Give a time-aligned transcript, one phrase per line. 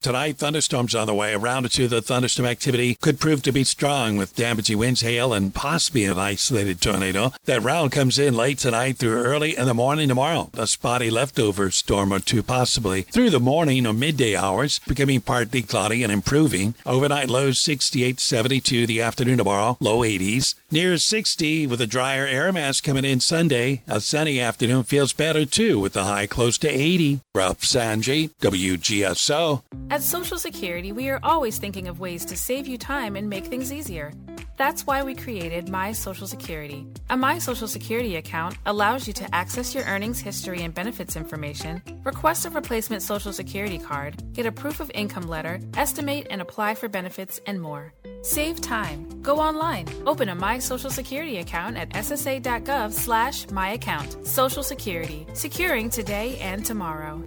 [0.00, 1.34] Tonight, thunderstorms on the way.
[1.34, 5.00] A round or two the thunderstorm activity could prove to be strong with damaging winds,
[5.00, 7.32] hail, and possibly an isolated tornado.
[7.46, 10.50] That round comes in late tonight through early in the morning tomorrow.
[10.56, 15.62] A spotty leftover storm or two possibly through the morning or midday hours, becoming partly
[15.62, 16.76] cloudy and improving.
[16.86, 20.54] Overnight lows 68, 72 the afternoon tomorrow, low 80s.
[20.70, 23.82] Near 60 with a drier air mass coming in Sunday.
[23.88, 27.20] A sunny afternoon feels better too with the high close to 80.
[27.34, 29.62] Ralph Sanji, WGSO.
[29.90, 33.46] At Social Security, we are always thinking of ways to save you time and make
[33.46, 34.12] things easier.
[34.58, 36.86] That's why we created My Social Security.
[37.08, 41.80] A My Social Security account allows you to access your earnings history and benefits information,
[42.04, 46.74] request a replacement Social Security card, get a proof of income letter, estimate and apply
[46.74, 47.94] for benefits, and more.
[48.20, 49.22] Save time.
[49.22, 49.86] Go online.
[50.06, 54.26] Open a My Social Security account at ssa.gov slash myaccount.
[54.26, 55.26] Social Security.
[55.32, 57.24] Securing today and tomorrow.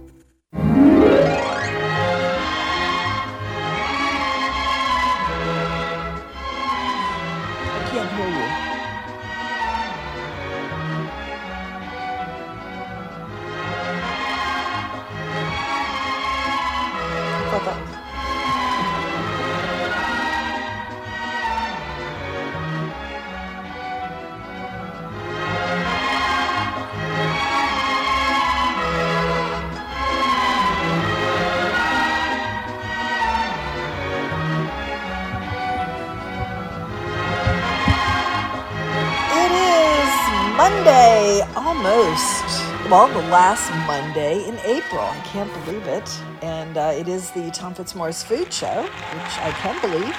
[42.92, 45.00] Well, the last Monday in April.
[45.00, 46.06] I can't believe it.
[46.42, 50.14] And uh, it is the Tom Fitzmaurice Food Show, which I can believe.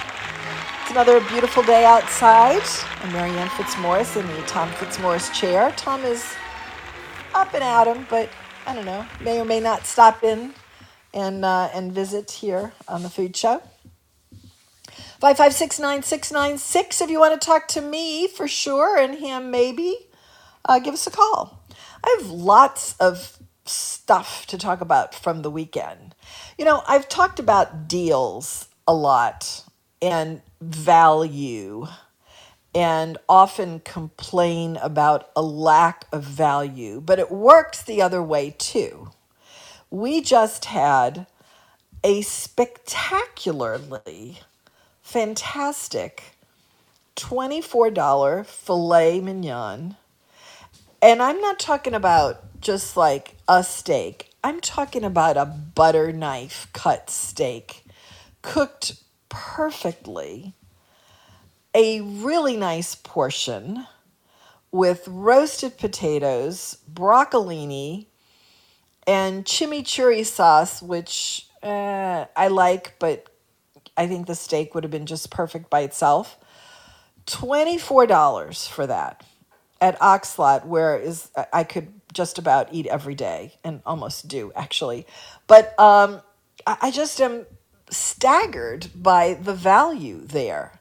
[0.82, 2.64] It's another beautiful day outside.
[3.04, 5.72] I'm Marianne Fitzmaurice in the Tom Fitzmaurice chair.
[5.78, 6.34] Tom is
[7.36, 8.28] up and at 'em, but
[8.66, 10.56] I don't know, may or may not stop in
[11.14, 13.62] and uh, and visit here on the Food Show.
[15.20, 17.02] Five five six nine six nine six.
[17.02, 20.08] If you want to talk to me for sure, and him maybe,
[20.66, 21.63] uh, give us a call.
[22.04, 26.16] I have lots of stuff to talk about from the weekend.
[26.58, 29.64] You know, I've talked about deals a lot
[30.02, 31.88] and value,
[32.76, 39.12] and often complain about a lack of value, but it works the other way too.
[39.90, 41.26] We just had
[42.04, 44.40] a spectacularly
[45.02, 46.36] fantastic
[47.16, 49.96] $24 filet mignon.
[51.04, 56.70] And I'm not talking about just like a steak, I'm talking about a butter knife
[56.72, 57.84] cut steak
[58.42, 58.94] cooked
[59.28, 60.54] perfectly.
[61.76, 63.86] A really nice portion
[64.72, 68.06] with roasted potatoes, broccolini,
[69.06, 73.28] and chimichurri sauce, which uh, I like, but
[73.98, 76.38] I think the steak would have been just perfect by itself.
[77.26, 79.22] $24 for that
[79.84, 85.06] at Oxlot, where is I could just about eat every day and almost do actually.
[85.46, 86.22] But um,
[86.66, 87.46] I I just am
[87.90, 90.80] staggered by the value there.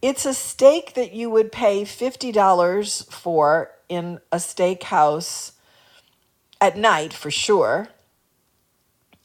[0.00, 5.52] It's a steak that you would pay $50 for in a steakhouse
[6.60, 7.88] at night for sure.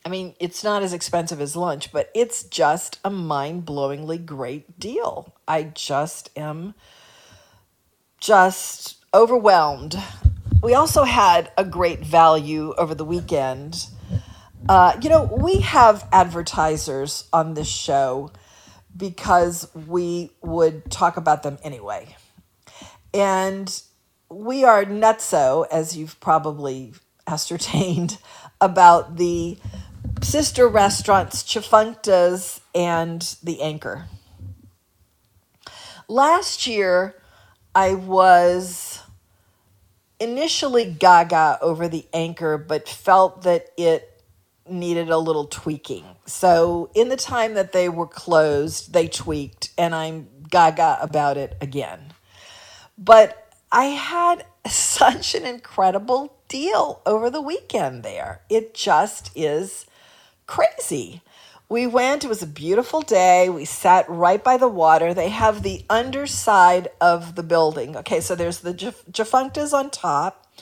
[0.06, 4.78] I mean, it's not as expensive as lunch, but it's just a mind blowingly great
[4.80, 5.34] deal.
[5.48, 6.74] I just am
[8.20, 9.96] just overwhelmed.
[10.62, 13.88] We also had a great value over the weekend.
[14.68, 18.32] Uh, you know, we have advertisers on this show
[18.96, 22.16] because we would talk about them anyway.
[23.14, 23.82] And
[24.30, 26.94] we are nutso, as you've probably
[27.28, 28.18] ascertained,
[28.60, 29.58] about the
[30.22, 34.06] sister restaurants Tchefuncte's and the Anchor.
[36.08, 37.16] Last year,
[37.76, 39.03] I was
[40.24, 44.22] initially gaga over the Anchor, but felt that it
[44.68, 46.06] needed a little tweaking.
[46.26, 51.58] So, in the time that they were closed, they tweaked, and I'm gaga about it
[51.60, 52.14] again.
[52.98, 58.42] But I had such an incredible deal over the weekend there.
[58.50, 59.86] It just is
[60.48, 61.22] crazy.
[61.74, 63.50] We went, it was a beautiful day.
[63.50, 65.12] We sat right by the water.
[65.12, 67.98] They have the underside of the building.
[67.98, 70.54] Okay, so there's the Jaf- Tchefuncte's on top,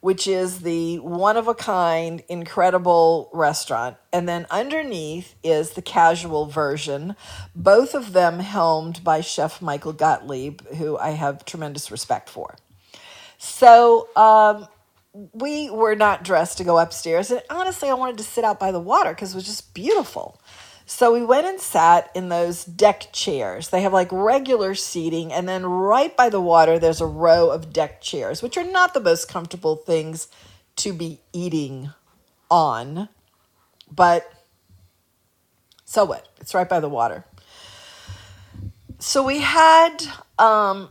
[0.00, 3.96] which is the one of a kind, incredible restaurant.
[4.12, 7.14] And then underneath is the casual version,
[7.54, 12.56] both of them helmed by Chef Michael Gottlieb, who I have tremendous respect for.
[13.38, 14.66] So um,
[15.32, 17.30] we were not dressed to go upstairs.
[17.30, 20.40] And honestly, I wanted to sit out by the water because it was just beautiful.
[20.88, 23.70] So we went and sat in those deck chairs.
[23.70, 27.72] They have like regular seating, and then right by the water, there's a row of
[27.72, 30.28] deck chairs, which are not the most comfortable things
[30.76, 31.90] to be eating
[32.48, 33.08] on.
[33.90, 34.32] But
[35.84, 36.28] so what?
[36.40, 37.24] It's right by the water.
[39.00, 39.98] So we had
[40.38, 40.90] um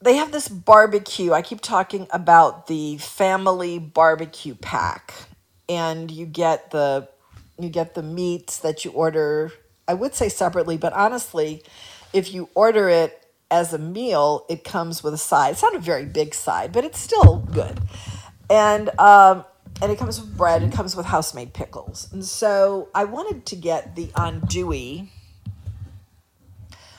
[0.00, 1.32] they have this barbecue.
[1.32, 5.14] I keep talking about the family barbecue pack
[5.68, 7.08] and you get the
[7.58, 9.52] you get the meats that you order
[9.88, 11.62] I would say separately, but honestly,
[12.12, 15.52] if you order it as a meal, it comes with a side.
[15.52, 17.80] It's not a very big side, but it's still good.
[18.50, 19.44] And um
[19.82, 20.62] and it comes with bread.
[20.62, 22.08] It comes with house made pickles.
[22.12, 25.08] And so I wanted to get the andouille.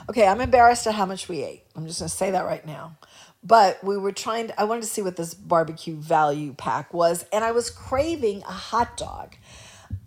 [0.09, 1.63] Okay, I'm embarrassed at how much we ate.
[1.75, 2.97] I'm just going to say that right now.
[3.43, 7.25] But we were trying to, I wanted to see what this barbecue value pack was,
[7.33, 9.35] and I was craving a hot dog.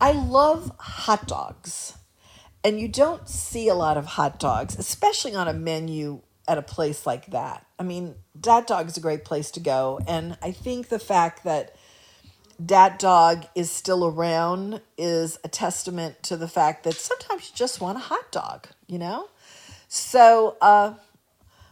[0.01, 1.97] I love hot dogs,
[2.65, 6.63] and you don't see a lot of hot dogs, especially on a menu at a
[6.63, 7.67] place like that.
[7.79, 11.45] I mean, Dat Dog is a great place to go, and I think the fact
[11.45, 11.77] that
[12.65, 17.81] Dat Dog is still around is a testament to the fact that sometimes you just
[17.81, 19.29] want a hot dog, you know?
[19.89, 20.95] So, uh,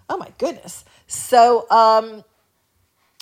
[0.08, 0.84] oh my goodness.
[1.06, 2.24] So, um,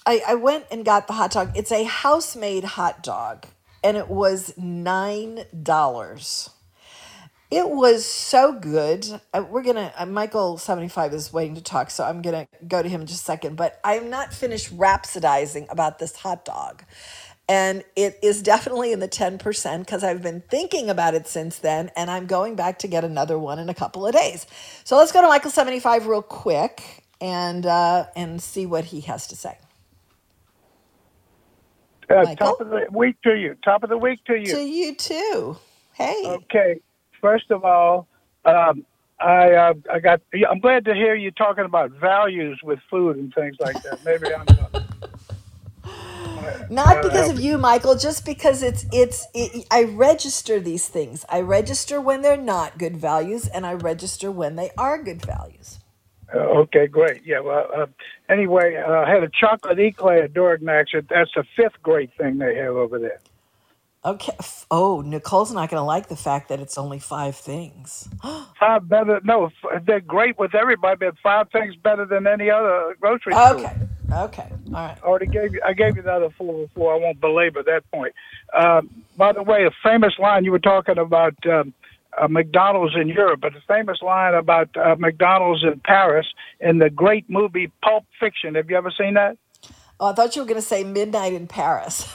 [0.07, 1.57] I, I went and got the hot dog.
[1.57, 3.47] It's a house made hot dog,
[3.87, 6.51] and it was $9.
[7.51, 9.07] It was so good.
[9.35, 9.93] Uh, We're gonna.
[9.97, 13.09] Uh, Michael seventy five is waiting to talk, so I'm gonna go to him in
[13.09, 13.57] just a second.
[13.57, 16.85] But I'm not finished rhapsodizing about this hot dog,
[17.49, 21.59] and it is definitely in the ten percent because I've been thinking about it since
[21.59, 24.47] then, and I'm going back to get another one in a couple of days.
[24.85, 29.01] So let's go to Michael seventy five real quick and uh, and see what he
[29.03, 29.59] has to say.
[32.09, 33.57] Uh, Michael, top of the week to you.
[33.65, 34.47] Top of the week to you.
[34.47, 34.95] to you.
[34.95, 35.57] too.
[35.95, 36.81] Hey, Okay.
[37.21, 38.07] First of all,
[38.45, 38.85] um,
[39.19, 40.21] I uh, I got.
[40.49, 44.05] I'm glad to hear you talking about values with food and things like that.
[44.05, 44.47] Maybe I'm.
[46.69, 51.25] not Uh, because of you michael just because it's it's it, i register these things
[51.29, 55.79] i register when they're not good values and i register when they are good values
[56.35, 57.23] uh, okay, great.
[57.25, 57.41] Yeah.
[57.41, 57.87] Well, uh,
[58.29, 60.93] anyway, uh, I had a chocolate eclair at Dorignac's.
[61.09, 63.21] That's the fifth great thing they have over there.
[64.05, 64.37] okay
[64.71, 68.09] oh nicole's not going to like the fact that it's only five things
[68.61, 69.21] Five better.
[69.25, 69.51] No,
[69.85, 73.55] they're great with everybody, but five things better than any other grocery store.
[73.55, 73.77] okay
[74.13, 75.61] okay all right I already gave you.
[75.65, 76.95] I gave you the other four before.
[76.95, 78.15] I won't belabor that point.
[78.57, 81.75] Um, by the way, a famous line you were talking about um,
[82.21, 86.27] uh, McDonald's in Europe, but the famous line about uh, McDonald's in Paris
[86.61, 88.55] in the great movie Pulp Fiction.
[88.55, 89.37] Have you ever seen that?
[89.99, 92.07] oh i thought you were going to say midnight in paris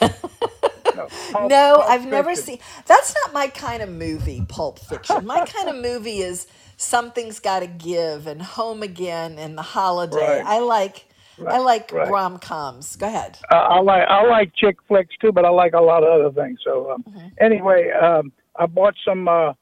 [0.94, 2.44] No, Pulp, no Pulp i've never Fiction.
[2.44, 6.46] seen that's not my kind of movie pulp fiction my kind of movie is
[6.76, 10.44] something's got to give and home again and the holiday Right.
[10.46, 11.06] i like
[11.48, 12.08] i like right.
[12.08, 15.80] rom-coms go ahead Uh, I like I like chick flicks too, but I like a
[15.80, 16.60] lot of other things.
[16.62, 17.28] So um, Mm-hmm.
[17.40, 19.54] anyway, um, I bought some uh,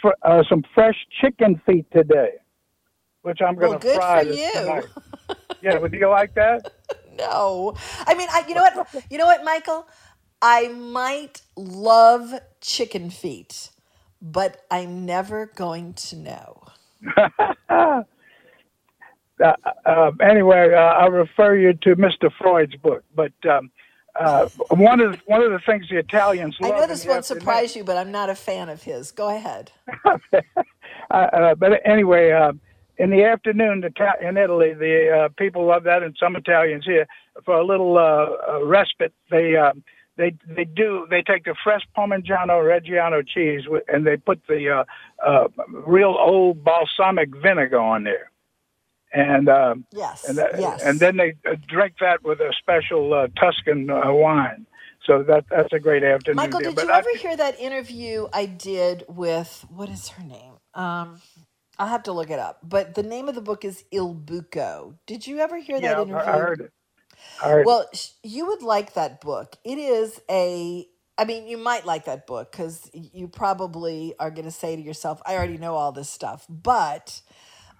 [0.00, 2.34] fr- uh, some fresh chicken feet today,
[3.22, 4.50] which I'm going to good fry for you.
[4.52, 4.84] tonight.
[5.62, 6.72] Yeah, would you like that?
[7.16, 7.74] No.
[8.06, 8.88] I mean, I, you know what?
[9.10, 9.88] You know what, Michael?
[10.42, 13.70] I might love chicken feet,
[14.20, 16.62] but I'm never going to know.
[17.70, 18.02] uh,
[19.40, 22.30] uh, anyway, uh, I refer you to Mr.
[22.38, 23.02] Freud's book.
[23.14, 23.70] But um,
[24.18, 27.76] uh, one of the, one of the things the Italians I know this won't surprise
[27.76, 29.10] you, but I'm not a fan of his.
[29.10, 29.72] Go ahead.
[30.04, 30.18] uh,
[31.10, 32.52] uh, but anyway, uh,
[32.98, 33.84] in the afternoon,
[34.20, 37.06] in Italy, the uh, people love that, and some Italians here
[37.44, 39.12] for a little uh, uh, respite.
[39.30, 39.56] They
[40.16, 44.84] they they do they take the fresh Parmigiano Reggiano cheese and they put the uh,
[45.26, 45.48] uh,
[45.86, 48.30] real old balsamic vinegar on there,
[49.16, 50.28] and uh, Yes.
[50.28, 50.82] and that, yes.
[50.84, 54.66] and then they uh, drink that with a special uh, Tuscan uh, wine.
[55.06, 56.36] So that that's a great afternoon.
[56.36, 56.70] Michael, there.
[56.70, 60.54] did But you I- ever hear that interview I did with what is her name?
[60.74, 61.22] Um,
[61.78, 62.60] I'll have to look it up.
[62.64, 64.96] But the name of the book is Il Buco.
[65.06, 66.16] Did you ever hear yeah, that interview?
[66.16, 66.72] I heard it.
[67.42, 67.66] I heard it.
[67.66, 67.86] Well,
[68.24, 69.56] you would like that book.
[69.64, 70.86] It is a,
[71.18, 74.82] I mean, you might like that book because you probably are going to say to
[74.82, 76.46] yourself, I already know all this stuff.
[76.48, 77.22] But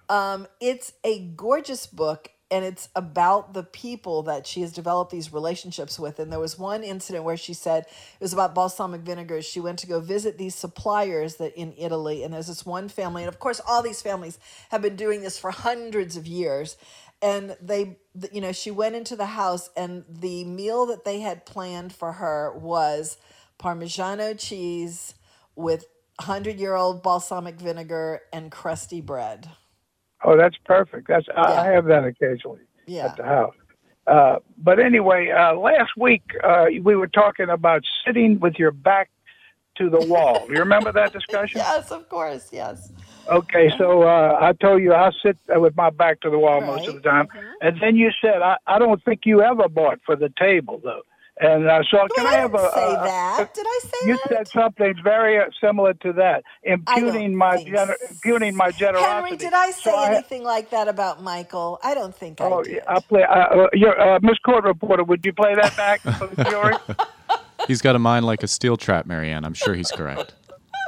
[0.09, 5.33] um, it's a gorgeous book and it's about the people that she has developed these
[5.33, 6.17] relationships with.
[6.19, 9.41] And there was one incident where she said it was about balsamic vinegar.
[9.41, 13.23] She went to go visit these suppliers that in Italy, and there's this one family,
[13.23, 16.77] and of course, all these families have been doing this for hundreds of years.
[17.21, 17.97] And they,
[18.31, 22.13] you know, she went into the house, and the meal that they had planned for
[22.13, 23.17] her was
[23.59, 25.15] Parmigiano cheese
[25.55, 25.85] with
[26.19, 29.49] hundred year old balsamic vinegar and crusty bread.
[30.23, 31.07] Oh, that's perfect.
[31.07, 31.61] That's I, Yeah.
[31.61, 33.05] I have that occasionally Yeah.
[33.07, 33.55] at the house.
[34.07, 39.09] Uh, but anyway, uh, last week uh, we were talking about sitting with your back
[39.75, 40.45] to the wall.
[40.49, 41.59] You remember that discussion?
[41.59, 42.49] Yes, of course.
[42.51, 42.91] Yes.
[43.29, 46.87] Okay, so uh, I told you I sit with my back to the wall most
[46.87, 47.43] of the time, Right.
[47.61, 51.01] and then you said I, I don't think you ever bought for the table though.
[51.39, 52.71] And uh, so can I I have a?
[52.73, 53.53] say a- that.
[53.53, 54.27] Did I say You that?
[54.29, 59.11] said something very uh, similar to that, impugning my think gener- s- impugning my generosity.
[59.11, 61.79] Henry, did I say So I- anything like that about Michael?
[61.83, 62.73] I don't think Oh, I did.
[62.77, 63.23] yeah, I play.
[63.23, 66.73] Uh, uh, your uh, Miss Court Reporter, would you play that back for the jury?
[67.67, 69.45] He's got a mind like a steel trap, Marianne.
[69.45, 70.33] I'm sure he's correct.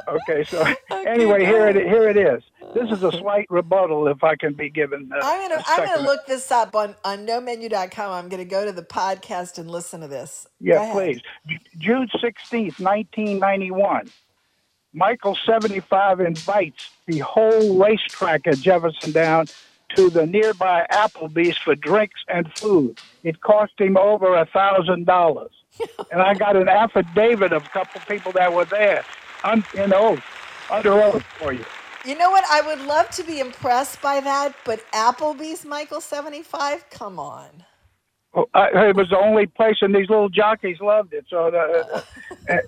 [0.08, 2.42] Okay, so anyway, here it here it is.
[2.74, 5.10] This is a slight rebuttal, if I can be given.
[5.12, 8.10] Uh, I'm gonna I'm gonna look this up on on nomenu.com.
[8.12, 10.46] I'm gonna go to the podcast and listen to this.
[10.60, 11.20] Yeah, please.
[11.46, 14.08] J- June sixteenth, nineteen ninety one.
[14.92, 19.46] Michael seventy five invites the whole racetrack at Jefferson Down
[19.96, 22.98] to the nearby Applebee's for drinks and food.
[23.24, 25.50] It cost him over a thousand dollars,
[26.12, 29.04] and I got an affidavit of a couple people that were there,
[29.44, 30.22] un, in oath,
[30.70, 31.64] under oath for you.
[32.04, 32.44] You know what?
[32.50, 36.88] I would love to be impressed by that, but Applebee's Michael 75?
[36.88, 37.64] Come on.
[38.32, 41.26] Well, I, it was the only place, and these little jockeys loved it.
[41.28, 41.50] So,
[42.48, 42.62] the,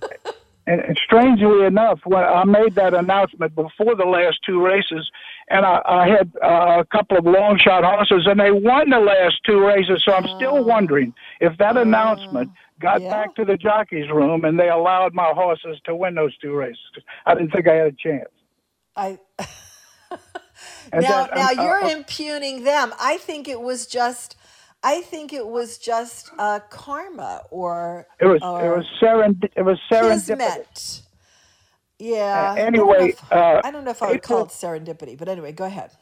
[0.67, 5.11] and, and strangely enough, when I made that announcement before the last two races,
[5.49, 9.01] and I, I had uh, a couple of long shot horses, and they won the
[9.01, 10.03] last two races.
[10.05, 12.51] So I'm still wondering if that announcement
[12.83, 13.11] got yeah.
[13.11, 16.79] back to the jockeys' room and they allowed my horses to win those two races.
[17.25, 18.29] I didn't think I had a chance.
[18.95, 19.19] I
[20.93, 22.93] now, that- now uh, you're uh, impugning them.
[23.01, 24.37] I think it was just,
[24.83, 29.63] I think it was just uh, karma or It was or it was serend it
[29.63, 31.03] was serendipity.
[31.99, 32.57] Yeah.
[32.59, 35.17] Anyway, I don't know if, uh, I, don't know if I would call it serendipity,
[35.17, 35.93] but anyway, go ahead.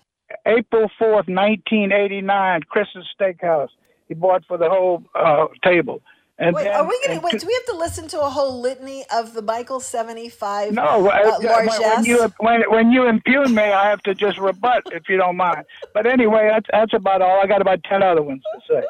[0.46, 3.68] April 4th, 1989, Chris's Steakhouse.
[4.08, 6.02] He bought for the whole uh, table.
[6.40, 7.38] And Wait, then, are we going to wait?
[7.38, 10.72] Do we have to listen to a whole litany of the Michael seventy five?
[10.72, 14.84] no, uh, when, when you when, when you impugn me, I have to just rebut
[14.92, 15.64] if you don't mind.
[15.92, 17.42] But anyway, that's that's about all.
[17.42, 18.86] I got about ten other ones to say.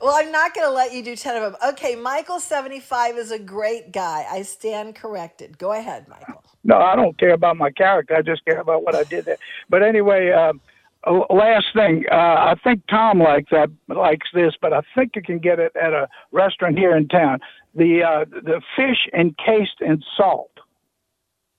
[0.00, 1.70] Well, I'm not going to let you do 10 of them.
[1.70, 4.24] Okay, Michael 75 is a great guy.
[4.28, 5.58] I stand corrected.
[5.58, 6.42] Go ahead, Michael.
[6.64, 8.14] No, I don't care about my character.
[8.16, 9.38] I just care about what I did there.
[9.68, 10.60] But anyway, um,
[11.10, 15.38] last thing, uh, I think Tom likes that likes this, but I think you can
[15.38, 17.40] get it at a restaurant here in town.
[17.74, 20.50] The uh, the fish encased in salt.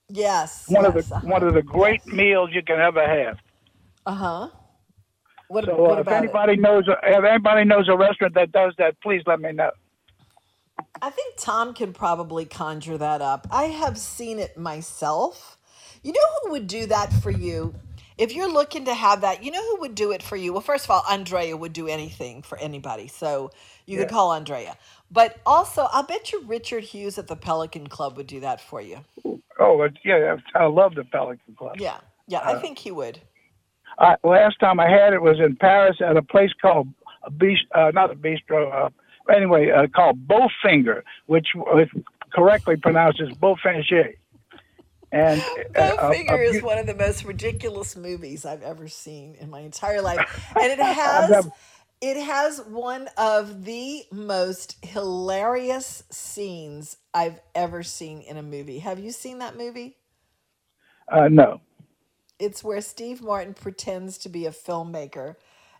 [0.10, 0.66] Yes.
[0.68, 1.28] One yes, of the uh-huh.
[1.28, 3.38] one of the great meals you can ever have.
[4.06, 4.50] Uh-huh.
[5.48, 6.30] What, So what uh, if about it?
[6.30, 9.72] anybody knows if anybody knows a restaurant that does that, please let me know.
[11.02, 13.48] I think Tom can probably conjure that up.
[13.52, 15.58] I have seen it myself.
[16.02, 17.74] You know who would do that for you?
[18.18, 20.54] If you're looking to have that, you know who would do it for you?
[20.54, 23.08] Well, first of all, Andrea would do anything for anybody.
[23.08, 23.52] So
[23.86, 24.78] you could call Andrea.
[25.12, 28.82] But also, I'll bet you Richard Hughes at the Pelican Club would do that for
[28.82, 29.00] you.
[29.60, 31.78] Oh, yeah, I love the Pelican Club.
[31.80, 31.98] Yeah.
[32.28, 33.20] Yeah, I think he would.
[33.98, 36.88] Uh, last time I had it was in Paris at a place called
[37.24, 38.74] a bist- uh, not a bistro.
[38.74, 38.90] Uh,
[39.32, 41.86] anyway, uh, called Bofinger, which uh,
[42.34, 44.16] correctly pronounces Beaufinger.
[45.14, 49.62] And uh, Bowfinger is one of the most ridiculous movies I've ever seen in my
[49.62, 50.26] entire life,
[50.60, 51.50] and it has
[52.02, 58.80] it has one of the most hilarious scenes I've ever seen in a movie.
[58.80, 59.98] Have you seen that movie?
[61.12, 61.62] uh, no.
[62.40, 65.36] It's where Steve Martin pretends to be a filmmaker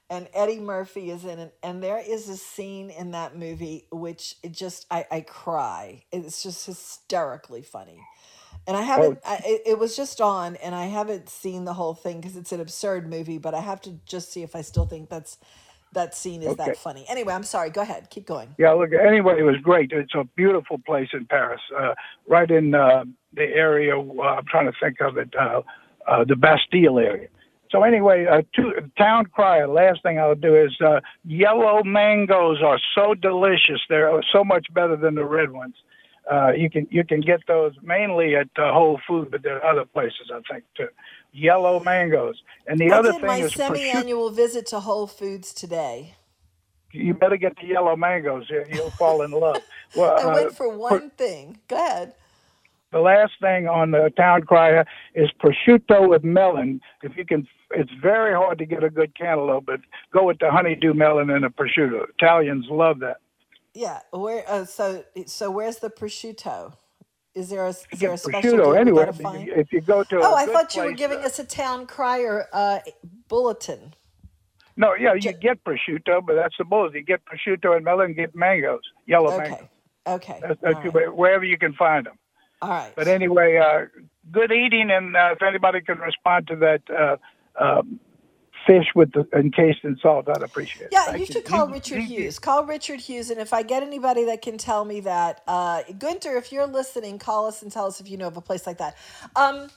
[0.10, 1.58] and Eddie Murphy is in it.
[1.64, 6.06] And there is a scene in that movie which it just, I, I cry.
[6.12, 8.00] It's just hysterically funny.
[8.68, 11.94] And I haven't, I, it, it was just on and I haven't seen the whole
[11.94, 14.86] thing because it's an absurd movie, but I have to just see if I still
[14.86, 15.38] think that's,
[15.94, 16.66] that scene is Okay.
[16.66, 17.06] that funny.
[17.08, 17.70] Anyway, I'm sorry.
[17.70, 18.10] Go ahead.
[18.10, 18.56] Keep going.
[18.58, 18.92] Yeah, look.
[18.94, 19.92] Anyway, it was great.
[19.92, 21.94] It's a beautiful place in Paris, uh,
[22.28, 24.00] right in uh, the area.
[24.00, 25.62] Uh, I'm trying to think of it, uh,
[26.08, 27.28] uh, the Bastille area.
[27.72, 29.68] So anyway, uh, to, town crier.
[29.68, 33.82] Last thing I'll do is uh, yellow mangoes are so delicious.
[33.90, 35.76] They're so much better than the red ones.
[36.32, 39.72] Uh, you can you can get those mainly at uh, Whole Foods, but there are
[39.72, 40.88] other places I think too.
[41.34, 45.54] Yellow mangoes, and the I other did thing my is semi-annual visit to Whole Foods
[45.54, 46.16] today.
[46.92, 48.46] You better get the yellow mangoes.
[48.50, 49.58] You- You'll fall in love.
[49.96, 51.60] Well, I uh, went for one thing.
[51.68, 52.14] Go ahead.
[52.92, 56.82] the last thing on the town crier is prosciutto with melon.
[57.04, 60.50] If you can, it's very hard to get a good cantaloupe, but go with the
[60.50, 62.06] honeydew melon and the prosciutto.
[62.18, 63.18] Italians love that.
[63.74, 64.44] Yeah, where?
[64.48, 66.74] Uh, so, so where's the prosciutto?
[67.34, 69.06] Is there a is there a get specialty prosciutto we anyway.
[69.06, 69.50] gotta find?
[69.50, 72.48] If you go to Oh, I thought you were giving uh, us a town crier
[72.54, 72.80] uh,
[73.28, 73.96] bulletin.
[74.76, 76.94] No, yeah, you get prosciutto, but that's the bullet.
[76.94, 79.50] You get prosciutto and melon, get mangoes, yellow Okay.
[79.50, 79.68] mangoes.
[80.06, 80.40] Okay.
[80.42, 81.16] That's, that's right.
[81.16, 82.18] wherever you can find them.
[82.62, 82.94] All right.
[82.96, 83.86] But anyway, uh,
[84.32, 87.18] good eating, and uh, if anybody can respond to that uh,
[87.64, 88.00] um,
[88.68, 90.90] fish with the encased in salt, I'd appreciate it.
[90.92, 92.40] Yeah, Thank you should call Richard Hughes.
[92.40, 96.38] Call Richard Hughes, and if I get anybody that can tell me that, uh, Gunter,
[96.38, 98.80] if you're listening, call us and tell us if you know of a place like
[98.80, 98.98] that.
[99.36, 99.70] Um,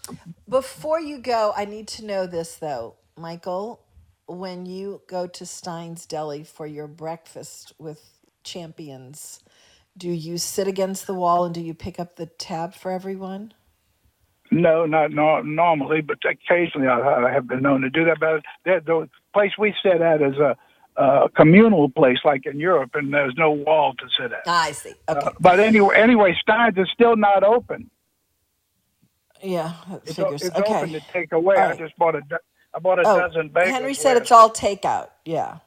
[0.49, 3.81] before you go, I need to know this though, Michael.
[4.27, 8.03] When you go to Stein's Deli for your breakfast with
[8.45, 9.41] champions,
[9.97, 13.55] do you sit against the wall and do you pick up the tab for everyone?
[14.51, 18.19] No, not no, normally, but occasionally I, I have been known to do that.
[18.21, 20.57] But the, the place we sit at is a,
[21.03, 24.47] a communal place, like in Europe, and there's no wall to sit at.
[24.47, 24.95] I see.
[25.09, 25.29] Okay.
[25.29, 27.91] Uh, but anyway, anyway, Stein's is still not open.
[29.43, 30.43] yeah, that It's, figures.
[30.43, 30.93] it's open Okay.
[30.93, 31.57] to take away.
[31.57, 32.23] All I just bought a
[32.75, 33.69] I bought a Oh, dozen bagels.
[33.71, 35.11] Henry said where- it's all takeout.
[35.25, 35.59] Yeah,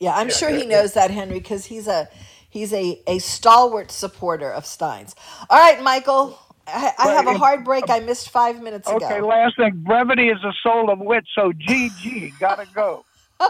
[0.00, 0.16] yeah.
[0.16, 0.82] I'm Yeah, sure he yeah, yeah.
[0.82, 2.08] knows that, Henry, because he's a
[2.50, 5.14] he's a a stalwart supporter of Steins.
[5.50, 6.38] All right, Michael.
[6.68, 7.90] I, I have a hard break.
[7.90, 9.06] I missed five minutes Okay, ago.
[9.06, 9.82] Okay, last thing.
[9.86, 13.04] Brevity is the soul of wit, so GG, gotta go.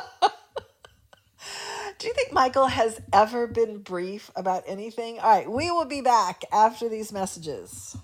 [1.98, 5.18] Do you think Michael has ever been brief about anything?
[5.20, 7.96] All right, we will be back after these messages.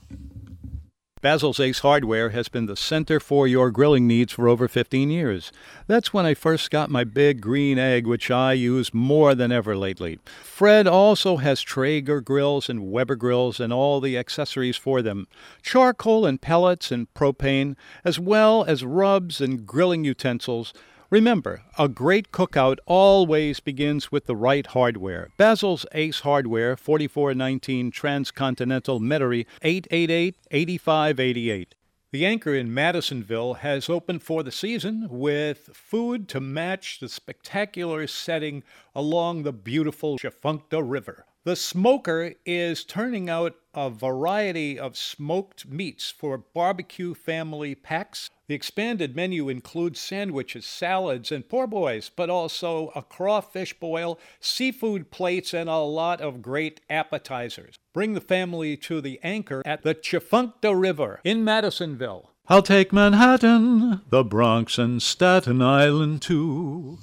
[1.25, 5.53] Basil's Ace Hardware has been the center for your grilling needs for over 15 years.
[5.87, 9.75] That's when I first got my big green egg, which I use more than ever
[9.75, 10.19] lately.
[10.43, 15.27] Fred also has Traeger grills and Weber grills and all the accessories for them
[15.63, 20.75] charcoal and pellets and propane, as well as rubs and grilling utensils.
[21.15, 25.29] Remember, a great cookout always begins with the right hardware.
[25.37, 31.67] Basil's Ace Hardware, 4419 Transcontinental Metairie, 888-8588.
[32.11, 38.09] The Anchor in Madisonville has opened for the season with food to match the spectacular
[38.09, 41.27] setting along the beautiful Tchefuncte River.
[41.45, 48.31] The smoker is turning out a variety of smoked meats for barbecue family packs.
[48.47, 55.11] The expanded menu includes sandwiches, salads, and poor boys, but also a crawfish boil, seafood
[55.11, 57.79] plates, and a lot of great appetizers.
[57.93, 62.31] Bring the family to the anchor at the Tchefuncte River in Madisonville.
[62.49, 67.01] I'll take Manhattan, the Bronx, and Staten Island too.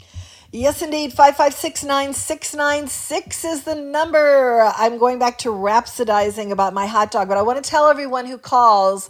[0.54, 1.14] Yes, indeed.
[1.14, 4.70] 5569696 is the number.
[4.76, 8.26] I'm going back to rhapsodizing about my hot dog, but I want to tell everyone
[8.26, 9.10] who calls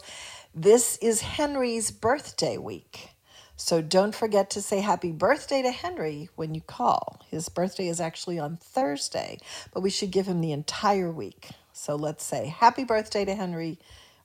[0.54, 3.10] this is Henry's birthday week.
[3.56, 7.26] So don't forget to say happy birthday to Henry when you call.
[7.30, 9.40] His birthday is actually on Thursday,
[9.74, 11.50] but we should give him the entire week.
[11.74, 13.80] So let's say happy birthday to Henry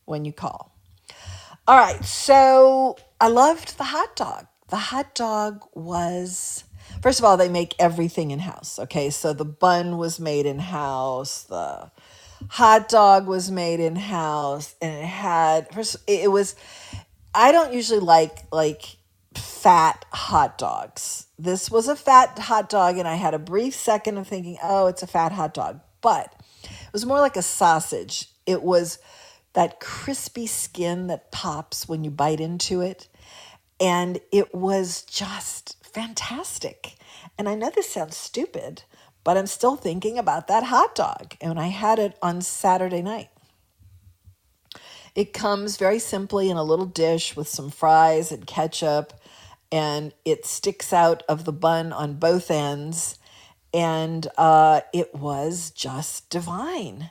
[0.05, 0.71] when you call.
[1.67, 4.49] All right, so I loved the hot dog.
[4.69, 6.65] The hot dog was,
[7.03, 8.79] first of all, they make everything in house.
[8.79, 11.91] Okay, so the bun was made in house, the
[12.49, 16.55] hot dog was made in house, and it had, first, it was,
[17.35, 18.97] I don't usually like like
[19.35, 21.27] fat hot dogs.
[21.39, 24.87] This was a fat hot dog, and I had a brief second of thinking, oh,
[24.87, 25.81] it's a fat hot dog.
[26.01, 26.33] But
[26.63, 28.29] it was more like a sausage.
[28.47, 28.99] It was
[29.55, 33.09] that crispy skin that pops when you bite into it.
[33.81, 36.95] And it was just fantastic.
[37.39, 38.83] And I know this sounds stupid,
[39.25, 41.37] but I'm still thinking about that hot dog.
[41.41, 43.31] And I had it on Saturday night.
[45.15, 49.15] It comes very simply in a little dish with some fries and ketchup,
[49.73, 53.19] and it sticks out of the bun on both ends.
[53.73, 57.11] And uh, it was just divine.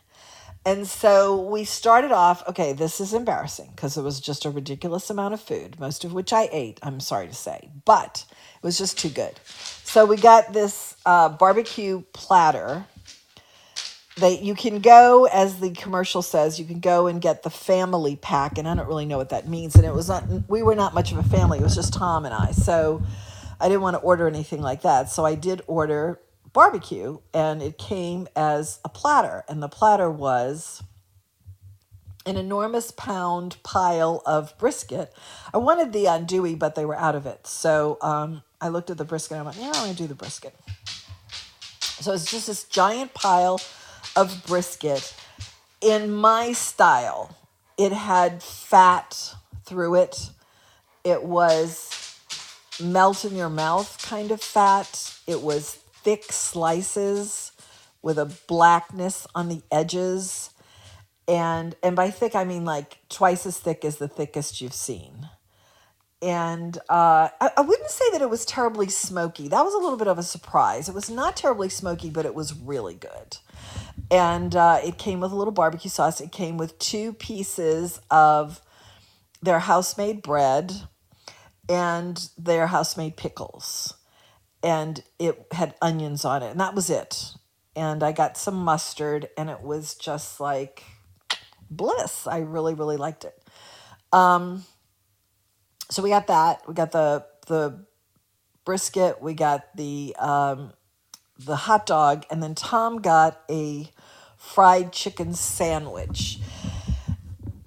[0.63, 5.09] And so we started off, okay, this is embarrassing because it was just a ridiculous
[5.09, 8.25] amount of food, most of which I ate, I'm sorry to say, but
[8.65, 9.39] was just too good.
[9.83, 12.85] So we got this uh, barbecue platter.
[14.17, 18.15] They, you can go, as the commercial says, you can go and get the family
[18.15, 19.75] pack, and I don't really know what that means.
[19.75, 22.25] And it was not, we were not much of a family; it was just Tom
[22.25, 22.51] and I.
[22.51, 23.03] So
[23.61, 25.09] I didn't want to order anything like that.
[25.09, 26.19] So I did order
[26.55, 30.81] barbecue and it came as a platter and the platter was
[32.25, 35.13] an enormous pound pile of brisket
[35.53, 38.97] i wanted the andouille but they were out of it so um, i looked at
[38.97, 40.55] the brisket i'm like yeah i'm to do the brisket
[41.99, 43.59] so it's just this giant pile
[44.15, 45.13] of brisket
[45.81, 47.35] in my style
[47.77, 50.29] it had fat through it
[51.03, 52.19] it was
[52.81, 57.51] melt in your mouth kind of fat it was thick slices
[58.05, 60.51] with a blackness on the edges.
[61.27, 65.27] and and by thick I mean like twice as thick as the thickest you've seen.
[66.25, 69.47] And uh, I, I wouldn't say that it was terribly smoky.
[69.47, 70.89] That was a little bit of a surprise.
[70.89, 73.37] It was not terribly smoky, but it was really good.
[74.09, 76.19] And uh, it came with a little barbecue sauce.
[76.19, 78.59] It came with two pieces of
[79.43, 80.73] their house made bread
[81.69, 83.93] and their house made pickles.
[84.63, 86.49] And it had onions on it.
[86.49, 87.33] And that was it.
[87.75, 90.81] And I got some mustard, and it was just like
[91.69, 92.25] bliss.
[92.25, 93.39] I really, really liked it.
[94.11, 94.63] Um,
[95.89, 96.67] so we got that.
[96.67, 97.85] We got the the
[98.63, 99.21] brisket.
[99.21, 100.73] We got the um,
[101.37, 103.89] the hot dog, and then Tom got a
[104.37, 106.39] fried chicken sandwich.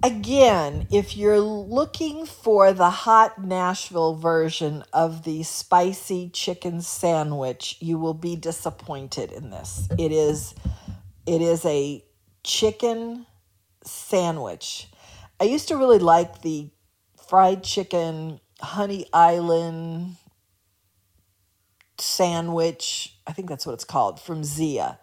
[0.01, 7.97] Again, if you're looking for the hot Nashville version of the spicy chicken sandwich, you
[7.97, 9.89] will be disappointed in this.
[9.97, 10.55] It is
[11.25, 12.03] it is a
[12.43, 13.25] chicken
[13.83, 14.87] sandwich.
[15.39, 16.69] I used to really like the
[17.29, 20.15] fried chicken honey island
[21.99, 23.15] sandwich.
[23.27, 24.97] I think that's what it's called from Zea.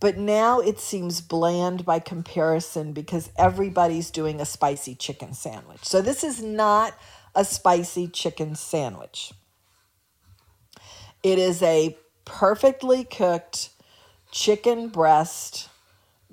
[0.00, 5.80] But now it seems bland by comparison because everybody's doing a spicy chicken sandwich.
[5.82, 6.94] So this is not
[7.34, 9.32] a spicy chicken sandwich.
[11.22, 13.68] It is a perfectly cooked
[14.30, 15.68] chicken breast,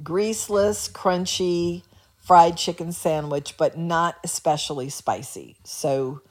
[0.01, 1.81] greaseless, crunchy
[2.25, 5.55] fried chicken sandwich, but not especially spicy.
[5.63, 6.21] So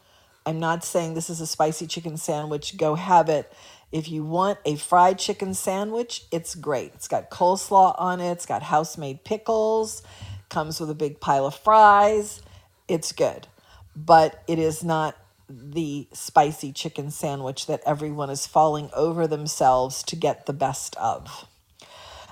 [0.45, 2.77] I'm not saying this is a spicy chicken sandwich.
[2.77, 3.53] Go have it.
[3.93, 6.93] If you want a fried chicken sandwich, it's great.
[6.95, 10.03] It's got coleslaw on it, it's got house made pickles,
[10.49, 12.43] comes with a big pile of fries.
[12.89, 13.47] It's good.
[13.95, 15.17] But it is not
[15.49, 21.47] the spicy chicken sandwich that everyone is falling over themselves to get the best of.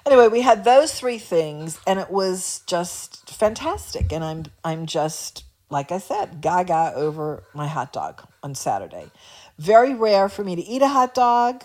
[0.05, 5.45] Anyway, we had those three things and it was just fantastic and I'm I'm just
[5.73, 9.11] like I said, gaga over my hot dog on Saturday.
[9.59, 11.65] Very rare for me to eat a hot dog,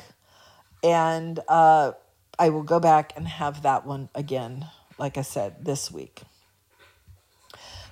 [0.81, 1.91] and uh,
[2.39, 4.65] I will go back and have that one again,
[4.97, 6.21] like I said, this week.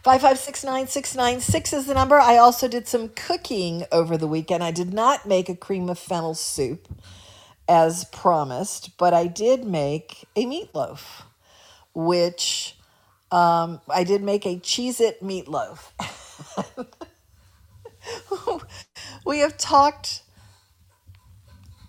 [0.06, 2.18] 5569696 is the number.
[2.20, 4.64] I also did some cooking over the weekend.
[4.64, 6.88] I did not make a cream of fennel soup
[7.68, 11.24] as promised, but I did make a meatloaf,
[11.94, 12.78] which
[13.32, 15.92] um, I did make a Cheez It meatloaf.
[19.26, 20.22] we have talked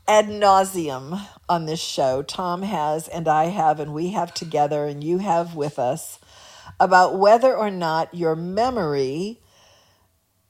[0.08, 2.22] ad nauseum on this show.
[2.22, 6.18] Tom has, and I have, and we have together, and you have with us
[6.78, 9.40] about whether or not your memory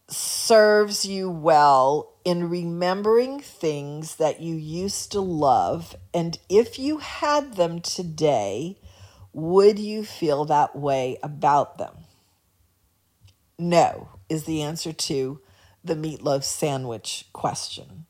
[0.09, 5.95] serves you well in remembering things that you used to love.
[6.13, 8.81] And if you had them today,
[9.33, 11.99] would you feel that way about them?
[13.61, 15.41] No, is the answer to
[15.85, 18.07] the meatloaf sandwich question.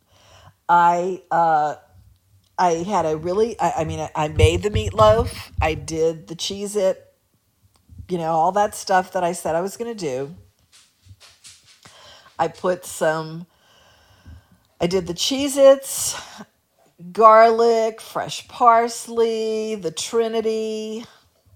[0.67, 1.75] I uh,
[2.59, 5.51] I had a really I, I mean I, I made the meatloaf.
[5.61, 7.05] I did the Cheez It,
[8.09, 10.35] you know, all that stuff that I said I was gonna do.
[12.39, 13.47] I put some
[14.81, 16.21] I did the Cheez Its,
[17.13, 21.05] garlic, fresh parsley, the Trinity.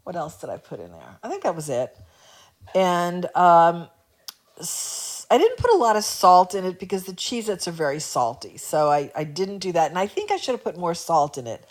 [0.05, 1.19] What else did I put in there?
[1.23, 1.97] I think that was it.
[2.75, 3.89] And um,
[5.31, 8.01] I didn't put a lot of salt in it because the Cheez Its are very
[8.01, 8.57] salty.
[8.57, 9.91] So I, I didn't do that.
[9.91, 11.65] And I think I should have put more salt in it.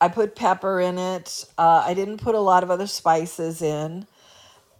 [0.00, 1.44] I put pepper in it.
[1.58, 4.06] Uh, I didn't put a lot of other spices in.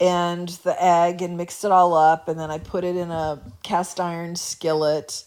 [0.00, 2.28] And the egg and mixed it all up.
[2.28, 5.24] And then I put it in a cast iron skillet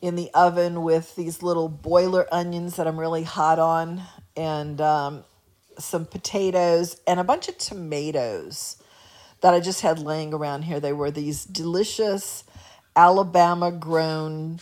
[0.00, 4.02] in the oven with these little boiler onions that I'm really hot on.
[4.36, 5.24] And um,
[5.78, 8.76] some potatoes and a bunch of tomatoes
[9.40, 10.80] that I just had laying around here.
[10.80, 12.44] They were these delicious
[12.96, 14.60] Alabama grown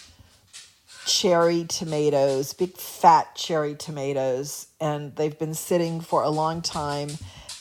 [1.07, 7.09] cherry tomatoes, big fat cherry tomatoes, and they've been sitting for a long time.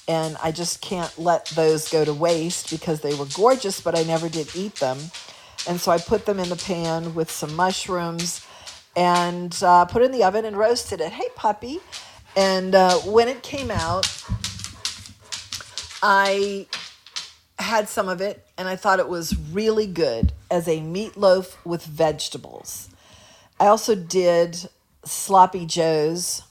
[0.07, 4.03] And I just can't let those go to waste because they were gorgeous, but I
[4.03, 4.97] never did eat them.
[5.67, 8.45] And so I put them in the pan with some mushrooms
[8.95, 11.11] and uh, put it in the oven and roasted it.
[11.11, 11.79] Hey, puppy.
[12.35, 14.07] And uh, when it came out,
[16.03, 16.67] I
[17.57, 21.83] had some of it and I thought it was really good as a meatloaf with
[21.83, 22.89] vegetables.
[23.59, 24.69] I also did
[25.03, 26.43] sloppy joes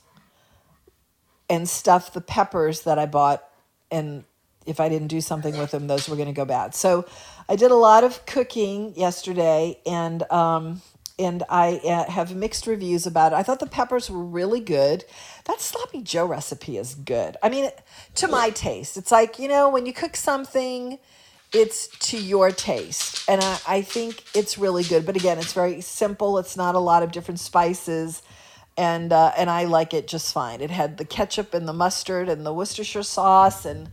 [1.48, 3.44] and stuffed the peppers that I bought
[3.90, 4.24] and
[4.66, 6.74] if I didn't do something with them, those were going to go bad.
[6.74, 7.06] So
[7.48, 10.82] I did a lot of cooking yesterday, and um,
[11.18, 13.36] and I uh, have mixed reviews about it.
[13.36, 15.04] I thought the peppers were really good.
[15.44, 17.36] That sloppy Joe recipe is good.
[17.42, 17.70] I mean,
[18.16, 20.98] to my taste, it's like you know when you cook something,
[21.52, 25.04] it's to your taste, and I, I think it's really good.
[25.06, 26.38] But again, it's very simple.
[26.38, 28.22] It's not a lot of different spices
[28.76, 30.60] and uh, and I like it just fine.
[30.60, 33.88] It had the ketchup and the mustard and the Worcestershire sauce and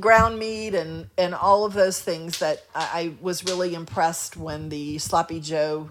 [0.00, 4.68] ground meat and and all of those things that I, I was really impressed when
[4.68, 5.90] the sloppy Joe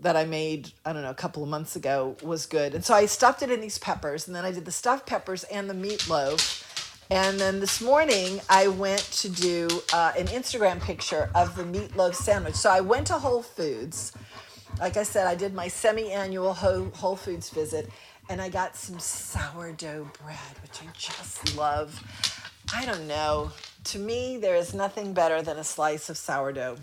[0.00, 2.74] that I made I don't know a couple of months ago was good.
[2.74, 5.44] And so I stuffed it in these peppers, and then I did the stuffed peppers
[5.44, 6.64] and the meatloaf.
[7.10, 12.14] And then this morning I went to do uh, an Instagram picture of the meatloaf
[12.14, 12.54] sandwich.
[12.54, 14.12] So I went to Whole Foods
[14.80, 17.90] like I said, I did my semi annual Whole Foods visit
[18.28, 22.00] and I got some sourdough bread, which I just love.
[22.74, 23.50] I don't know.
[23.84, 26.78] To me, there is nothing better than a slice of sourdough.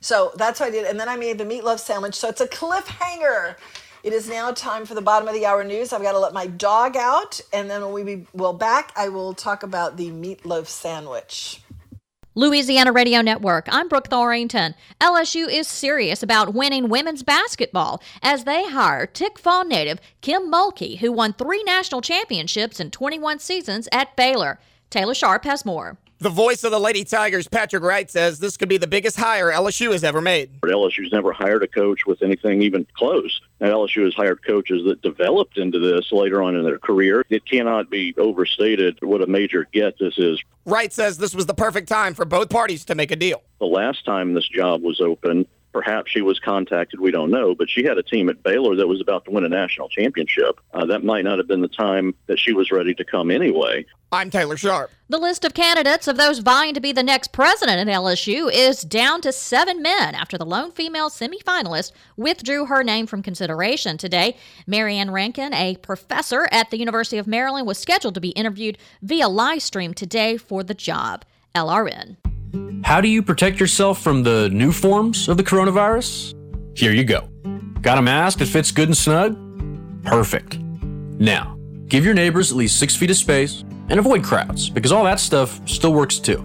[0.00, 0.86] So that's what I did.
[0.86, 2.14] And then I made the meatloaf sandwich.
[2.14, 3.56] So it's a cliffhanger.
[4.02, 5.92] It is now time for the bottom of the hour news.
[5.92, 7.40] I've got to let my dog out.
[7.52, 11.60] And then when we be well back, I will talk about the meatloaf sandwich.
[12.38, 13.66] Louisiana Radio Network.
[13.70, 14.74] I'm Brooke Thorington.
[15.00, 21.12] LSU is serious about winning women's basketball as they hire Tickfaw native Kim Mulkey, who
[21.12, 24.60] won three national championships in 21 seasons at Baylor.
[24.90, 25.96] Taylor Sharp has more.
[26.18, 29.50] The voice of the Lady Tigers, Patrick Wright, says this could be the biggest hire
[29.50, 30.58] LSU has ever made.
[30.62, 33.38] LSU's never hired a coach with anything even close.
[33.60, 37.22] And LSU has hired coaches that developed into this later on in their career.
[37.28, 40.40] It cannot be overstated what a major get this is.
[40.64, 43.42] Wright says this was the perfect time for both parties to make a deal.
[43.60, 47.00] The last time this job was open, perhaps she was contacted.
[47.00, 49.44] We don't know, but she had a team at Baylor that was about to win
[49.44, 50.58] a national championship.
[50.72, 53.84] Uh, that might not have been the time that she was ready to come anyway.
[54.10, 54.90] I'm Taylor Sharp.
[55.10, 58.80] The list of candidates of those vying to be the next president at LSU is
[58.80, 64.34] down to seven men after the lone female semifinalist withdrew her name from consideration today.
[64.66, 68.78] Mary Ann Rankin, a professor at the University of Maryland, was scheduled to be interviewed
[69.02, 71.26] via live stream today for the job.
[71.54, 72.16] LRN.
[72.84, 76.34] How do you protect yourself from the new forms of the coronavirus?
[76.76, 77.28] Here you go.
[77.82, 79.36] Got a mask that fits good and snug?
[80.04, 80.58] Perfect.
[81.18, 85.04] Now, give your neighbors at least six feet of space and avoid crowds because all
[85.04, 86.38] that stuff still works too.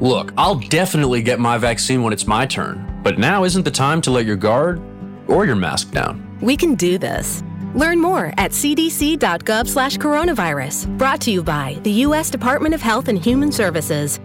[0.00, 4.00] Look, I'll definitely get my vaccine when it's my turn, but now isn't the time
[4.02, 4.80] to let your guard
[5.28, 6.38] or your mask down.
[6.40, 7.42] We can do this.
[7.74, 10.96] Learn more at cdc.gov slash coronavirus.
[10.98, 12.30] Brought to you by the U.S.
[12.30, 14.20] Department of Health and Human Services.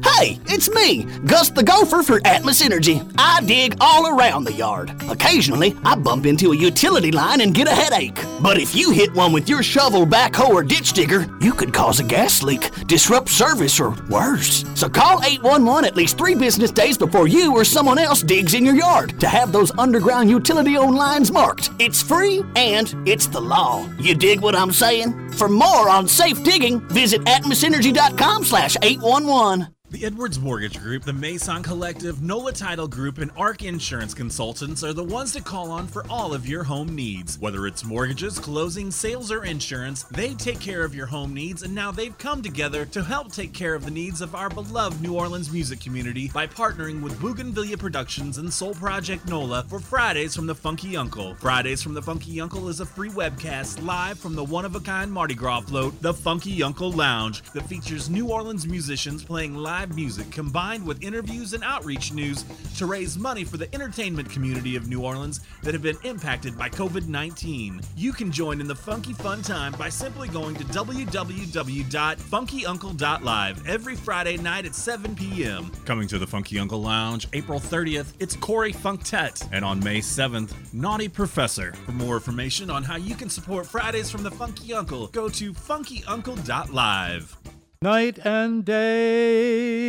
[0.00, 3.02] Hey, it's me, Gus the Gopher for Atmos Energy.
[3.18, 4.92] I dig all around the yard.
[5.08, 8.18] Occasionally, I bump into a utility line and get a headache.
[8.40, 12.00] But if you hit one with your shovel, backhoe, or ditch digger, you could cause
[12.00, 14.64] a gas leak, disrupt service, or worse.
[14.74, 18.64] So call 811 at least three business days before you or someone else digs in
[18.64, 21.70] your yard to have those underground utility owned lines marked.
[21.78, 23.88] It's free and it's the law.
[23.98, 25.32] You dig what I'm saying?
[25.32, 29.68] For more on safe digging, visit atmosenergy.com slash 811.
[29.92, 34.94] The Edwards Mortgage Group, the Mason Collective, NOLA Title Group, and ARC Insurance Consultants are
[34.94, 37.38] the ones to call on for all of your home needs.
[37.38, 41.74] Whether it's mortgages, closing, sales, or insurance, they take care of your home needs, and
[41.74, 45.14] now they've come together to help take care of the needs of our beloved New
[45.14, 50.46] Orleans music community by partnering with Bougainvillea Productions and Soul Project NOLA for Fridays from
[50.46, 51.34] the Funky Uncle.
[51.34, 54.80] Fridays from the Funky Uncle is a free webcast live from the one of a
[54.80, 59.81] kind Mardi Gras float, the Funky Uncle Lounge, that features New Orleans musicians playing live
[59.82, 62.44] live music combined with interviews and outreach news
[62.76, 66.68] to raise money for the entertainment community of New Orleans that have been impacted by
[66.68, 67.80] COVID 19.
[67.96, 74.36] You can join in the funky fun time by simply going to www.funkyuncle.live every Friday
[74.36, 75.72] night at 7 p.m.
[75.84, 80.52] Coming to the Funky Uncle Lounge April 30th, it's Corey Funktet, and on May 7th,
[80.72, 81.72] Naughty Professor.
[81.86, 85.52] For more information on how you can support Fridays from the Funky Uncle, go to
[85.52, 87.36] funkyuncle.live.
[87.82, 89.80] Night and day,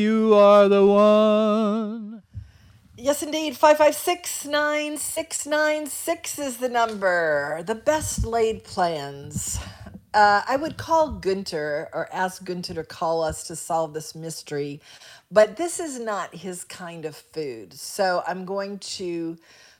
[0.00, 2.24] you are the one.
[2.96, 3.56] Yes, indeed.
[3.56, 7.62] 556 9696 is the number.
[7.64, 9.60] The best laid plans.
[10.12, 14.80] Uh, I would call Gunter or ask Gunter to call us to solve this mystery,
[15.30, 17.72] but this is not his kind of food.
[17.72, 19.38] So I'm going to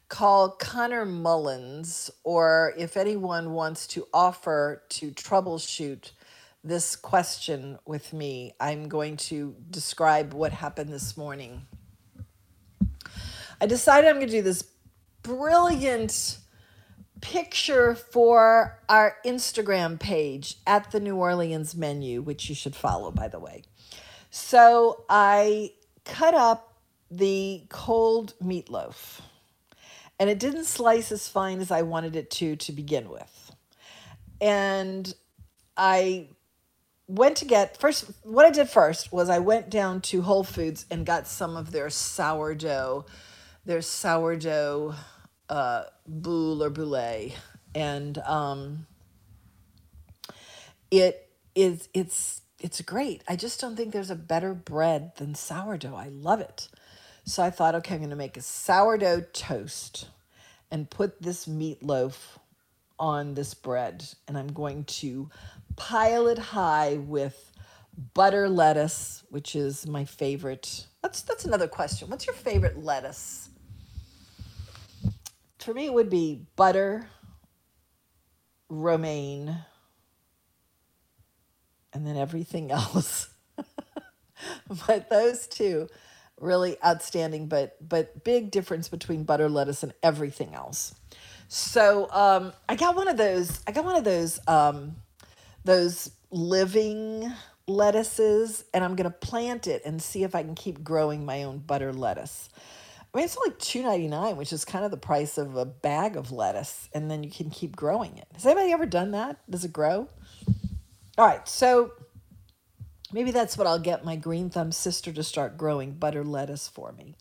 [0.09, 6.13] call Connor Mullins, or if anyone wants to offer to troubleshoot
[6.65, 11.67] this question with me, I'm going to describe what happened this morning.
[13.61, 14.65] I decided I'm going to do this
[15.23, 16.39] brilliant
[17.21, 23.29] picture for our Instagram page at the New Orleans menu, which you should follow, by
[23.29, 23.63] the way.
[24.31, 25.73] So I
[26.05, 26.79] cut up
[27.11, 29.21] the cold meatloaf.
[30.19, 33.53] And it didn't slice as fine as I wanted it to to begin with.
[34.41, 35.13] And
[35.77, 36.29] I
[37.13, 40.87] went to get first what I did first was I went down to Whole Foods
[40.91, 43.05] and got some of their sourdough,
[43.67, 44.95] their sourdough
[45.49, 47.37] uh, boule or boulet,
[47.75, 48.87] and um,
[50.91, 53.23] it is it's it's great.
[53.29, 55.97] I just don't think there's a better bread than sourdough.
[55.97, 56.69] I love it.
[57.25, 60.09] So I thought, okay, I'm going to make a sourdough toast
[60.71, 62.17] and put this meatloaf
[62.99, 65.29] on this bread, and I'm going to
[65.77, 67.53] pile it high with
[68.15, 70.87] butter lettuce, which is my favorite.
[71.03, 72.09] That's that's another question.
[72.09, 73.49] What's your favorite lettuce?
[75.59, 77.09] For me, it would be butter,
[78.69, 79.57] romaine,
[81.93, 83.29] and then everything else.
[84.87, 85.89] but those two
[86.41, 90.93] really outstanding but but big difference between butter lettuce and everything else
[91.47, 94.97] so um, i got one of those i got one of those um,
[95.65, 97.31] those living
[97.69, 101.45] lettuces and i'm going to plant it and see if i can keep growing my
[101.45, 102.49] own butter lettuce.
[103.15, 106.33] I mean it's only $2.99 which is kind of the price of a bag of
[106.33, 108.27] lettuce and then you can keep growing it.
[108.33, 109.39] Has anybody ever done that?
[109.51, 110.09] Does it grow?
[111.19, 111.93] All right so
[113.13, 116.93] maybe that's what i'll get my green thumb sister to start growing butter lettuce for
[116.93, 117.17] me.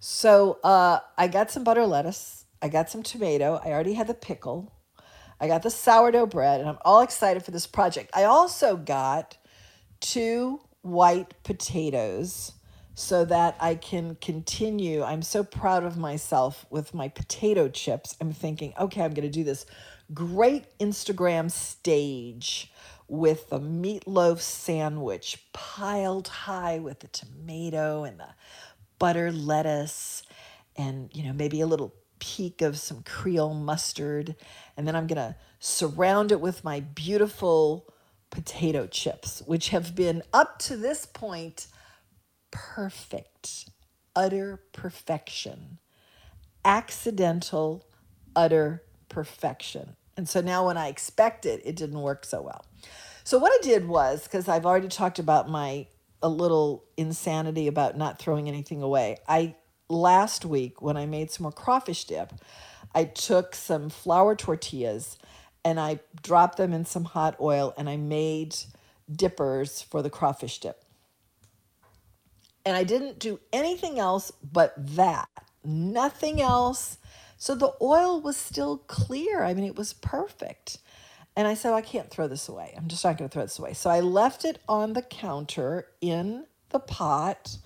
[0.00, 4.14] So uh, i got some butter lettuce i got some tomato i already had the
[4.14, 4.72] pickle
[5.40, 8.10] I got the sourdough bread, and I'm all excited for this project.
[8.14, 9.38] I also got
[10.00, 12.52] two white potatoes
[12.94, 15.02] so that I can continue.
[15.02, 18.16] I'm so proud of myself with my potato chips.
[18.20, 19.64] I'm thinking, okay, I'm going to do this
[20.12, 22.70] great Instagram stage
[23.08, 28.28] with the meatloaf sandwich piled high with the tomato and the
[28.98, 30.22] butter lettuce
[30.76, 34.36] and you know maybe a little peak of some Creole mustard.
[34.76, 37.86] And then I'm going to surround it with my beautiful
[38.30, 41.66] potato chips, which have been up to this point
[42.52, 43.68] perfect,
[44.14, 45.78] utter perfection,
[46.64, 47.86] accidental,
[48.36, 49.96] utter perfection.
[50.16, 52.64] And so now when I expect it, it didn't work so well.
[53.24, 55.86] So what I did was, because I've already talked about my
[56.22, 59.54] a little insanity about not throwing anything away, I
[59.90, 62.32] last week when I made some more crawfish dip,
[62.94, 65.18] I took some flour tortillas
[65.64, 68.56] and I dropped them in some hot oil and I made
[69.10, 70.84] dippers for the crawfish dip.
[72.64, 75.28] And I didn't do anything else but that.
[75.64, 76.98] Nothing else.
[77.36, 79.42] So the oil was still clear.
[79.42, 80.78] I mean, it was perfect.
[81.36, 82.74] And I said, oh, I can't throw this away.
[82.76, 83.72] I'm just not going to throw this away.
[83.72, 87.56] So I left it on the counter in the pot,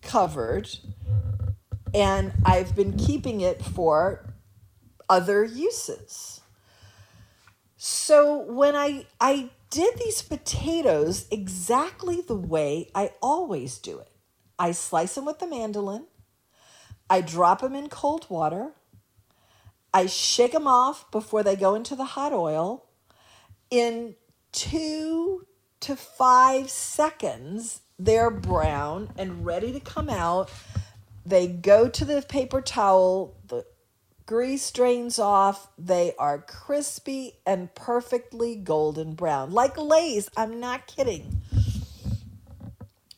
[0.00, 0.68] covered,
[1.94, 4.34] and I've been keeping it for
[5.08, 6.40] other uses.
[7.76, 14.10] So when I I did these potatoes exactly the way I always do it.
[14.58, 16.06] I slice them with the mandolin.
[17.08, 18.72] I drop them in cold water.
[19.94, 22.86] I shake them off before they go into the hot oil.
[23.70, 24.14] In
[24.52, 25.46] 2
[25.80, 30.50] to 5 seconds, they're brown and ready to come out
[31.24, 33.64] they go to the paper towel, the
[34.26, 40.28] grease drains off, they are crispy and perfectly golden brown, like Lay's.
[40.36, 41.42] I'm not kidding.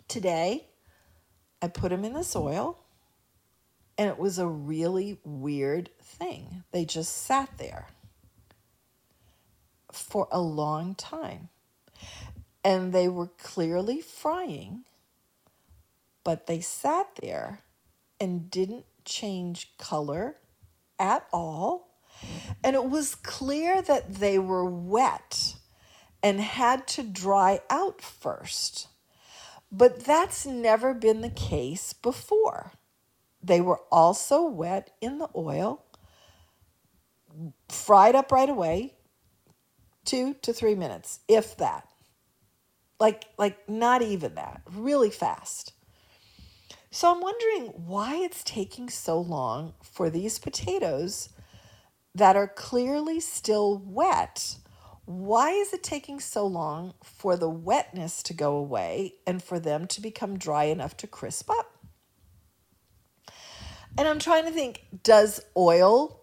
[0.09, 0.67] Today,
[1.61, 2.79] I put them in this oil,
[3.97, 6.65] and it was a really weird thing.
[6.73, 7.87] They just sat there
[9.93, 11.49] for a long time.
[12.63, 14.85] And they were clearly frying,
[16.23, 17.61] but they sat there
[18.25, 20.37] and didn't change color
[20.99, 21.95] at all.
[22.65, 25.57] And it was clear that they were wet
[26.23, 28.89] and had to dry out first.
[29.71, 32.73] But that's never been the case before.
[33.43, 35.85] They were also wet in the oil,
[37.69, 38.95] fried up right away,
[40.07, 41.87] two to three minutes, if that.
[42.99, 45.75] Like, like not even that, really fast.
[46.95, 51.29] So I'm wondering why it's taking so long for these potatoes
[52.15, 54.59] that are clearly still wet.
[55.05, 59.89] Why is it taking so long for the wetness to go away and for them
[59.89, 61.85] to become dry enough to crisp up?
[63.99, 66.21] And I'm trying to think does oil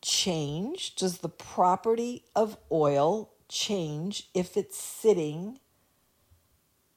[0.00, 0.94] change?
[0.94, 5.58] Does the property of oil change if it's sitting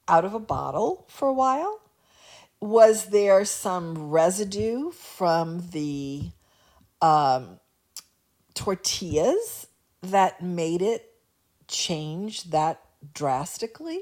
[0.08, 1.82] out of a bottle for a while?
[2.66, 6.32] Was there some residue from the
[6.99, 7.59] um,
[8.55, 9.68] tortillas
[10.01, 11.13] that made it
[11.68, 12.82] change that
[13.13, 14.01] drastically?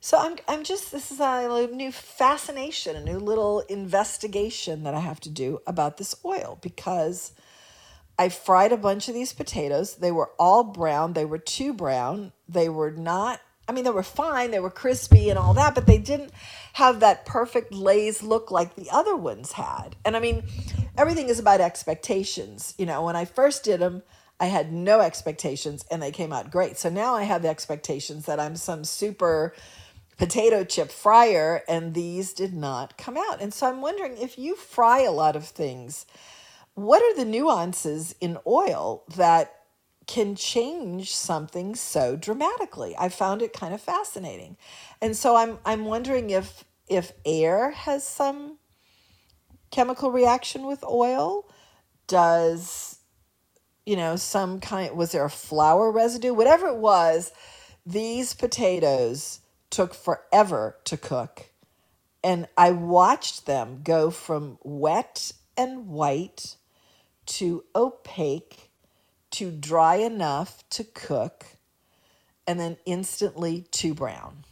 [0.00, 5.00] So I'm, I'm just, this is a new fascination, a new little investigation that I
[5.00, 7.32] have to do about this oil because
[8.18, 9.96] I fried a bunch of these potatoes.
[9.96, 11.12] They were all brown.
[11.12, 12.32] They were too brown.
[12.48, 14.50] They were not, I mean, they were fine.
[14.50, 16.32] They were crispy and all that, but they didn't
[16.74, 19.96] have that perfect Lay's look like the other ones had.
[20.04, 20.44] And I mean,
[20.96, 22.74] everything is about expectations.
[22.78, 24.02] You know, when I first did them,
[24.38, 26.76] I had no expectations and they came out great.
[26.76, 29.54] So now I have expectations that I'm some super
[30.18, 33.40] potato chip fryer and these did not come out.
[33.40, 36.06] And so I'm wondering if you fry a lot of things,
[36.74, 39.55] what are the nuances in oil that
[40.06, 42.94] can change something so dramatically?
[42.98, 44.56] I found it kind of fascinating.
[45.00, 48.58] And so I'm I'm wondering if if air has some
[49.70, 51.48] chemical reaction with oil,
[52.06, 52.98] does
[53.84, 57.32] you know some kind was there a flour residue whatever it was
[57.86, 59.40] these potatoes
[59.70, 61.50] took forever to cook.
[62.24, 66.56] And I watched them go from wet and white
[67.26, 68.65] to opaque
[69.36, 71.44] to dry enough to cook
[72.46, 74.44] and then instantly to brown.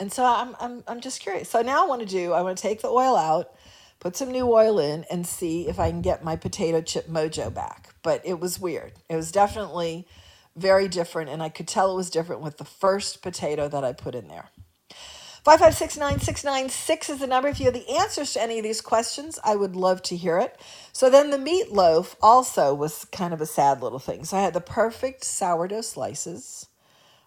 [0.00, 1.48] And so I'm, I'm, I'm just curious.
[1.48, 3.54] So now I want to do, I want to take the oil out,
[4.00, 7.54] put some new oil in, and see if I can get my potato chip mojo
[7.54, 7.94] back.
[8.02, 8.94] But it was weird.
[9.08, 10.08] It was definitely
[10.56, 13.92] very different, and I could tell it was different with the first potato that I
[13.92, 14.50] put in there.
[15.44, 17.48] 5569696 is the number.
[17.48, 20.38] If you have the answers to any of these questions, I would love to hear
[20.38, 20.58] it.
[20.92, 24.24] So then the meatloaf also was kind of a sad little thing.
[24.24, 26.68] So I had the perfect sourdough slices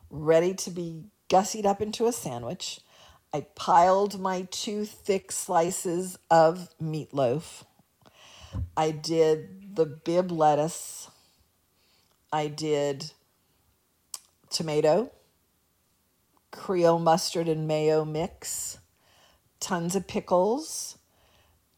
[0.09, 2.79] ready to be gussied up into a sandwich.
[3.31, 7.65] I piled my two thick slices of meatloaf.
[8.75, 11.11] I did the Bibb lettuce.
[12.33, 13.11] I did
[14.49, 15.11] tomato,
[16.51, 18.79] Creole mustard and mayo mix,
[19.59, 20.97] tons of pickles,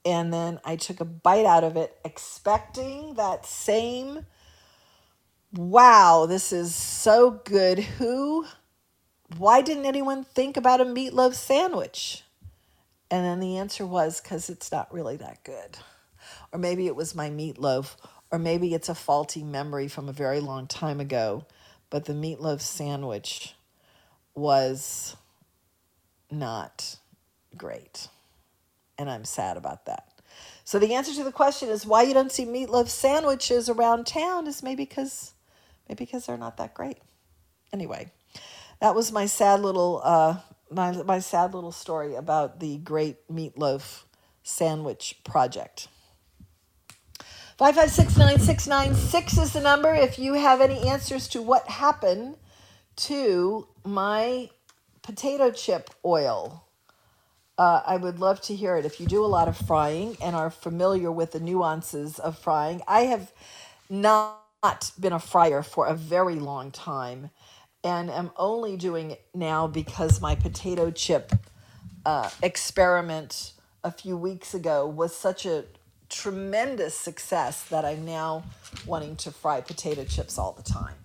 [0.06, 4.26] and then I took a bite out of it, expecting that same
[5.52, 7.80] wow, this is so good.
[7.80, 8.46] Who,
[9.38, 12.24] why didn't anyone think about a meatloaf sandwich?
[13.10, 15.80] And then the answer was because it's not really that good.
[16.52, 17.96] Or maybe it was my meatloaf,
[18.32, 21.46] or maybe it's a faulty memory from a very long time ago
[21.90, 23.56] but the meatloaf sandwich
[24.40, 25.16] was
[26.32, 26.98] not
[27.56, 28.08] great.
[28.98, 30.08] And I'm sad about that.
[30.64, 34.48] So the answer to the question is why you don't see meatloaf sandwiches around town
[34.48, 35.34] is maybe because
[35.88, 36.98] maybe because they're not that great.
[37.74, 38.12] Anyway,
[38.80, 40.38] that was my sad little uh,
[40.70, 44.04] my my sad little story about the great meatloaf
[44.44, 45.88] sandwich project.
[47.60, 52.38] 5569696 is the number if you have any answers to what happened
[53.00, 54.50] to my
[55.02, 56.66] potato chip oil.
[57.58, 58.86] Uh, I would love to hear it.
[58.86, 62.82] If you do a lot of frying and are familiar with the nuances of frying,
[62.88, 63.34] I have
[63.89, 67.32] not been a fryer for a very long time
[67.84, 71.32] and am only doing it now because my potato chip
[72.06, 75.64] uh, experiment a few weeks ago was such a
[76.10, 78.43] tremendous success that I'm now
[78.86, 80.95] wanting to fry potato chips all the time.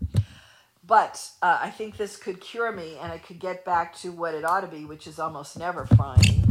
[0.86, 4.34] But uh, I think this could cure me and I could get back to what
[4.34, 6.44] it ought to be, which is almost never frying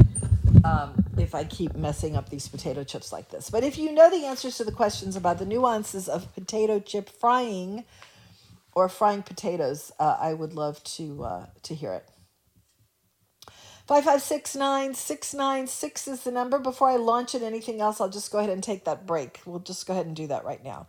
[0.64, 3.52] um, if I keep messing up these potato chips like this.
[3.52, 7.10] But if you know the answers to the questions about the nuances of potato chip
[7.10, 7.86] frying
[8.74, 12.10] or frying potatoes, uh, I would love to, uh, to hear it.
[13.88, 16.58] 5569696 is the number.
[16.58, 19.42] Before I launch at anything else, I'll just go ahead and take that break.
[19.46, 20.88] We'll just go ahead and do that right now.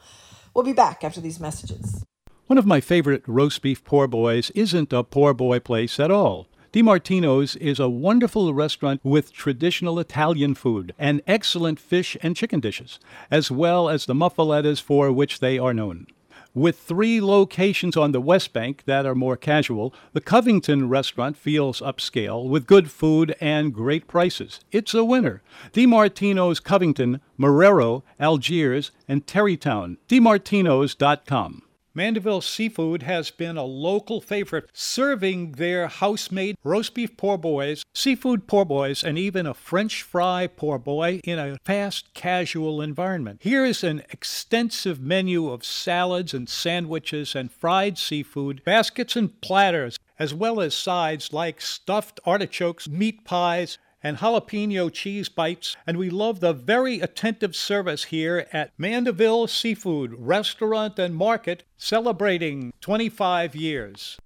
[0.54, 2.04] We'll be back after these messages.
[2.46, 6.46] One of my favorite roast beef poor boys isn't a poor boy place at all.
[6.74, 13.00] DiMartino's is a wonderful restaurant with traditional Italian food and excellent fish and chicken dishes,
[13.30, 16.06] as well as the muffalettas for which they are known.
[16.52, 21.80] With three locations on the West Bank that are more casual, the Covington restaurant feels
[21.80, 24.60] upscale with good food and great prices.
[24.70, 25.40] It's a winner.
[25.72, 29.96] DiMartino's Covington, Marrero, Algiers, and Terrytown.
[30.08, 31.62] DiMartinos.com.
[31.96, 38.48] Mandeville Seafood has been a local favorite, serving their house-made roast beef poor boys, seafood
[38.48, 43.38] poor boys, and even a French fry poor boy in a fast casual environment.
[43.42, 49.96] Here is an extensive menu of salads and sandwiches and fried seafood, baskets and platters,
[50.18, 56.10] as well as sides like stuffed artichokes, meat pies, and jalapeno cheese bites, and we
[56.10, 64.18] love the very attentive service here at Mandeville Seafood Restaurant and Market, celebrating 25 years.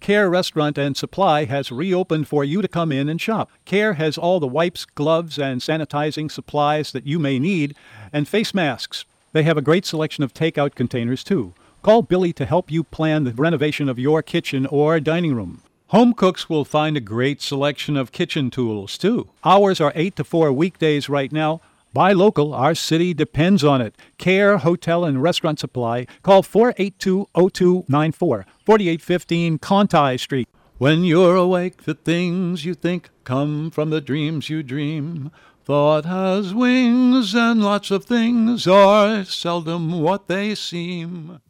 [0.00, 3.50] Care Restaurant and Supply has reopened for you to come in and shop.
[3.64, 7.74] Care has all the wipes, gloves, and sanitizing supplies that you may need,
[8.12, 9.04] and face masks.
[9.32, 11.54] They have a great selection of takeout containers, too.
[11.82, 15.62] Call Billy to help you plan the renovation of your kitchen or dining room.
[15.90, 19.28] Home cooks will find a great selection of kitchen tools, too.
[19.44, 21.60] Hours are 8 to 4 weekdays right now.
[21.92, 23.96] Buy local, our city depends on it.
[24.16, 26.06] Care Hotel and Restaurant Supply.
[26.22, 30.48] Call 482 0294, 4815 Conti Street.
[30.78, 35.32] When you're awake, the things you think come from the dreams you dream.
[35.64, 41.40] Thought has wings, and lots of things are seldom what they seem.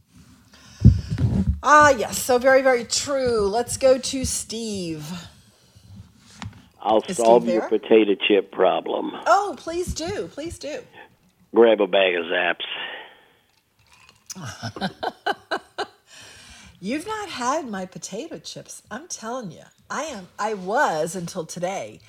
[1.63, 3.41] Ah, yes, so very, very true.
[3.47, 5.07] Let's go to Steve.
[6.81, 7.69] I'll Is solve Steve your there?
[7.69, 9.13] potato chip problem.
[9.27, 10.29] Oh, please do.
[10.29, 10.81] Please do.
[11.55, 12.65] Grab a bag of Zapp's.
[16.81, 18.83] You've not had my potato chips.
[18.91, 19.65] I'm telling you.
[19.91, 22.01] I am I was until today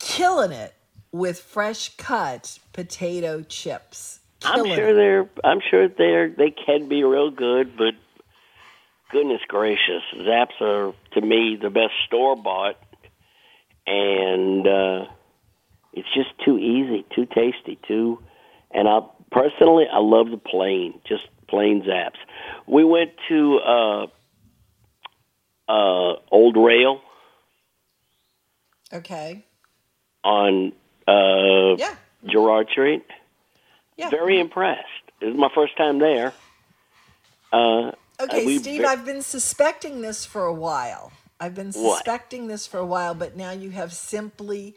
[0.00, 0.74] killing it
[1.12, 4.18] with fresh cut potato chips.
[4.42, 4.94] I'm sure it.
[4.94, 5.28] they're.
[5.44, 6.30] I'm sure they're.
[6.30, 7.94] They can be real good, but
[9.10, 12.76] goodness gracious, Zapp's are to me the best store bought,
[13.86, 15.04] and uh,
[15.92, 18.20] it's just too easy, too tasty, too.
[18.70, 19.00] And I
[19.30, 22.18] personally, I love the plain, just plain Zapp's.
[22.66, 24.06] We went to uh,
[25.68, 27.00] uh, Old Rail
[28.92, 29.44] Okay.
[30.24, 30.72] on
[31.06, 31.94] uh, Yeah.
[32.26, 33.04] Gerard Street.
[33.96, 34.10] Yeah.
[34.10, 34.84] Very impressed.
[35.20, 36.32] It was my first time there.
[37.52, 41.12] Uh, Okay, Steve, I've been suspecting this for a while.
[41.40, 41.98] I've been What?
[41.98, 44.74] suspecting this for a while, but now you have simply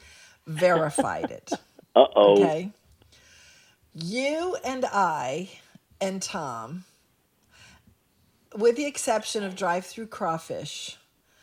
[0.47, 1.51] verified it.
[1.93, 2.33] Uh oh.
[2.41, 2.71] Okay.
[3.93, 5.49] You and I
[5.99, 6.85] and Tom,
[8.55, 10.97] with the exception of drive through crawfish,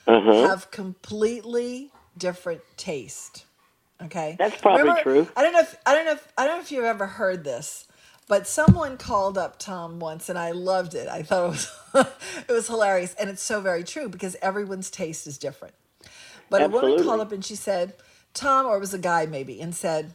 [0.07, 0.49] Uh-huh.
[0.49, 3.45] have completely different taste.
[4.03, 4.37] Okay.
[4.39, 5.29] That's probably Remember- true.
[5.37, 7.45] I don't know if I don't know if I don't know if you've ever heard
[7.45, 7.87] this,
[8.29, 11.09] but someone called up Tom once and I loved it.
[11.09, 11.73] I thought it was
[12.49, 13.15] it was hilarious.
[13.15, 15.75] And it's so very true because everyone's taste is different.
[16.51, 17.95] But a woman called up and she said,
[18.35, 20.15] Tom, or it was a guy maybe, and said,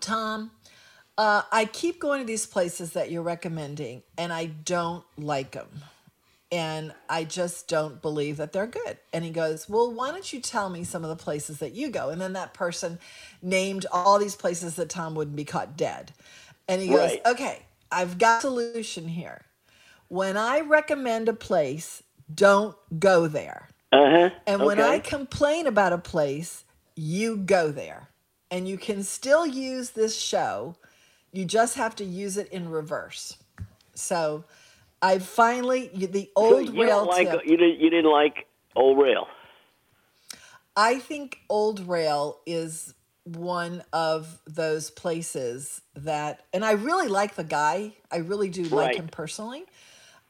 [0.00, 0.50] Tom,
[1.18, 5.68] uh, I keep going to these places that you're recommending, and I don't like them.
[6.52, 8.98] And I just don't believe that they're good.
[9.12, 11.88] And he goes, Well, why don't you tell me some of the places that you
[11.88, 12.10] go?
[12.10, 12.98] And then that person
[13.42, 16.12] named all these places that Tom wouldn't be caught dead.
[16.68, 19.42] And he goes, Okay, I've got a solution here.
[20.08, 22.02] When I recommend a place,
[22.32, 23.68] don't go there.
[23.92, 24.30] Uh huh.
[24.46, 24.80] And when.
[24.80, 26.64] I complain about a place,
[26.94, 28.08] you go there.
[28.50, 30.76] And you can still use this show.
[31.32, 33.36] You just have to use it in reverse.
[33.94, 34.44] So
[35.02, 38.98] I finally, the So old you rail like tip, you didn't you didn't like Old
[38.98, 39.28] Rail.
[40.76, 42.94] I think Old Rail is
[43.26, 47.94] one of those places that, and I really like the guy.
[48.10, 49.64] I really do like him personally.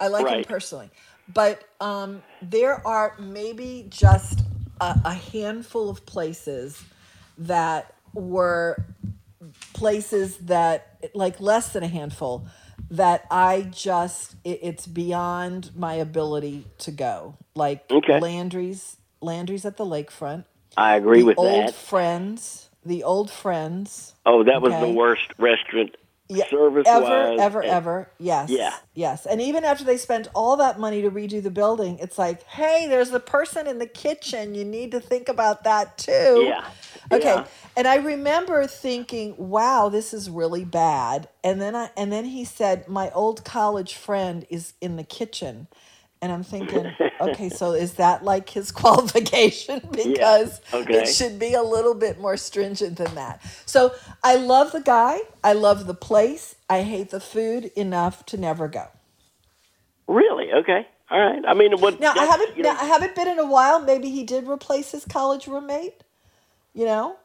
[0.01, 0.91] I like him personally.
[1.33, 4.41] But um, there are maybe just
[4.81, 6.83] a, a handful of places
[7.39, 8.83] that were
[9.75, 12.47] places that, like less than a handful,
[12.91, 17.37] that I just, it, it's beyond my ability to go.
[17.55, 18.21] Like Okay.
[18.21, 20.45] Landry's, Landry's at the lakefront.
[20.77, 21.75] I agree the with old that.
[21.75, 24.15] friends, the old friends.
[24.27, 25.97] Oh, that was the worst restaurant
[26.29, 28.11] Yeah, service ever, ever, ever.
[28.19, 28.51] Yes.
[28.51, 28.75] Yeah.
[28.95, 29.27] Yes.
[29.27, 32.87] And even after they spent all that money to redo the building, it's like, hey,
[32.89, 34.55] there's the person in the kitchen.
[34.55, 36.43] You need to think about that too.
[36.47, 36.65] Yeah.
[37.13, 37.25] Okay.
[37.27, 37.47] Yeah.
[37.77, 41.29] And I remember thinking, wow, this is really bad.
[41.45, 45.69] And then I and then he said, my old college friend is in the kitchen.
[46.23, 49.81] And I'm thinking, okay, so is that like his qualification?
[49.91, 51.03] Because okay.
[51.03, 53.43] it should be a little bit more stringent than that.
[53.67, 53.93] So
[54.25, 55.21] I love the guy.
[55.45, 56.57] I love the place.
[56.69, 58.87] I hate the food enough to never go.
[60.09, 60.53] Really?
[60.53, 60.87] Okay.
[61.11, 61.43] All right.
[61.47, 62.01] I mean, what?
[62.01, 62.57] Now I haven't.
[62.57, 63.81] you know, now, I haven't been in a while.
[63.81, 66.03] Maybe he did replace his college roommate.
[66.75, 67.17] You know,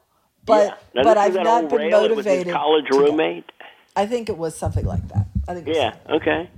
[0.46, 2.52] but now, but I've not been rail with his motivated.
[2.52, 3.50] college roommate.
[3.94, 5.26] I think it was something like that.
[5.48, 5.66] I think.
[5.66, 5.94] It was Yeah.
[6.08, 6.50] Okay.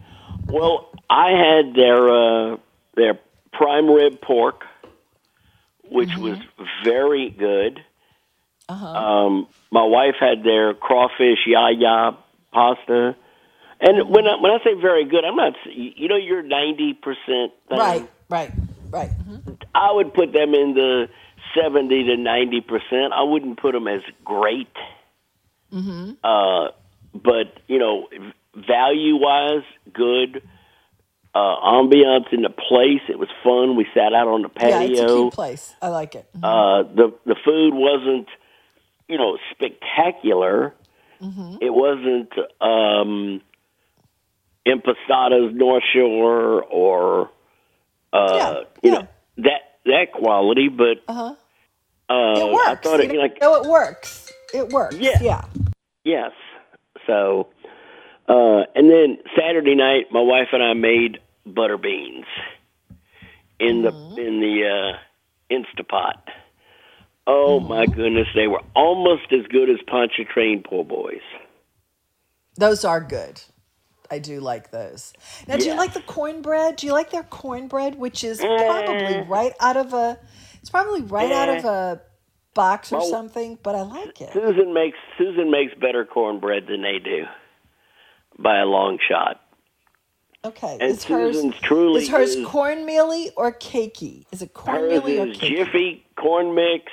[0.46, 2.56] Well, I had their uh,
[2.96, 3.18] their
[3.52, 4.64] prime rib pork,
[5.90, 6.22] which Mm-hmm.
[6.22, 6.38] was
[6.84, 7.82] very good.
[8.68, 8.86] Uh-huh.
[8.86, 12.16] Um, my wife had their crawfish yaya
[12.52, 13.14] pasta,
[13.80, 15.52] and when I, when I say very good, I'm not.
[15.66, 17.52] You know, you're ninety percent.
[17.70, 18.08] Right.
[18.30, 18.50] Right.
[18.90, 19.10] Right.
[19.10, 19.58] mhm.
[19.74, 21.08] I would put them in the
[21.54, 23.12] seventy to ninety percent.
[23.12, 24.72] I wouldn't put them as great,
[25.72, 26.12] Mm-hmm.
[26.22, 26.68] uh,
[27.14, 28.08] but you know,
[28.54, 30.42] value wise, good.
[31.34, 33.74] Uh, ambiance in the place, it was fun.
[33.74, 34.78] We sat out on the patio.
[34.78, 35.74] Yeah, it's a cute place.
[35.82, 36.28] I like it.
[36.40, 38.28] Uh, the the food wasn't,
[39.08, 40.74] you know, spectacular.
[41.20, 41.56] Mm-hmm.
[41.60, 43.40] It wasn't um,
[44.66, 47.30] Impastato's North Shore or
[48.12, 49.08] uh, you know
[49.38, 51.34] that that quality, but Uh-huh.
[52.08, 52.68] uh, It works.
[52.68, 54.32] I thought it you know, like no, it works.
[54.54, 54.96] It works.
[54.96, 55.18] Yeah.
[55.20, 55.42] Yeah.
[56.04, 56.30] yes.
[57.06, 57.48] So,
[58.28, 62.26] uh, and then Saturday night, my wife and I made butter beans
[63.60, 66.14] in the in the uh, Instapot.
[67.26, 71.22] Oh my goodness, they were almost as good as Pontchartrain po' boys.
[72.56, 73.40] Those are good.
[74.10, 75.14] I do like those.
[75.48, 76.76] Now, do you like the cornbread?
[76.76, 78.66] Do you like their cornbread, which is Eh.
[78.66, 80.18] probably right out of a?
[80.60, 82.02] It's probably right out of a
[82.52, 84.32] box or Well, something, but I like it.
[84.32, 87.24] Susan makes Susan makes better cornbread than they do
[88.38, 89.40] by a long shot.
[90.44, 94.26] Okay, And is hers Susan's truly is hers is- cornmealy or cakey?
[94.30, 95.56] Is it Hers cornmealy or is cakey?
[95.56, 96.92] Jiffy corn mix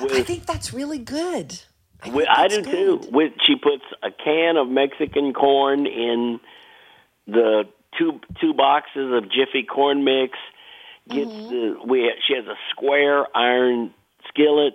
[0.00, 1.60] with I think that's really good.
[2.06, 3.00] With, I do too.
[3.10, 6.38] With she puts a can of Mexican corn in
[7.26, 7.64] the
[7.98, 10.38] two two boxes of Jiffy corn mix.
[11.08, 11.50] Gets mm-hmm.
[11.50, 13.92] the we she has a square iron
[14.28, 14.74] skillet.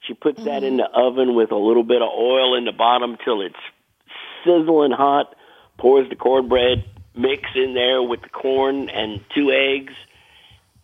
[0.00, 0.92] She puts that in mm-hmm.
[0.92, 3.56] the oven with a little bit of oil in the bottom till it's
[4.44, 5.34] sizzling hot.
[5.78, 6.84] Pours the cornbread
[7.16, 9.94] mix in there with the corn and two eggs.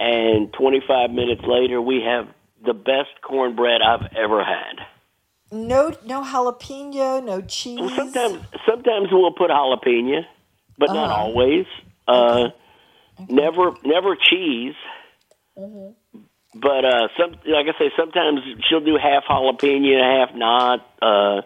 [0.01, 2.29] And 25 minutes later, we have
[2.65, 4.81] the best cornbread I've ever had.
[5.53, 7.79] No, no jalapeno, no cheese.
[7.81, 10.25] Well, sometimes sometimes we'll put jalapeno,
[10.79, 11.23] but not Uh-huh.
[11.23, 11.67] always.
[12.09, 12.49] Uh,
[13.29, 14.75] Never never cheese.
[15.55, 20.87] But uh, some like I say, sometimes she'll do half jalapeno, half not.
[21.01, 21.43] Uh,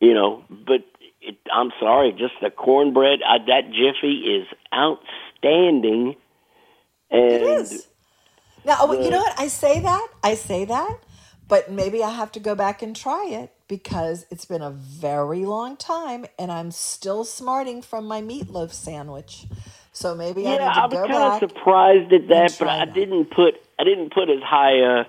[0.00, 0.84] you know, but
[1.22, 3.20] it, I'm sorry, just the cornbread.
[3.22, 6.16] Uh, that Jiffy is outstanding.
[7.10, 7.88] And It is.
[8.64, 9.38] Now, oh, you know what?
[9.40, 10.98] I say that, I say that,
[11.48, 15.46] but maybe I have to go back and try it because it's been a very
[15.46, 19.46] long time and I'm still smarting from my meatloaf sandwich.
[19.92, 21.34] So maybe I Yeah, need to I was go kind back.
[21.34, 25.04] of surprised at that, but I didn't put I didn't put as high uh,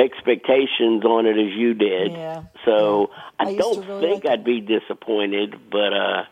[0.00, 2.12] expectations on it as you did.
[2.12, 2.42] Yeah.
[2.64, 6.22] So I I, don't really think I'd be disappointed, but uh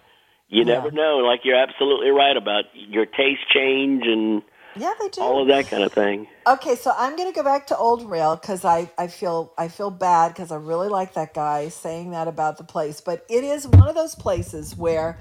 [0.49, 0.75] you Yeah.
[0.75, 1.19] never know.
[1.19, 4.43] Like you're absolutely right about your taste change and
[4.77, 5.21] Yeah, they do.
[5.21, 6.27] all of that kind of thing.
[6.47, 9.91] Okay, so I'm gonna go back to Old Rail because I, I feel I feel
[9.91, 13.67] bad because I really like that guy saying that about the place, but it is
[13.67, 15.19] one of those places where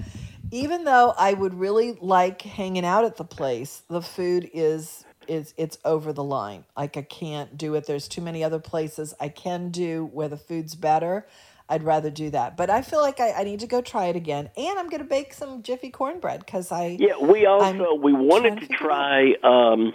[0.50, 5.54] even though I would really like hanging out at the place, the food is is
[5.56, 6.64] it's over the line.
[6.76, 7.86] Like I can't do it.
[7.86, 11.26] There's too many other places I can do where the food's better.
[11.70, 14.16] I'd rather do that, but I feel like I, I need to go try it
[14.16, 18.60] again, and I'm gonna bake some Jiffy cornbread because I Yeah, we also we wanted
[18.60, 19.92] to try um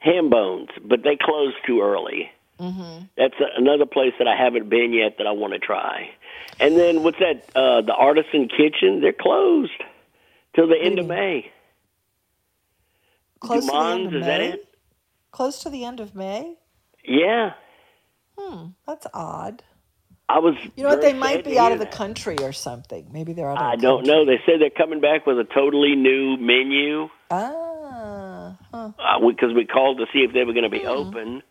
[0.00, 2.30] ham bones, but they closed too early.
[2.58, 3.04] Mm-hmm.
[3.16, 6.10] That's a, another place that I haven't been yet that I want to try.
[6.58, 7.44] And then what's that?
[7.54, 9.00] Uh, the Artisan Kitchen.
[9.00, 9.82] They're closed
[10.54, 11.50] till the end of May.
[13.40, 14.48] Close to the end of Dumons, is that May.
[14.50, 14.68] it?
[15.32, 16.54] Close to the end of May.
[17.04, 17.50] Yeah,
[18.38, 19.62] Hmm, that's odd.
[20.28, 20.54] I was.
[20.76, 21.02] You know what?
[21.02, 21.94] They might be out of the that.
[21.94, 23.08] country or something.
[23.12, 24.24] Maybe they're out of I the don't know.
[24.24, 28.92] They said they're coming back with a totally new menu Ah, huh.
[29.28, 30.82] because we called to see if they were going to Hmm.
[30.82, 31.42] be open.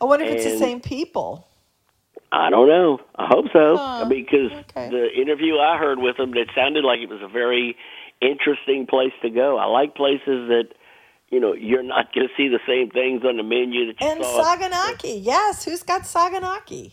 [0.00, 1.48] I wonder if it's the same people.
[2.30, 3.00] I don't know.
[3.16, 3.76] I hope so.
[3.76, 7.22] Huh, I mean, because the interview I heard with them, it sounded like it was
[7.22, 7.76] a very
[8.20, 9.58] interesting place to go.
[9.58, 10.68] I like places that,
[11.30, 14.06] you know, you're not going to see the same things on the menu that you
[14.06, 14.56] And saw.
[14.56, 15.64] Saganaki, yes.
[15.64, 16.92] Who's got Saganaki?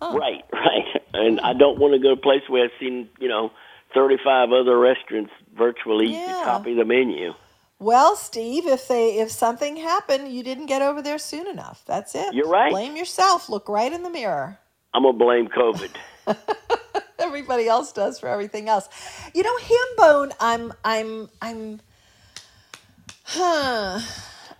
[0.00, 1.02] Right, right.
[1.14, 3.50] And I don't want to go to a place where I've seen, you know,
[3.94, 6.42] 35 other restaurants virtually Yeah.
[6.44, 7.32] copy the menu.
[7.78, 11.82] Well, Steve, if they if something happened, you didn't get over there soon enough.
[11.86, 12.32] That's it.
[12.32, 12.70] You're right.
[12.70, 13.48] Blame yourself.
[13.48, 14.58] Look right in the mirror.
[14.94, 15.90] I'm going to blame COVID.
[17.18, 18.88] Everybody else does for everything else.
[19.34, 20.32] You know, ham bone.
[20.40, 21.80] I'm I'm I'm.
[23.24, 24.00] Huh.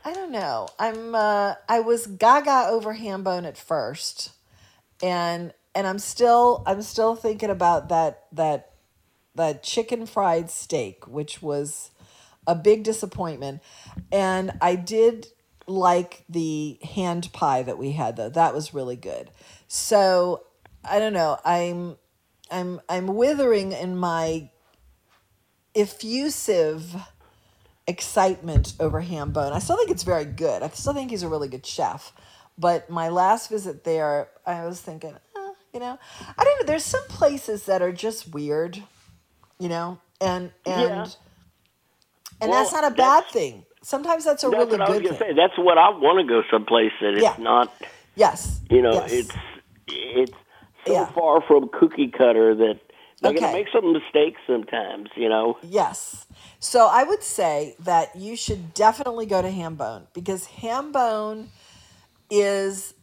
[0.07, 0.69] I don't know.
[0.79, 1.15] I'm.
[1.15, 4.33] Uh, I was gaga over ham bone at first,
[5.03, 8.73] and and I'm still I'm still thinking about that that
[9.35, 11.91] that chicken fried steak, which was
[12.47, 13.61] a big disappointment.
[14.11, 15.29] And I did
[15.67, 18.29] like the hand pie that we had though.
[18.31, 19.31] That was really good.
[19.69, 20.45] So
[20.85, 21.39] I don't know.
[21.45, 21.97] I'm
[22.51, 24.51] I'm I'm withering in my
[25.75, 26.95] effusive
[27.87, 29.53] excitement over ham bone.
[29.53, 30.63] I still think it's very good.
[30.63, 32.13] I still think he's a really good chef.
[32.57, 35.99] But my last visit there, I was thinking, eh, you know,
[36.39, 36.67] I don't know.
[36.67, 38.83] There's some places that are just weird,
[39.59, 41.07] you know, and and Yeah.
[42.41, 43.65] and Well, that's not a bad thing.
[43.83, 45.19] Sometimes that's a That's really what I was good thing.
[45.19, 45.35] say.
[45.35, 47.35] That's what I want to go someplace that it's Yeah.
[47.39, 47.71] not.
[48.15, 48.61] Yes.
[48.71, 49.13] You know, Yes.
[49.13, 49.35] it's
[49.89, 50.33] it's
[50.87, 51.07] so Yeah.
[51.13, 52.81] far from cookie cutter that
[53.21, 53.41] they're Okay.
[53.41, 55.11] gonna make some mistakes sometimes.
[55.17, 55.59] You know.
[55.63, 56.24] Yes.
[56.65, 61.49] So I would say that you should definitely go to Hambone because Hambone
[62.31, 62.95] is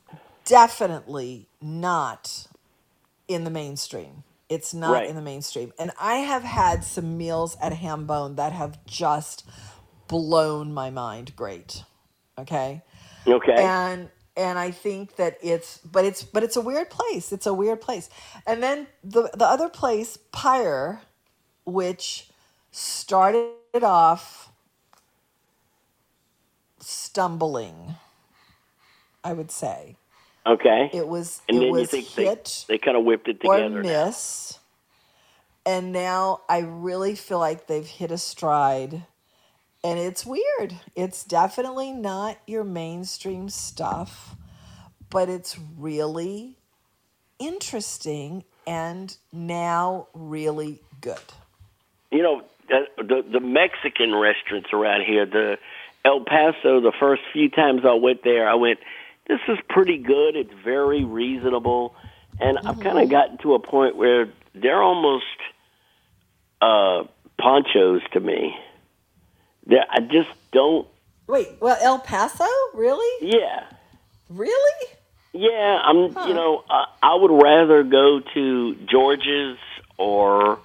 [0.46, 2.48] definitely not
[3.28, 4.24] in the mainstream.
[4.50, 5.08] It's not Right.
[5.08, 5.74] in the mainstream.
[5.78, 9.46] And I have had some meals at Hambone that have just
[10.08, 11.84] blown my mind great.
[12.40, 12.82] Okay?
[13.28, 13.64] Okay.
[13.64, 17.32] and and I think that it's but it's but it's a weird place.
[17.32, 18.10] It's a weird place.
[18.48, 21.04] And then the the other place, Pyre,
[21.64, 22.31] which
[22.72, 24.52] started off
[26.80, 27.96] stumbling,
[29.24, 29.98] I would say.
[30.46, 30.90] Okay.
[30.94, 33.58] It was and it then you think hit they, they kind of whipped it or
[33.58, 33.84] together.
[33.84, 34.06] now.
[34.06, 34.60] miss.
[35.66, 39.04] And now I really feel like they've hit a stride.
[39.84, 40.76] And it's weird.
[40.96, 44.36] It's definitely not your mainstream stuff,
[45.10, 46.58] but it's really
[47.40, 51.20] interesting and now really good.
[52.12, 52.44] You know,
[52.98, 55.58] the, the Mexican restaurants around here, the
[56.04, 56.82] El Paso.
[56.82, 58.80] The first few times I went there, I went,
[59.28, 60.36] "This is pretty good.
[60.36, 61.96] It's very reasonable."
[62.40, 65.26] And I've kind of gotten to a point where they're almost
[66.62, 67.04] uh,
[67.38, 68.56] ponchos to me.
[69.68, 70.88] They're, I just don't.
[71.28, 72.46] Wait, well, El Paso?
[72.74, 73.30] Really?
[73.38, 73.66] Yeah.
[74.30, 74.88] Really?
[75.34, 75.98] Yeah, I'm.
[76.28, 79.58] You know, I, I would rather go to George's
[79.98, 80.60] or,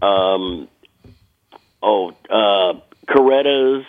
[0.00, 0.68] um,
[1.82, 3.86] oh, uh, Coretto's.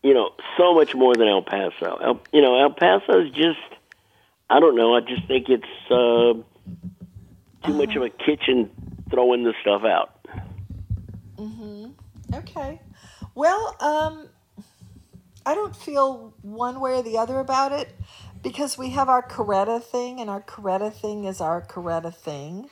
[0.00, 1.96] You know, so much more than El Paso.
[1.96, 3.58] El, you know, El Paso's just.
[4.48, 4.94] I don't know.
[4.94, 6.34] I just think it's uh,
[7.66, 8.70] too much of a kitchen
[9.10, 10.18] throwing the stuff out.
[11.36, 11.90] Mm-hmm.
[12.34, 12.80] Okay.
[13.34, 14.28] Well, um,
[15.44, 17.94] I don't feel one way or the other about it
[18.42, 22.68] because we have our Coretta thing, and our Coretta thing is our Coretta thing.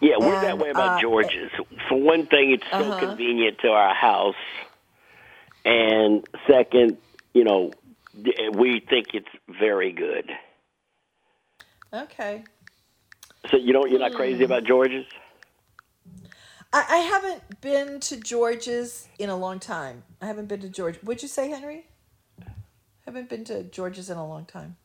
[0.00, 1.50] Yeah, we're that way about uh, George's.
[1.88, 2.98] For one thing, it's so Uh-huh.
[3.06, 4.34] convenient to our house,
[5.64, 6.98] and second,
[7.32, 7.70] you know,
[8.52, 10.30] we think it's very good.
[11.92, 12.44] Okay.
[13.50, 14.44] So you don't, you're not crazy Hmm.
[14.44, 15.06] about George's?
[16.72, 20.02] I, I haven't been to George's in a long time.
[20.20, 20.98] I haven't been to George.
[21.02, 21.86] Would you say, Henry?
[23.06, 24.76] Haven't been to George's in a long time.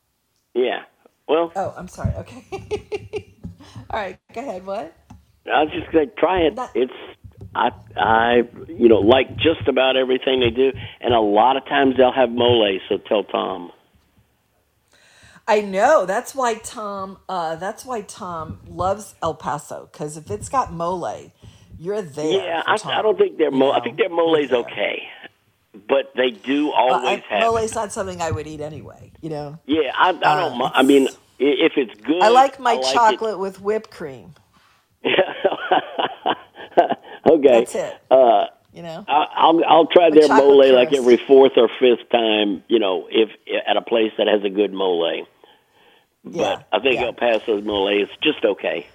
[0.53, 0.84] Yeah.
[1.28, 2.14] Well, Oh, I'm sorry.
[2.18, 3.26] Okay.
[3.89, 4.19] All right.
[4.33, 4.65] Go ahead.
[4.65, 4.95] What?
[5.51, 6.59] I was just going to try it.
[6.75, 6.93] It's
[7.55, 10.71] I I you know like just about everything they do,
[11.01, 12.79] and a lot of times they'll have mole.
[12.87, 13.71] So tell Tom.
[15.47, 16.05] I know.
[16.05, 17.17] That's why Tom.
[17.27, 21.31] Uh, that's why Tom loves El Paso because if it's got mole,
[21.79, 22.45] you're there.
[22.45, 22.91] yeah, I, Tom.
[22.91, 23.71] I don't think their mo.
[23.71, 25.03] I think their mole's okay,
[25.87, 27.41] but they do always I, have.
[27.41, 29.11] mole's not something I would eat anyway.
[29.21, 29.59] You know.
[29.65, 30.61] Yeah, I, I don't.
[30.61, 31.07] Uh, I mean,
[31.39, 32.83] if it's good, I like my it.
[32.93, 34.33] chocolate with whipped cream.
[35.05, 35.15] okay,
[37.59, 37.97] That's it.
[38.11, 39.05] Uh, You know.
[39.07, 42.63] I, I'll I'll try their mole like every fourth or fifth time.
[42.67, 43.29] You know, if
[43.67, 45.25] at a place that has a good mole.
[46.23, 47.05] But Yeah, I think yeah.
[47.05, 48.87] El Paso's mole is just okay.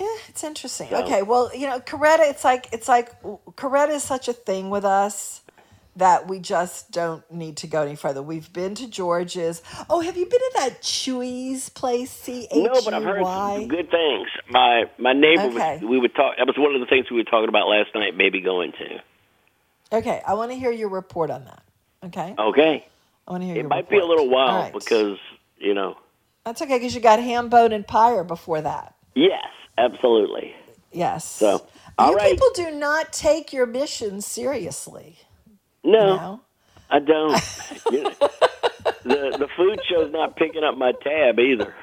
[0.00, 0.88] Yeah, it's interesting.
[0.88, 4.70] So- Okay, well, you know, Coretta, it's like it's like Coretta is such a thing
[4.70, 5.39] with us
[6.00, 8.22] that we just don't need to go any further.
[8.22, 9.62] We've been to George's.
[9.88, 12.10] Oh, have you been to that Chewy's place?
[12.10, 14.28] C H No, but I've heard good things.
[14.50, 15.74] My my neighbor Okay.
[15.80, 16.36] was, we would talk.
[16.38, 18.16] That was one of the things we were talking about last night.
[18.16, 19.96] Maybe going to.
[19.96, 21.62] Okay, I want to hear your report on that.
[22.04, 22.86] Okay, Okay,
[23.28, 23.90] I want to hear your report it might report.
[23.90, 24.72] be a little while right.
[24.72, 25.18] because
[25.58, 25.96] you know.
[26.44, 28.94] That's okay because you got ham, bone, and pyre before that.
[29.14, 29.44] Yes,
[29.78, 30.54] absolutely.
[30.92, 31.24] Yes.
[31.28, 31.66] So
[31.98, 32.30] all you right.
[32.32, 35.18] people do not take your mission seriously.
[35.84, 36.40] No, know?
[36.90, 37.40] I don't.
[37.90, 38.10] You know,
[39.04, 41.74] the the food show's not picking up my tab either.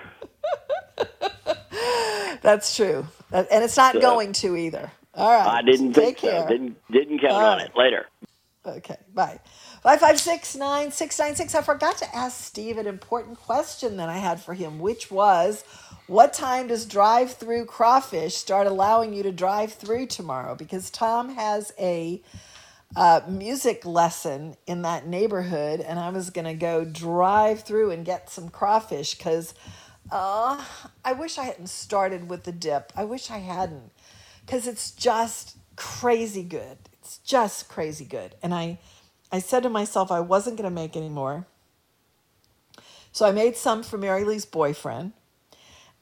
[2.41, 4.91] That's true, uh, and it's not So- going to either.
[5.15, 5.47] All right.
[5.47, 6.29] I didn't Take so.
[6.29, 6.47] care.
[6.47, 7.71] Didn't didn't count on it.
[7.75, 8.05] Later.
[8.65, 9.39] Okay, bye.
[9.81, 11.55] Five five six nine six nine six.
[11.55, 15.63] I forgot to ask Steve an important question that I had for him, which was,
[16.05, 20.53] what time does drive-through crawfish start allowing you to drive through tomorrow?
[20.55, 22.21] Because Tom has a
[22.95, 28.29] uh, music lesson in that neighborhood, and I was gonna go drive through and get
[28.29, 29.53] some crawfish because.
[30.09, 30.63] Uh,
[31.03, 32.93] I wish I hadn't started with the dip.
[32.95, 33.91] I wish I hadn't
[34.45, 36.77] because it's just crazy good.
[37.01, 38.35] It's just crazy good.
[38.43, 38.79] And I,
[39.31, 41.45] I said to myself I wasn't going to make any more.
[43.11, 45.13] So I made some for Mary Lee's boyfriend,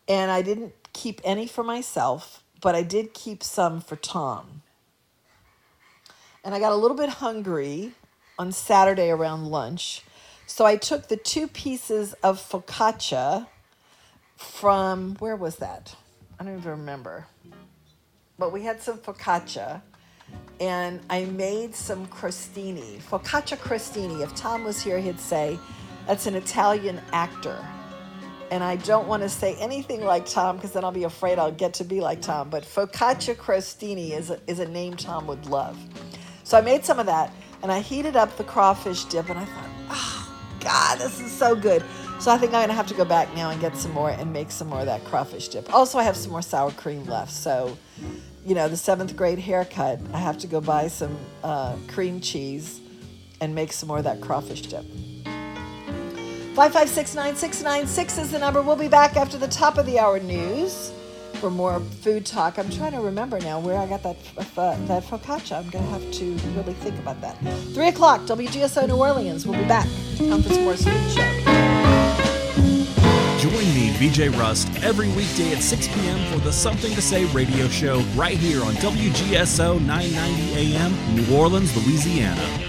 [0.07, 4.63] and I didn't keep any for myself, but I did keep some for Tom.
[6.45, 7.91] And I got a little bit hungry
[8.37, 10.03] on Saturday around lunch.
[10.45, 13.47] So I took the two pieces of focaccia
[14.37, 15.95] from, where was that?
[16.39, 17.25] I don't even remember.
[18.37, 19.81] But we had some focaccia
[20.59, 24.21] and I made some crostini, focaccia crostini.
[24.21, 25.57] If Tom was here, he'd say,
[26.05, 27.57] that's an Italian actor.
[28.51, 31.51] And I don't want to say anything like Tom because then I'll be afraid I'll
[31.51, 32.51] get to be like Tom.
[32.51, 35.77] But focaccia crostini is a, is a name Tom would love.
[36.45, 37.33] So I made some of that
[37.63, 41.55] and I heated up the crawfish dip and I thought, oh, God, this is so
[41.55, 41.83] good.
[42.19, 44.11] So I think I'm going to have to go back now and get some more
[44.11, 45.73] and make some more of that crawfish dip.
[45.73, 47.31] Also, I have some more sour cream left.
[47.31, 47.75] So
[48.45, 52.79] you know, the seventh grade haircut, I have to go buy some uh, cream cheese
[53.41, 54.85] and make some more of that crawfish dip.
[56.53, 58.61] 5569696 is the number.
[58.61, 60.91] We'll be back after the top of the hour news
[61.45, 62.57] for more food talk.
[62.57, 64.17] I'm trying to remember now where I got that
[64.57, 65.57] uh, that focaccia.
[65.57, 67.37] I'm going to have to really think about that.
[67.75, 69.45] 3 o'clock, WGSO New Orleans.
[69.45, 69.87] We'll be back.
[70.17, 71.21] Tom Fitzmaurice Food Show.
[73.37, 76.33] Join me, VJ Rust, every weekday at 6 p.m.
[76.33, 81.75] for the Something to Say radio show right here on WGSO 990 AM, New Orleans,
[81.85, 82.64] Louisiana.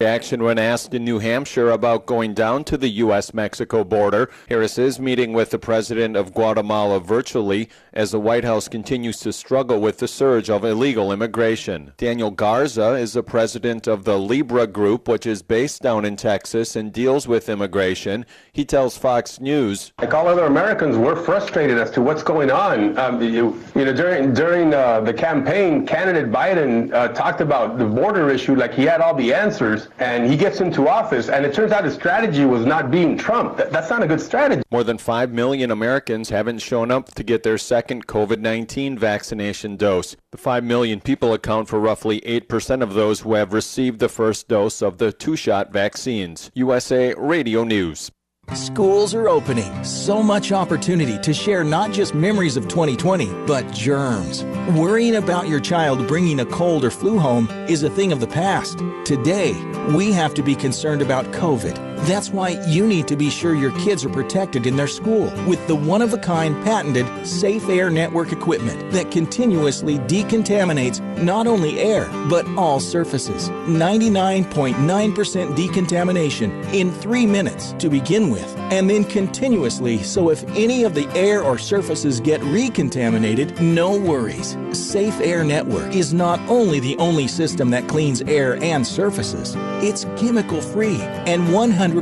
[0.00, 3.32] Action when asked in New Hampshire about going down to the U.S.
[3.32, 4.28] Mexico border.
[4.48, 9.32] Harris is meeting with the president of Guatemala virtually as the White House continues to
[9.32, 11.92] struggle with the surge of illegal immigration.
[11.96, 16.74] Daniel Garza is the president of the Libra Group, which is based down in Texas
[16.74, 18.26] and deals with immigration.
[18.52, 22.98] He tells Fox News, Like all other Americans, we're frustrated as to what's going on.
[22.98, 27.86] Um, you, you, know, during during uh, the campaign, candidate Biden uh, talked about the
[27.86, 31.54] border issue like he had all the answers and he gets into office, and it
[31.54, 33.56] turns out his strategy was not being Trump.
[33.56, 34.62] That, that's not a good strategy.
[34.70, 39.76] More than 5 million Americans haven't shown up to get their second COVID 19 vaccination
[39.76, 40.16] dose.
[40.32, 44.48] The 5 million people account for roughly 8% of those who have received the first
[44.48, 46.50] dose of the two shot vaccines.
[46.54, 48.10] USA Radio News.
[48.52, 49.82] Schools are opening.
[49.84, 54.44] So much opportunity to share not just memories of 2020, but germs.
[54.76, 58.26] Worrying about your child bringing a cold or flu home is a thing of the
[58.26, 58.78] past.
[59.04, 59.54] Today,
[59.96, 61.93] we have to be concerned about COVID.
[62.04, 65.66] That's why you need to be sure your kids are protected in their school with
[65.66, 71.80] the one of a kind patented Safe Air Network equipment that continuously decontaminates not only
[71.80, 73.48] air, but all surfaces.
[73.48, 80.94] 99.9% decontamination in three minutes to begin with, and then continuously so if any of
[80.94, 84.58] the air or surfaces get recontaminated, no worries.
[84.72, 90.04] Safe Air Network is not only the only system that cleans air and surfaces, it's
[90.18, 91.93] chemical free and 100%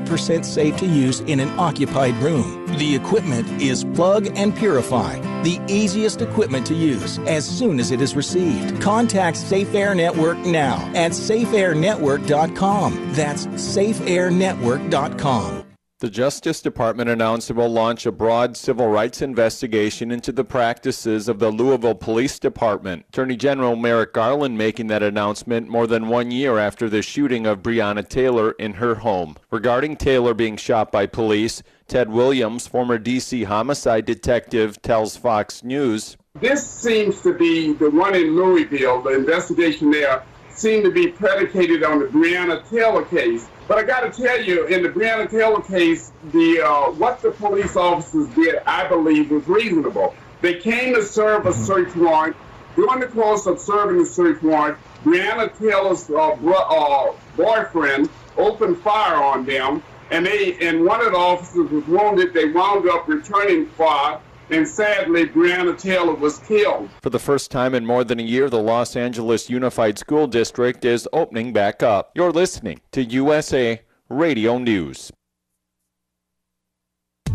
[0.45, 2.67] safe to use in an occupied room.
[2.79, 8.01] The equipment is plug and purify, the easiest equipment to use as soon as it
[8.01, 8.81] is received.
[8.81, 13.13] Contact Safe Air Network now at safeairnetwork.com.
[13.13, 15.62] That's safeairnetwork.com.
[16.03, 21.29] The Justice Department announced it will launch a broad civil rights investigation into the practices
[21.29, 23.05] of the Louisville Police Department.
[23.11, 27.63] Attorney General Merrick Garland making that announcement more than one year after the shooting of
[27.63, 29.37] Breonna Taylor in her home.
[29.53, 33.45] Regarding Taylor being shot by police, Ted Williams, former D.C.
[33.45, 36.17] homicide detective, tells Fox News.
[36.41, 41.85] This seems to be the one in Louisville, the investigation there seemed to be predicated
[41.85, 43.47] on the Breonna Taylor case.
[43.73, 47.31] But I got to tell you, in the Breonna Taylor case, the uh, what the
[47.31, 50.15] police officers did, I believe, was reasonable.
[50.43, 52.37] They came to serve a search warrant.
[52.77, 58.77] During the course of serving the search warrant, Breonna Taylor's uh, bro- uh, boyfriend opened
[58.83, 62.35] fire on them, and they and one of the officers was wounded.
[62.35, 64.21] They wound up returning fire
[64.53, 66.91] and sadly, Breonna Taylor was killed.
[67.01, 70.85] For the first time in more than a year, the Los Angeles Unified School District
[70.85, 72.13] is opening back up.
[72.15, 75.11] You're listening to USA Radio News.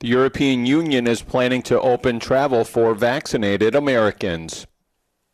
[0.00, 4.66] The European Union is planning to open travel for vaccinated Americans.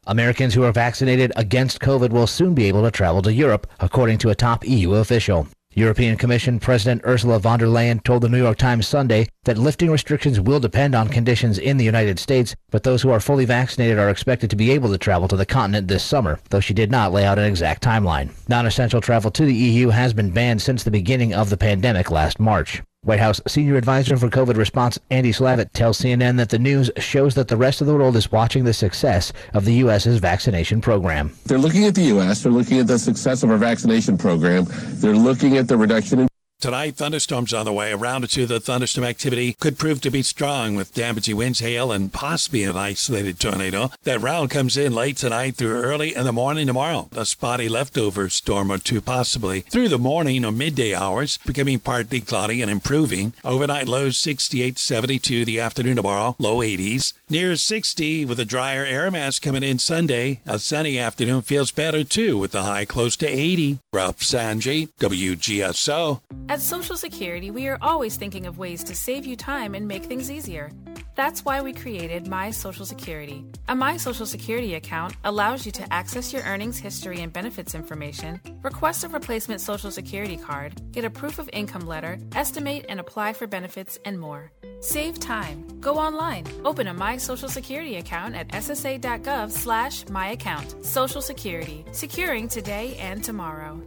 [0.09, 4.19] Americans who are vaccinated against COVID will soon be able to travel to Europe, according
[4.19, 5.47] to a top EU official.
[5.75, 9.89] European Commission President Ursula von der Leyen told the New York Times Sunday that lifting
[9.89, 14.01] restrictions will depend on conditions in the United States, but those who are fully vaccinated
[14.01, 16.91] are expected to be able to travel to the continent this summer, though she did
[16.91, 18.31] not lay out an exact timeline.
[18.49, 22.11] Non essential travel to the EU has been banned since the beginning of the pandemic
[22.11, 22.83] last March.
[23.07, 27.37] White House Senior Advisor for COVID Response Andy Slavitt tells CNN that the news shows
[27.37, 31.33] that the rest of the world is watching the success of the U.S.'s vaccination program.
[31.45, 35.15] They're looking at the U.S., they're looking at the success of our vaccination program, they're
[35.15, 36.29] looking at the reduction in
[36.67, 37.93] Tonight, thunderstorms on the way.
[37.93, 41.61] A round or two the thunderstorm activity could prove to be strong with damaging winds,
[41.61, 43.93] hail, and possibly an isolated tornado.
[44.03, 47.09] That round comes in late tonight through early in the morning tomorrow.
[47.15, 52.21] A spotty leftover storm or two possibly through the morning or midday hours, becoming partly
[52.21, 53.33] cloudy and improving.
[53.45, 57.13] Overnight lows 68, 72 the afternoon tomorrow, low 80s.
[57.31, 60.41] Near 60 with a drier air mass coming in Sunday.
[60.47, 63.79] A sunny afternoon feels better too with the high close to 80.
[63.93, 66.23] Ralph Sanji, WGSO.
[66.57, 70.05] At Social Security, we are always thinking of ways to save you time and make
[70.05, 70.71] things easier.
[71.15, 73.45] That's why we created My Social Security.
[73.69, 78.41] A My Social Security account allows you to access your earnings history and benefits information,
[78.63, 83.35] request a replacement Social Security card, get a proof of income letter, estimate and apply
[83.35, 84.51] for benefits, and more.
[84.81, 85.63] Save time.
[85.79, 86.47] Go online.
[86.65, 90.83] Open a My Social Security account at ssa.gov slash myaccount.
[90.83, 91.85] Social Security.
[91.93, 93.79] Securing today and tomorrow.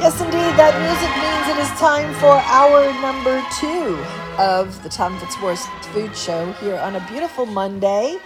[0.00, 5.18] Yes, indeed, that music means it is time for hour number two of the Tom
[5.18, 8.16] Fitzmaurice Food Show here on a beautiful Monday,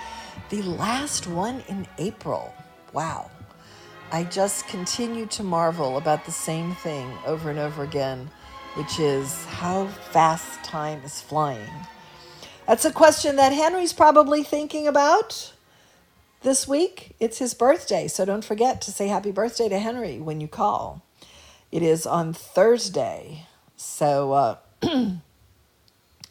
[0.48, 2.54] the last one in April.
[2.92, 3.32] Wow.
[4.12, 8.30] I just continue to marvel about the same thing over and over again,
[8.74, 11.68] which is how fast time is flying.
[12.68, 15.52] That's a question that Henry's probably thinking about
[16.42, 17.16] this week.
[17.18, 21.02] It's his birthday, so don't forget to say happy birthday to Henry when you call.
[21.72, 24.56] It is on Thursday, so uh,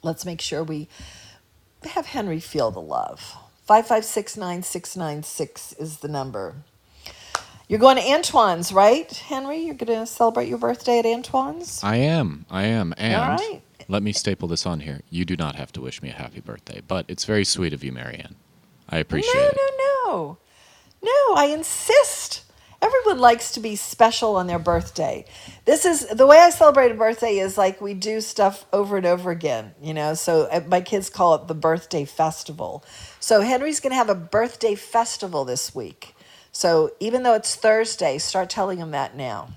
[0.04, 0.88] let's make sure we
[1.86, 3.36] have Henry feel the love.
[3.70, 6.56] 5569696 is the number.
[7.68, 9.60] You're going to Antoine's, right, Henry?
[9.60, 11.82] You're going to celebrate your birthday at Antoine's?
[11.84, 12.46] I am.
[12.50, 12.94] I am.
[12.98, 13.62] And All right.
[13.88, 15.02] let me staple this on here.
[15.10, 17.84] You do not have to wish me a happy birthday, but it's very sweet of
[17.84, 18.36] you, Marianne.
[18.90, 19.58] I appreciate no, it.
[19.58, 19.84] no, no.
[20.06, 20.38] No,
[21.02, 22.44] No, I insist.
[22.84, 25.24] Everyone likes to be special on their birthday.
[25.64, 29.06] This is the way I celebrate a birthday is like we do stuff over and
[29.06, 30.16] over again, you know.
[30.16, 32.84] So uh, my kids call it the birthday festival.
[33.22, 36.14] So Henry's going to have a birthday festival this week.
[36.52, 39.54] So even though it's Thursday, start telling him that now.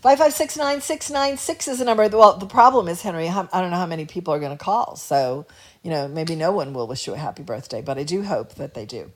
[0.00, 2.08] Five five six nine six nine six is the number.
[2.08, 3.28] Well, the problem is Henry.
[3.28, 5.44] I don't know how many people are going to call, so
[5.82, 8.54] you know maybe no one will wish you a happy birthday, but I do hope
[8.54, 9.12] that they do.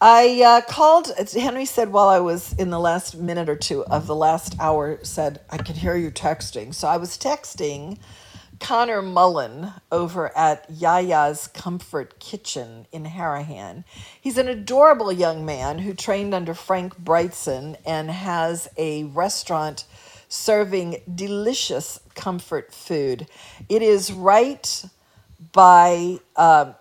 [0.00, 1.12] I uh, called.
[1.34, 4.98] Henry said while I was in the last minute or two of the last hour,
[5.02, 6.74] said I could hear you texting.
[6.74, 7.98] So I was texting
[8.60, 13.84] Connor Mullen over at Yaya's Comfort Kitchen in Harahan.
[14.20, 19.84] He's an adorable young man who trained under Frank Brigtsen and has a restaurant
[20.28, 23.26] serving delicious comfort food.
[23.68, 24.84] It is right
[25.52, 26.20] by.
[26.36, 26.72] Uh,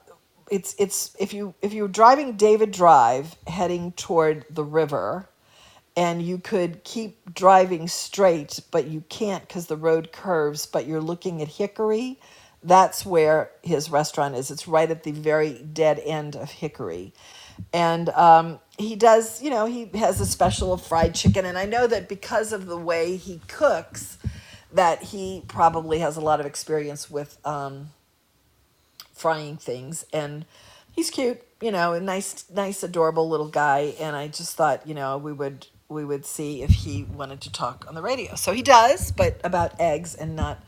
[0.52, 5.30] it's it's if you if you're driving David Drive heading toward the river
[5.96, 11.02] and you could keep driving straight but you can't cuz the road curves but you're
[11.02, 12.20] looking at Hickory
[12.62, 14.52] that's where his restaurant is.
[14.52, 17.14] It's right at the very dead end of Hickory.
[17.72, 21.46] And um, he does you know he has a special of fried chicken.
[21.46, 24.18] And I know that because of the way he cooks
[24.74, 27.90] that he probably has a lot of experience with um,
[29.20, 30.46] frying things and
[30.92, 34.94] he's cute you know a nice nice adorable little guy and i just thought you
[34.94, 38.36] know we would we would see if he wanted to talk on the radio.
[38.36, 40.64] So he does but about eggs and not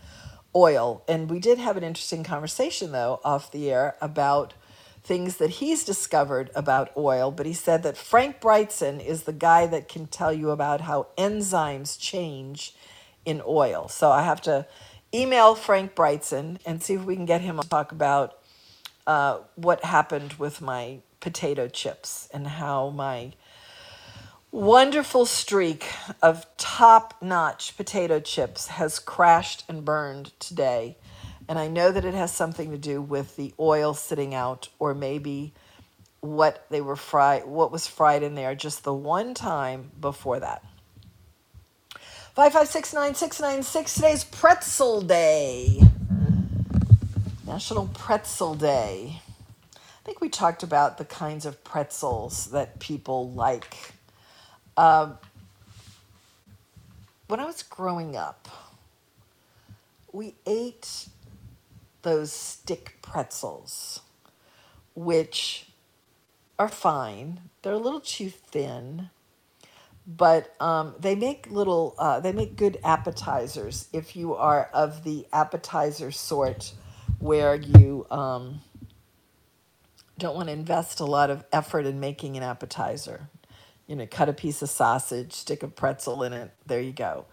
[0.55, 1.03] oil.
[1.07, 4.55] And we did have an interesting conversation though off the air about
[5.03, 9.65] things that he's discovered about oil but he said that frank brigtsen is the guy
[9.65, 12.75] that can tell you about how enzymes change
[13.25, 13.87] in oil.
[13.87, 14.65] So i have to
[15.13, 18.40] email frank brigtsen and see if we can get him to talk about
[19.07, 23.33] uh, what happened with my potato chips and how my
[24.51, 25.87] wonderful streak
[26.21, 30.97] of top notch potato chips has crashed and burned today.
[31.47, 34.93] And I know that it has something to do with the oil sitting out, or
[34.93, 35.53] maybe
[36.21, 40.63] what they were fried, what was fried in there just the one time before that.
[42.33, 43.95] Five five six nine six nine six.
[43.95, 45.90] Today's Pretzel Day.
[47.51, 49.19] National Pretzel Day.
[49.75, 53.91] I think we talked about the kinds of pretzels that people like.
[54.77, 55.17] Um,
[57.27, 58.47] when I was growing up,
[60.13, 61.09] we ate
[62.03, 63.99] those stick pretzels,
[64.95, 65.65] which
[66.57, 67.41] are fine.
[67.63, 69.09] They're a little too thin,
[70.07, 71.95] but um, they make little.
[71.97, 76.71] Uh, they make good appetizers if you are of the appetizer sort,
[77.21, 78.61] where you um,
[80.17, 83.29] don't want to invest a lot of effort in making an appetizer.
[83.87, 86.51] You know, cut a piece of sausage, stick a pretzel in it.
[86.65, 87.25] There you go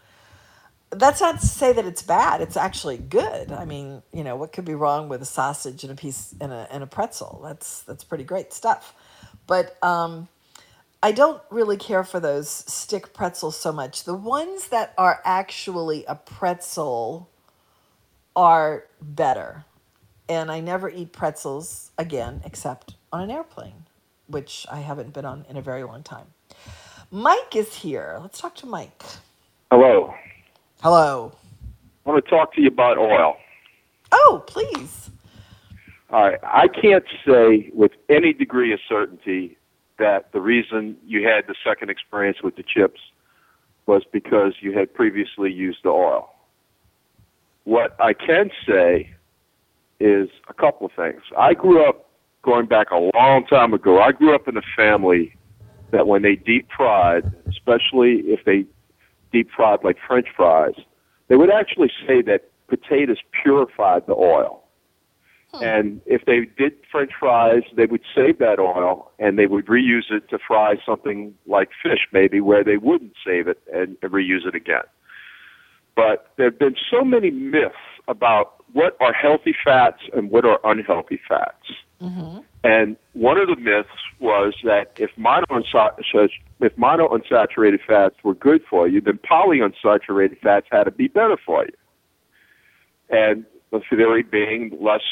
[0.91, 2.41] that's not to say that it's bad.
[2.41, 3.53] It's actually good.
[3.53, 6.53] I mean, you know, what could be wrong with a sausage and a piece and
[6.53, 7.41] a and a pretzel?
[7.45, 8.95] That's that's pretty great stuff.
[9.47, 10.29] But um,
[11.03, 14.05] I don't really care for those stick pretzels so much.
[14.05, 17.29] The ones that are actually a pretzel
[18.35, 19.65] are better.
[20.29, 23.87] And I never eat pretzels again except on an airplane,
[24.27, 26.27] which I haven't been on in a very long time.
[27.11, 28.19] Mike is here.
[28.21, 29.03] Let's talk to Mike.
[29.71, 30.15] Hello.
[30.83, 31.33] Hello.
[32.05, 33.37] I want to talk to you about oil.
[34.13, 35.11] Oh, please.
[36.11, 36.39] All right.
[36.43, 39.57] I can't say with any degree of certainty
[39.99, 43.01] that the reason you had the second experience with the chips
[43.87, 46.31] was because you had previously used the oil.
[47.65, 49.15] What I can say
[50.01, 51.23] is a couple of things.
[51.37, 52.11] I grew up
[52.43, 54.01] going back a long time ago.
[54.01, 55.35] I grew up in a family
[55.91, 58.65] that when they deep fried, especially if they
[59.33, 60.75] deep fried like French fries,
[61.29, 64.65] they would actually say that potatoes purified the oil.
[65.55, 70.11] And if they did French fries, they would save that oil and they would reuse
[70.11, 74.47] it to fry something like fish, maybe, where they wouldn't save it and, and reuse
[74.47, 74.83] it again.
[75.97, 77.75] But there have been so many myths
[78.09, 81.67] about what are healthy fats and what are unhealthy fats.
[82.03, 82.41] Mm-hmm.
[82.65, 83.89] And one of the myths
[84.21, 86.31] was that if monounsaturated,
[86.61, 91.65] if monounsaturated fats were good for you, then polyunsaturated fats had to be better for
[91.65, 91.73] you.
[93.11, 95.03] And the theory being less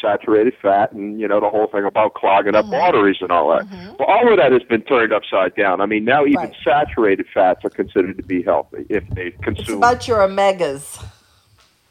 [0.00, 3.66] saturated fat and, you know, the whole thing about clogging up arteries and all that.
[3.98, 5.80] Well, all of that has been turned upside down.
[5.80, 6.54] I mean, now even Right.
[6.64, 11.04] saturated fats are considered to be healthy if they It's consume about your omegas.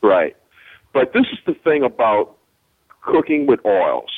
[0.01, 0.35] Right.
[0.93, 2.37] But this is the thing about
[3.01, 4.11] cooking with oils,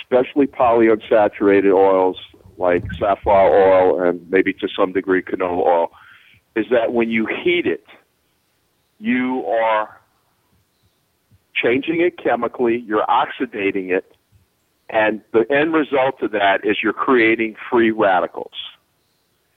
[0.00, 2.18] especially polyunsaturated oils
[2.56, 5.92] like safflower oil and maybe to some degree canola oil,
[6.56, 7.84] is that when you heat it,
[8.98, 10.00] you are
[11.54, 14.14] changing it chemically, you're oxidating it,
[14.90, 18.52] and the end result of that is you're creating free radicals.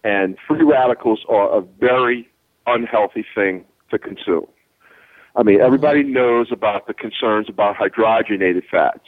[0.03, 2.29] And free radicals are a very
[2.65, 4.47] unhealthy thing to consume.
[5.37, 9.07] I mean, everybody knows about the concerns about hydrogenated fats.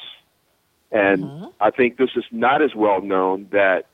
[0.91, 1.49] And uh-huh.
[1.59, 3.87] I think this is not as well known that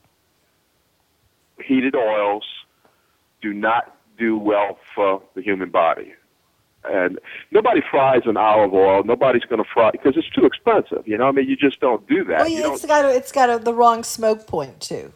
[1.64, 2.44] heated oils
[3.40, 6.12] do not do well for the human body.
[6.84, 7.18] And
[7.50, 9.02] nobody fries an olive oil.
[9.02, 11.08] Nobody's going to fry because it's too expensive.
[11.08, 12.40] You know, I mean, you just don't do that.
[12.40, 15.12] Well, yeah, it's got a, it's got a, the wrong smoke point too.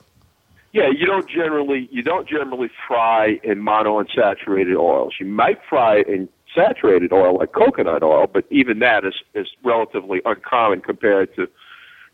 [0.72, 5.14] yeah, you don't generally you don't generally fry in monounsaturated oils.
[5.20, 10.20] You might fry in saturated oil like coconut oil, but even that is is relatively
[10.24, 11.48] uncommon compared to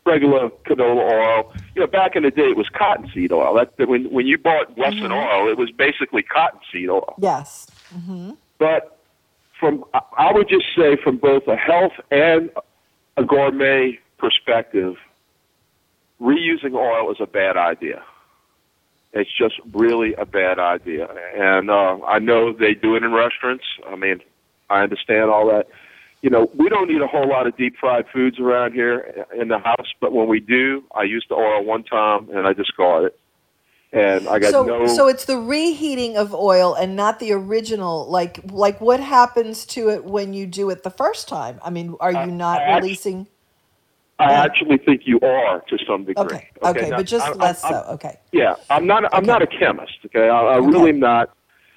[0.05, 1.53] regular canola oil.
[1.75, 3.55] You know, back in the day, it was cottonseed oil.
[3.55, 7.15] That when when you bought Wesson oil, it was basically cottonseed oil.
[7.19, 7.67] Yes.
[7.95, 8.31] Mm-hmm.
[8.57, 8.99] But
[9.59, 12.49] from I would just say from both a health and
[13.17, 14.95] a gourmet perspective,
[16.21, 18.03] reusing oil is a bad idea.
[19.13, 21.07] It's just really a bad idea.
[21.35, 23.63] And uh, I know they do it in restaurants.
[23.87, 24.19] I mean,
[24.69, 25.67] I understand all that.
[26.21, 29.47] You know, we don't eat a whole lot of deep fried foods around here in
[29.47, 33.05] the house, but when we do, I use the oil one time and I discard
[33.05, 33.19] it.
[33.93, 34.87] And I got so no.
[34.87, 38.05] so it's the reheating of oil and not the original.
[38.09, 41.61] Like like what happens to it when you do it the first time?
[41.63, 43.27] I mean, are you not I act- releasing?
[44.19, 46.23] I actually think you are to some degree.
[46.25, 47.91] Okay, okay, now, but just I- I- less I'm- so.
[47.93, 48.17] Okay.
[48.31, 49.03] Yeah, I'm not.
[49.13, 49.93] I'm not a chemist.
[50.05, 51.29] Okay, I, I really am not.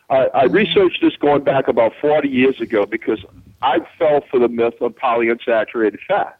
[0.08, 3.20] I, I researched this going back about 40 years ago because
[3.62, 6.36] I fell for the myth of polyunsaturated fats,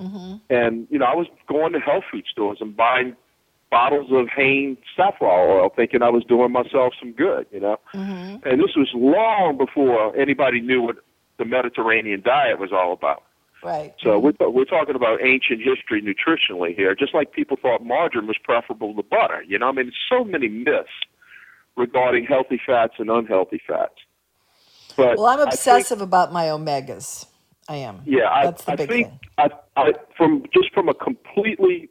[0.00, 0.34] Mm-hmm.
[0.50, 3.14] and you know I was going to health food stores and buying
[3.70, 7.46] bottles of Hain safflower oil, thinking I was doing myself some good.
[7.52, 8.48] You know, Mm-hmm.
[8.48, 10.96] and this was long before anybody knew what
[11.38, 13.22] the Mediterranean diet was all about.
[13.62, 13.94] Right.
[14.02, 18.36] So we're, we're talking about ancient history nutritionally here, just like people thought margarine was
[18.42, 19.42] preferable to butter.
[19.46, 20.88] You know, I mean, so many myths
[21.76, 23.94] regarding healthy fats and unhealthy fats.
[24.96, 27.26] But well, I'm I think- obsessive about my omegas.
[27.68, 28.00] I am.
[28.04, 29.20] yeah, I, That's the I big think thing.
[29.38, 31.88] I, I, from just from a completely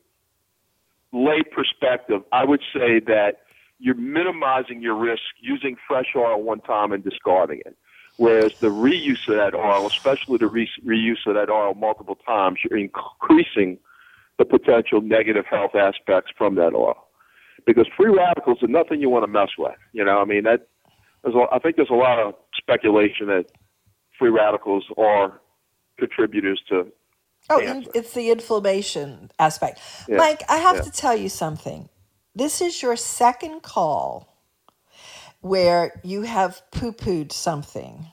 [1.14, 3.44] lay perspective, I would say that
[3.80, 7.78] you're minimizing your risk using fresh oil one time and discarding it.
[8.18, 12.60] Whereas the reuse of that oil, especially the re- reuse of that oil multiple times,
[12.64, 13.80] you're increasing
[14.38, 17.08] the potential negative health aspects from that oil.
[17.66, 19.76] Because free radicals are nothing you want to mess with.
[19.94, 20.68] You know, I mean that.
[21.24, 23.46] There's a, I think there's a lot of speculation that
[24.18, 25.40] free radicals are
[26.00, 26.92] contributors to
[27.50, 29.80] Oh, in, it's the inflammation aspect.
[30.08, 30.82] Yeah, Mike, I have yeah.
[30.84, 31.90] to tell you something.
[32.36, 34.31] This is your second call
[35.42, 38.08] where you have poo pooed something.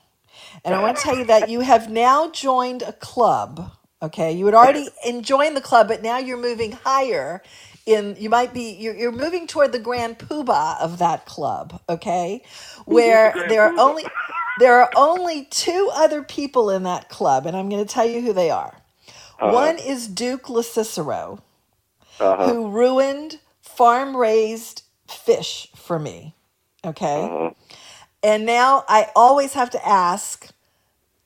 [0.65, 3.71] And I want to tell you that you have now joined a club.
[4.01, 4.33] Okay.
[4.33, 4.89] You had already
[5.21, 7.41] joined the club, but now you're moving higher
[7.85, 12.43] in you might be you're, you're moving toward the grand poobah of that club okay
[12.85, 13.79] where there are poobah?
[13.79, 14.11] only
[14.57, 18.21] there are only two other people in that club and i'm going to tell you
[18.21, 18.79] who they are
[19.39, 19.73] Uh-huh.
[19.73, 21.41] one is duke locicero
[22.19, 22.55] Uh-huh.
[22.55, 26.35] who ruined farm raised fish for me
[26.85, 27.51] okay Uh-huh.
[28.23, 30.49] and now I always have to ask,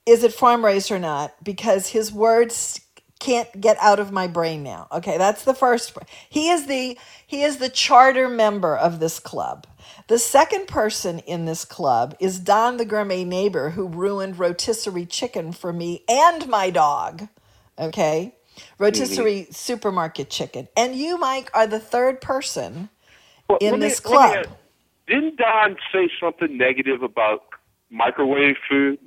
[0.06, 1.34] is it farm raised or not?
[1.44, 2.82] Because his words
[3.20, 4.88] can't get out of my brain now.
[4.92, 5.98] Okay, that's the first.
[6.30, 6.98] He is the
[7.28, 9.68] he is the charter member of this club.
[10.10, 15.54] The second person in this club is Don the gourmet neighbor who ruined rotisserie chicken
[15.54, 17.30] for me and my dog.
[17.80, 18.36] Okay?
[18.80, 20.68] Rotisserie supermarket chicken.
[20.78, 22.90] And you, Mike, are the third person
[23.50, 24.48] Well, in this me club.
[25.08, 27.44] Didn't Don say something negative about
[27.90, 29.00] microwave food?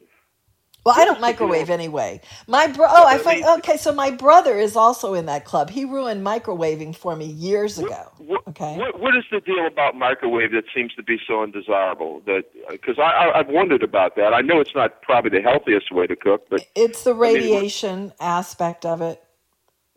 [0.84, 2.20] Well, I don't microwave anyway.
[2.46, 2.86] My bro.
[2.88, 3.44] Oh, I find.
[3.58, 5.70] Okay, so my brother is also in that club.
[5.70, 8.12] He ruined microwaving for me years ago.
[8.48, 8.76] Okay.
[8.76, 12.22] What What is the deal about microwave that seems to be so undesirable?
[12.26, 14.32] That uh, because I, I I've wondered about that.
[14.34, 17.50] I know it's not probably the healthiest way to cook, but It's the I mean,
[17.50, 19.22] radiation aspect of it.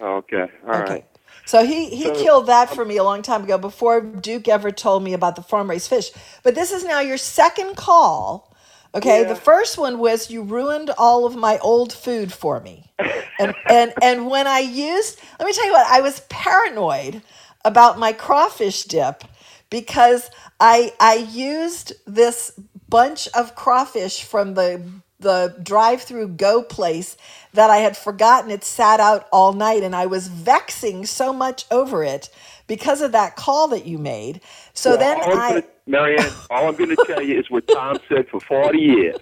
[0.01, 1.05] okay, all right.
[1.49, 4.47] So he he So- killed that um, for me a long time ago before Duke
[4.47, 6.11] ever told me about the farm raised fish.
[6.43, 8.55] But this is now your second call.
[8.93, 12.91] Okay, the first one was you ruined all of my old food for me.
[13.39, 17.23] And and and when I used let me tell you what, I was paranoid
[17.65, 19.23] about my crawfish dip
[19.71, 22.51] because I I used this
[22.89, 24.83] bunch of crawfish from the
[25.19, 27.17] the drive-through go place
[27.53, 31.65] that I had forgotten it sat out all night and I was vexing so much
[31.71, 32.29] over it
[32.67, 34.41] because of that call that you made.
[34.73, 37.97] So Well, then I gonna- Marianne, all I'm going to tell you is what Tom
[38.07, 39.17] said for 40 years.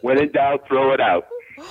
[0.00, 1.26] When in doubt, throw it out.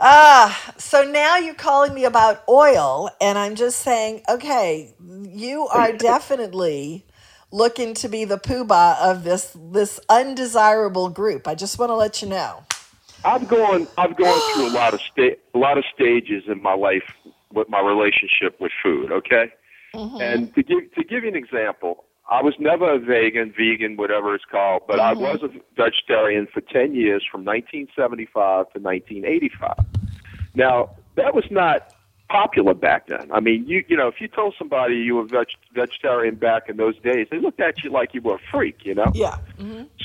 [0.00, 5.92] Ah, so now you're calling me about oil, and I'm just saying, okay, you are
[6.10, 7.04] definitely
[7.52, 11.46] looking to be the poobah of this this undesirable group.
[11.46, 12.64] I just want to let you know.
[13.24, 16.74] I've gone I've gone through a lot of sta- a lot of stages in my
[16.74, 17.04] life
[17.52, 19.12] with my relationship with food.
[19.12, 19.52] Okay,
[19.94, 20.20] mm-hmm.
[20.20, 24.34] and to give to give you an example, I was never a vegan, vegan, whatever
[24.34, 25.22] it's called, but I mm-hmm.
[25.22, 29.86] was a vegetarian for ten years, from 1975 to 1985.
[30.54, 31.91] Now that was not
[32.32, 33.30] popular back then.
[33.30, 36.76] I mean, you you know, if you told somebody you were veg- vegetarian back in
[36.78, 38.78] those days, they looked at you like you were a freak.
[38.84, 39.10] You know.
[39.14, 39.36] Yeah.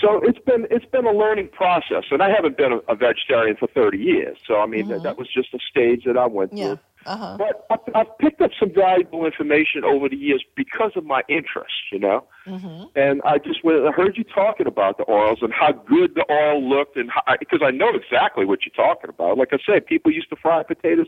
[0.01, 3.55] So it's been it's been a learning process, and I haven't been a, a vegetarian
[3.57, 4.37] for 30 years.
[4.45, 6.65] So I mean that, that was just a stage that I went Yeah.
[6.75, 6.79] through.
[7.05, 7.37] Uh-huh.
[7.37, 11.71] But I've, I've picked up some valuable information over the years because of my interest,
[11.91, 12.25] you know.
[12.45, 12.83] Mm-hmm.
[12.97, 16.25] And I just went, I heard you talking about the oils and how good the
[16.29, 17.09] oil looked, and
[17.39, 19.37] because I know exactly what you're talking about.
[19.37, 21.07] Like I said, people used to fry potatoes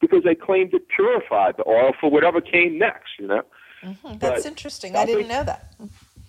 [0.00, 3.42] because they claimed it purified the oil for whatever came next, you know.
[3.82, 4.18] Mhm.
[4.18, 4.96] That's interesting.
[4.96, 5.72] I I didn't think- know that.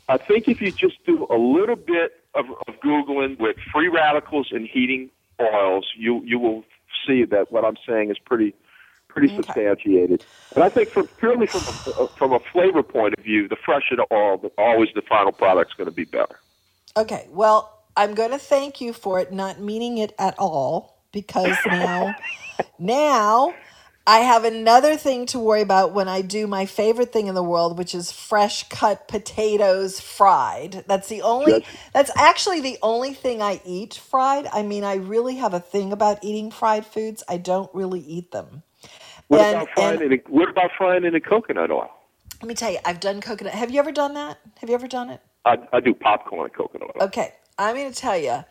[0.10, 4.50] I think if you just do a little bit of, of googling with free radicals
[4.52, 6.64] and heating oils, you you will
[7.08, 8.54] see that what I'm saying is pretty
[9.08, 10.24] pretty substantiated.
[10.56, 13.96] And I think from purely from a, from a flavor point of view, the fresher
[13.98, 16.40] the oil, the, always the final product's going to be better.
[16.96, 17.28] Okay.
[17.30, 22.16] Well, I'm going to thank you for it, not meaning it at all, because now,
[22.80, 23.54] now
[24.08, 27.44] I have another thing to worry about when I do my favorite thing in the
[27.44, 30.84] world, which is fresh cut potatoes fried.
[30.88, 31.64] That's the only, Yes.
[31.94, 34.48] that's actually the only thing I eat fried.
[34.52, 37.24] I mean, I really have a thing about eating fried foods.
[37.30, 38.64] I don't really eat them.
[39.28, 41.90] What And- about frying in a, what about frying in a coconut oil?
[42.42, 43.54] Let me tell you, I've done coconut.
[43.54, 44.40] Have you ever done that?
[44.62, 45.22] Have you ever done it?
[45.46, 47.04] I, I do popcorn and coconut oil.
[47.04, 48.44] Okay, I'm going to tell you,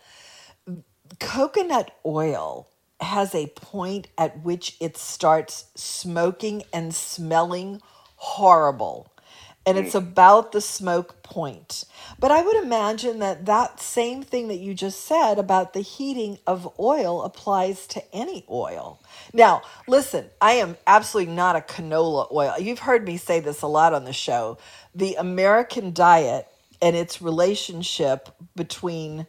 [1.19, 2.69] coconut oil
[3.01, 7.81] has a point at which it starts smoking and smelling
[8.16, 9.11] horrible.
[9.66, 9.99] And it's mm.
[9.99, 11.85] about the smoke point.
[12.19, 16.39] But I would imagine that that same thing that you just said about the heating
[16.47, 19.01] of oil applies to any oil.
[19.35, 22.55] Now, listen, I am absolutely not a canola oil.
[22.59, 24.59] You've heard me say this a lot on the show.
[24.95, 26.49] The American diet
[26.82, 29.27] and its relationship between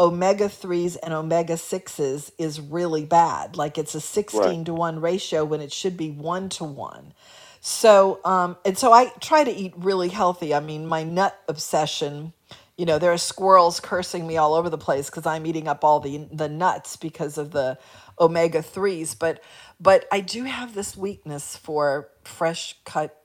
[0.00, 3.56] omega 3s and omega 6s is really bad.
[3.58, 4.66] Like it's a 16 Right.
[4.66, 7.14] to 1 ratio when it should be 1 to 1.
[7.60, 10.54] So, um, and so I try to eat really healthy.
[10.54, 12.34] I mean, my nut obsession,
[12.78, 15.84] you know, there are squirrels cursing me all over the place because I'm eating up
[15.84, 17.78] all the the nuts because of the
[18.20, 19.42] omega 3s, but
[19.80, 23.16] but I do have this weakness for fresh cut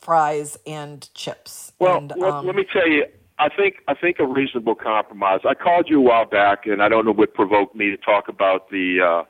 [0.00, 1.72] fries and chips.
[1.80, 3.06] Well, and let, um, let me tell you,
[3.38, 5.40] I think I think a reasonable compromise.
[5.48, 8.28] I called you a while back, and I don't know what provoked me to talk
[8.28, 9.24] about the uh,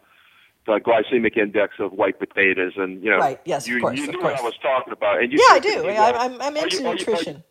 [0.66, 4.05] the glycemic index of white potatoes, and you know, Right, yes, you, of course, you
[4.05, 4.32] of knew course.
[4.35, 5.22] what I was talking about.
[5.22, 5.82] And you yeah, I do.
[5.82, 7.44] me, I, well, I'm, I'm into you- are you- nutrition.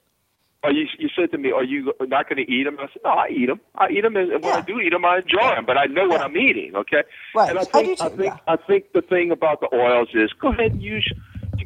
[0.64, 2.78] Are you, you said to me, are you not going to eat them?
[2.80, 3.62] I said, no, I eat them.
[3.76, 5.66] I eat them, and when I do eat them, I enjoy them.
[5.68, 6.76] But I know what I'm eating.
[6.76, 7.04] Okay.
[7.36, 7.52] Right.
[7.52, 10.34] And I I think I too, think I think the thing about the oils is
[10.34, 11.08] go ahead and use,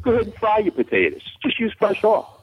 [0.02, 1.22] go ahead and fry your potatoes.
[1.42, 2.41] Just use fresh oil.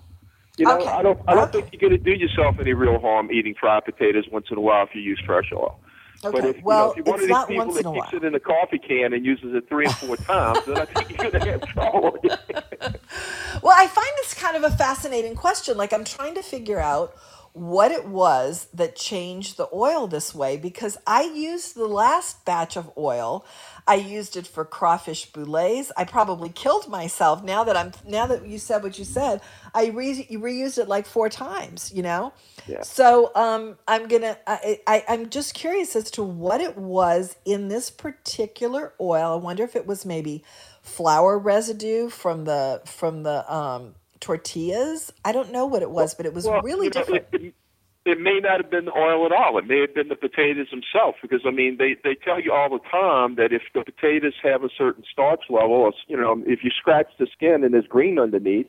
[0.60, 3.32] You know, I don't I don't think you're going to do yourself any real harm
[3.32, 5.80] eating fried potatoes once in a while if you use fresh oil.
[6.22, 8.26] But Okay, if, you well, know, if you're one of these people that keeps it
[8.26, 11.32] in a coffee can and uses it three or four times, then I think you're
[11.32, 12.18] going to have trouble.
[13.62, 15.76] Well, I find this kind of a fascinating question.
[15.76, 17.14] Like, I'm trying to figure out
[17.54, 22.78] what it was that changed the oil this way because I used the last batch
[22.78, 23.46] of oil.
[23.88, 25.92] I used it for crawfish boulettes.
[25.98, 29.42] I probably killed myself now that I'm now that you said what you said.
[29.74, 32.34] I re- reused it like four times, you know?
[32.68, 32.84] Yeah.
[32.84, 34.38] So um, I'm gonna.
[34.46, 39.34] I, I I'm just curious as to what it was in this particular oil.
[39.34, 40.44] I wonder if it was maybe
[40.82, 45.12] flour residue from the from the um, tortillas.
[45.24, 47.26] I don't know what it was, but it was Well, really you know, different.
[47.32, 47.54] It,
[48.06, 49.58] it may not have been the oil at all.
[49.58, 52.70] It may have been the potatoes themselves, because I mean, they they tell you all
[52.70, 56.64] the time that if the potatoes have a certain starch level, or, you know, if
[56.64, 58.68] you scratch the skin and there's green underneath,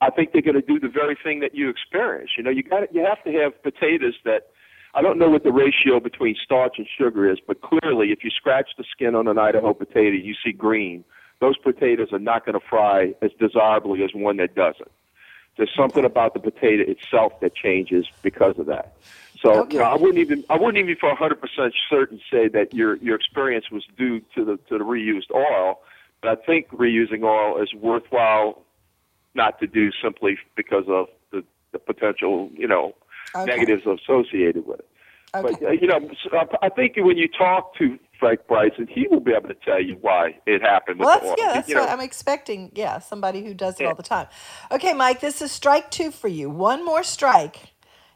[0.00, 2.30] I think they're going to do the very thing that you experience.
[2.36, 4.48] You know, you got you have to have potatoes that.
[4.94, 8.28] I don't know what the ratio between starch and sugar is, but clearly, if you
[8.28, 11.02] scratch the skin on an Idaho potato, you see green.
[11.42, 14.92] Those potatoes are not going to fry as desirably as one that doesn't.
[15.56, 18.94] There's something about the potato itself that changes because of that.
[19.42, 22.72] So you know, I wouldn't even I wouldn't even for 100 percent certain say that
[22.72, 25.80] your your experience was due to the to the reused oil,
[26.22, 28.62] but I think reusing oil is worthwhile
[29.34, 31.42] not to do simply because of the,
[31.72, 32.94] the potential you know
[33.34, 33.46] Okay.
[33.46, 34.88] negatives associated with it.
[35.32, 36.10] But uh, you know,
[36.62, 39.96] I think when you talk to Frank Brigtsen, he will be able to tell you
[40.00, 41.52] why it happened with Well, that's yeah.
[41.54, 42.70] That's you know, what I'm expecting.
[42.74, 44.26] Yeah, somebody who does it all the time.
[44.70, 46.50] Okay, Mike, this is strike two for you.
[46.50, 47.72] One more strike.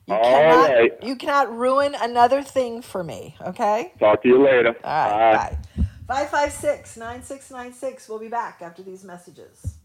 [0.07, 0.71] You All cannot.
[0.71, 0.93] right.
[1.03, 3.37] You cannot ruin another thing for me.
[3.41, 3.93] Okay.
[3.99, 4.77] Talk to you later.
[4.85, 5.57] All right.
[5.77, 5.85] Bye.
[6.07, 8.09] Five five six nine six nine six.
[8.09, 9.76] We'll be back after these messages.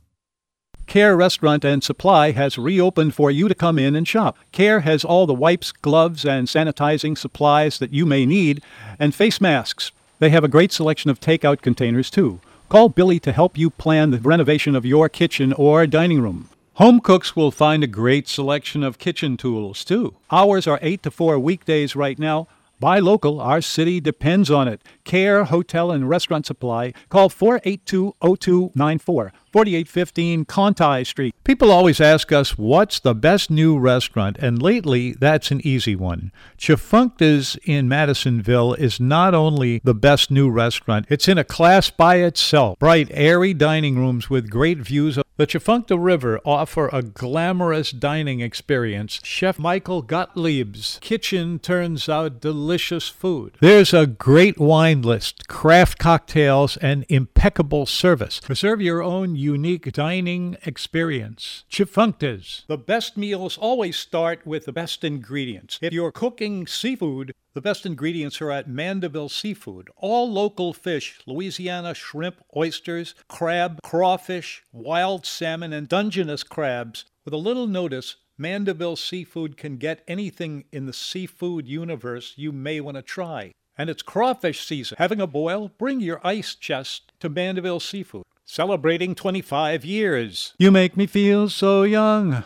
[0.91, 4.37] Care Restaurant and Supply has reopened for you to come in and shop.
[4.51, 8.61] Care has all the wipes, gloves, and sanitizing supplies that you may need,
[8.99, 9.93] and face masks.
[10.19, 12.41] They have a great selection of takeout containers, too.
[12.67, 16.49] Call Billy to help you plan the renovation of your kitchen or dining room.
[16.73, 20.15] Home cooks will find a great selection of kitchen tools, too.
[20.29, 22.49] Hours are 8 to 4 weekdays right now.
[22.81, 24.81] Buy local, our city depends on it.
[25.11, 26.93] Care Hotel and Restaurant Supply.
[27.09, 31.35] Call 482 0294, 4815 Conti Street.
[31.43, 36.31] People always ask us what's the best new restaurant, and lately that's an easy one.
[36.57, 42.15] Tchefuncte's in Madisonville is not only the best new restaurant, it's in a class by
[42.19, 42.79] itself.
[42.79, 48.41] Bright, airy dining rooms with great views of the Tchefuncte River offer a glamorous dining
[48.41, 49.19] experience.
[49.23, 53.57] Chef Michael Gottlieb's kitchen turns out delicious food.
[53.59, 58.41] There's a great wine list, craft cocktails, and impeccable service.
[58.47, 61.65] Reserve your own unique dining experience.
[61.69, 62.65] Tchefuncte's.
[62.67, 65.79] The best meals always start with the best ingredients.
[65.81, 69.89] If you're cooking seafood, the best ingredients are at Mandeville Seafood.
[69.97, 77.03] All local fish, Louisiana shrimp, oysters, crab, crawfish, wild salmon, and Dungeness crabs.
[77.25, 82.79] With a little notice, Mandeville Seafood can get anything in the seafood universe you may
[82.79, 83.51] want to try.
[83.77, 84.97] And it's crawfish season.
[84.99, 85.71] Having a boil?
[85.77, 88.23] Bring your ice chest to Mandeville Seafood.
[88.45, 90.53] Celebrating 25 years.
[90.57, 92.43] You make me feel so young.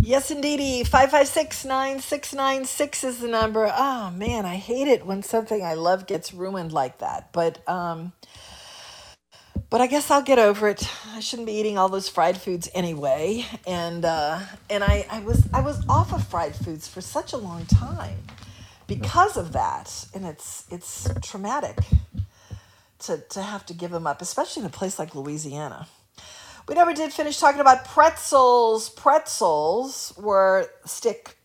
[0.00, 0.84] Yes, indeedy.
[0.84, 3.70] 556 9696 is the number.
[3.72, 7.32] Oh, man, I hate it when something I love gets ruined like that.
[7.32, 8.12] But, um,
[9.70, 10.88] but I guess I'll get over it.
[11.14, 13.44] I shouldn't be eating all those fried foods anyway.
[13.66, 17.36] And, uh, and I, I was, I was off of fried foods for such a
[17.36, 18.18] long time
[18.90, 20.06] because of that.
[20.12, 21.78] And it's, it's traumatic
[23.00, 25.86] to, to have to give them up, especially in a place like Louisiana.
[26.66, 28.90] We never did finish talking about pretzels.
[28.90, 31.36] Pretzels were stick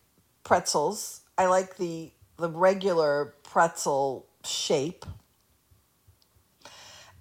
[0.42, 1.20] pretzels.
[1.38, 5.06] I like the the regular pretzel shape.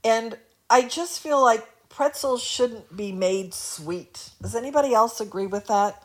[0.03, 0.37] And
[0.69, 4.31] I just feel like pretzels shouldn't be made sweet.
[4.41, 6.03] Does anybody else agree with that?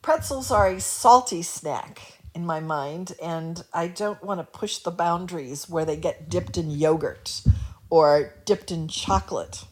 [0.00, 4.92] Pretzels are a salty snack in my mind, and I don't want to push the
[4.92, 7.42] boundaries where they get dipped in yogurt
[7.90, 9.64] or dipped in chocolate.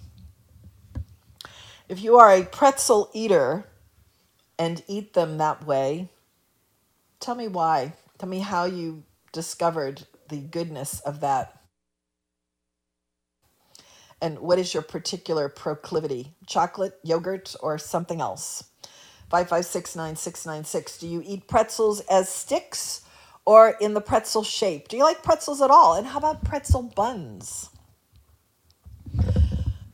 [1.88, 3.66] If you are a pretzel eater
[4.58, 6.08] and eat them that way,
[7.20, 7.92] tell me why.
[8.18, 11.60] Tell me how you discovered the goodness of that.
[14.20, 16.34] And what is your particular proclivity?
[16.48, 18.64] Chocolate, yogurt, or something else?
[19.30, 21.00] 5569696.
[21.00, 23.02] Do you eat pretzels as sticks
[23.44, 24.88] or in the pretzel shape?
[24.88, 25.94] Do you like pretzels at all?
[25.94, 27.70] And how about pretzel buns?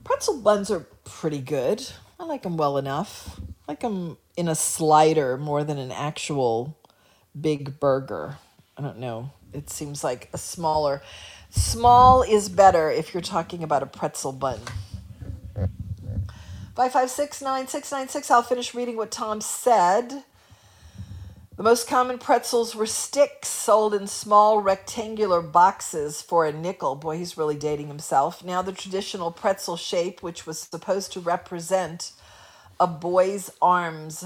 [0.04, 1.86] Pretzel buns are pretty good.
[2.18, 3.40] I like them well enough.
[3.40, 6.78] I like them in a slider more than an actual
[7.38, 8.36] big burger.
[8.76, 9.30] I don't know.
[9.52, 11.02] It seems like a smaller.
[11.50, 14.58] Small is better if you're talking about a pretzel bun.
[16.76, 18.30] 5569696.
[18.30, 20.24] I'll finish reading what Tom said.
[21.56, 26.94] The most common pretzels were sticks sold in small rectangular boxes for a nickel.
[26.94, 28.42] Boy, he's really dating himself.
[28.42, 32.12] Now, the traditional pretzel shape, which was supposed to represent
[32.80, 34.24] a boy's arms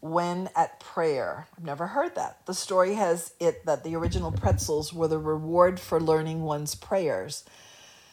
[0.00, 1.46] when at prayer.
[1.56, 2.44] I've never heard that.
[2.46, 7.44] The story has it that the original pretzels were the reward for learning one's prayers.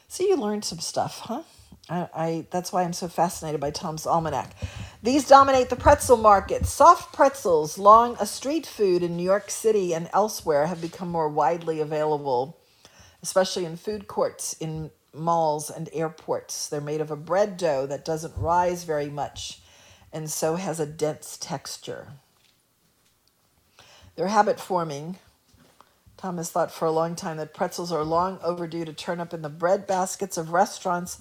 [0.08, 1.42] So, you learned some stuff, huh?
[1.90, 4.56] I, I that's why I'm so fascinated by Tom's almanac.
[5.02, 6.66] These dominate the pretzel market.
[6.66, 11.28] Soft pretzels, long a street food in New York City and elsewhere, have become more
[11.28, 12.58] widely available,
[13.22, 16.70] especially in food courts in malls and airports.
[16.70, 19.60] They're made of a bread dough that doesn't rise very much
[20.14, 22.10] and so has a dense texture.
[24.16, 25.18] They're habit forming.
[26.18, 29.42] Thomas thought for a long time that pretzels are long overdue to turn up in
[29.42, 31.18] the bread baskets of restaurants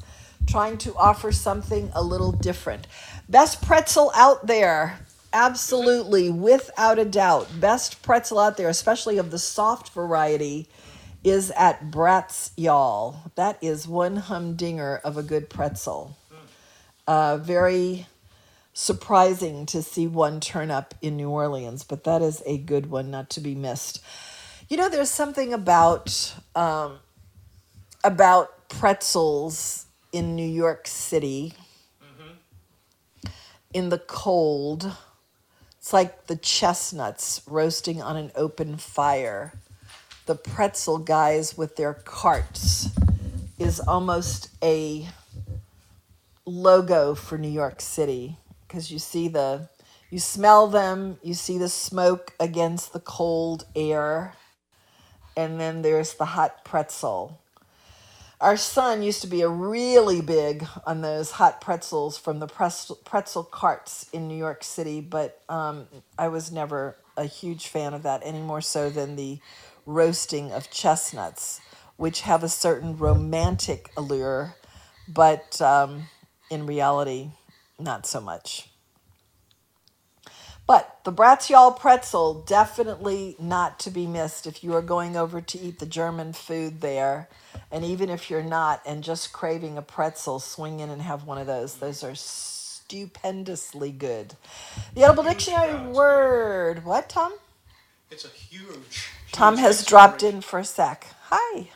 [0.47, 2.87] trying to offer something a little different.
[3.29, 5.01] Best pretzel out there,
[5.33, 7.49] absolutely, without a doubt.
[7.61, 10.69] Best pretzel out there, especially of the soft variety,
[11.25, 13.31] is at Bratz Y'all.
[13.37, 16.17] That is one humdinger of a good pretzel.
[17.07, 18.07] Uh, very
[18.75, 23.11] surprising to see one turn up in New Orleans, but that is a good one
[23.11, 24.03] not to be missed.
[24.69, 26.99] You know, there's something about um,
[28.05, 31.55] about pretzels in New York City
[33.73, 34.93] in the cold.
[35.79, 39.55] It's like the chestnuts roasting on an open fire.
[40.27, 42.91] The pretzel guys with their carts
[43.59, 45.09] is almost a
[46.45, 48.37] logo for New York City
[48.67, 49.69] because you see the
[50.11, 54.35] you smell them, you see the smoke against the cold air,
[55.35, 57.42] and then there's the hot pretzel.
[58.43, 63.45] Our son used to be a really big on those hot pretzels from the pretzel,
[63.45, 65.87] carts in New York City, but um,
[66.19, 69.39] I was never a huge fan of that any more so than the
[69.87, 71.61] roasting of chestnuts,
[71.97, 74.57] which have a certain romantic allure,
[75.07, 76.09] but um,
[76.51, 77.31] in reality,
[77.79, 78.72] not so much.
[80.73, 85.43] But the Bratz Y'all pretzel, definitely not to be missed if you are going over
[85.43, 87.29] to eat the German food there.
[87.71, 91.37] And even if you're not and just craving a pretzel, swing in and have one
[91.37, 91.75] of those.
[91.75, 94.35] Those are stupendously good.
[94.95, 96.87] The Edible Dictionary word.
[96.87, 97.35] What, Tom?
[98.11, 99.11] It's a huge.
[99.31, 101.07] Tom has dropped in for a sec.
[101.25, 101.69] Hi.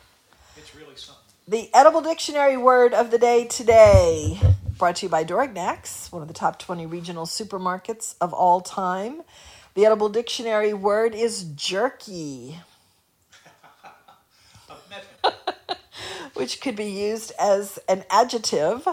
[0.57, 1.21] It's really something.
[1.47, 4.39] The Edible Dictionary word of the day today,
[4.77, 9.23] brought to you by Dorignac's, one of the top 20 regional supermarkets of all time.
[9.73, 12.59] The Edible Dictionary word is jerky,
[16.35, 18.87] which could be used as an adjective,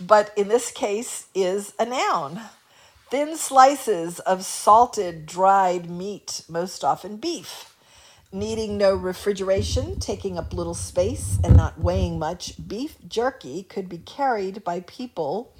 [0.00, 2.40] but in this case is a noun.
[3.10, 7.69] Thin slices of salted, dried meat, most often beef
[8.32, 13.98] needing no refrigeration, taking up little space, and not weighing much, beef jerky could be
[13.98, 15.52] carried by people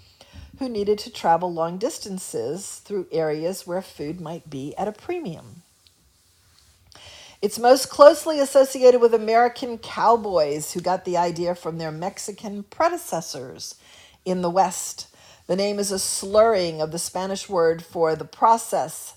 [0.58, 5.62] who needed to travel long distances through areas where food might be at a premium.
[7.42, 13.76] It's most closely associated with American cowboys who got the idea from their Mexican predecessors
[14.26, 15.08] in the West.
[15.46, 19.14] The name is a slurring of the Spanish word for the process,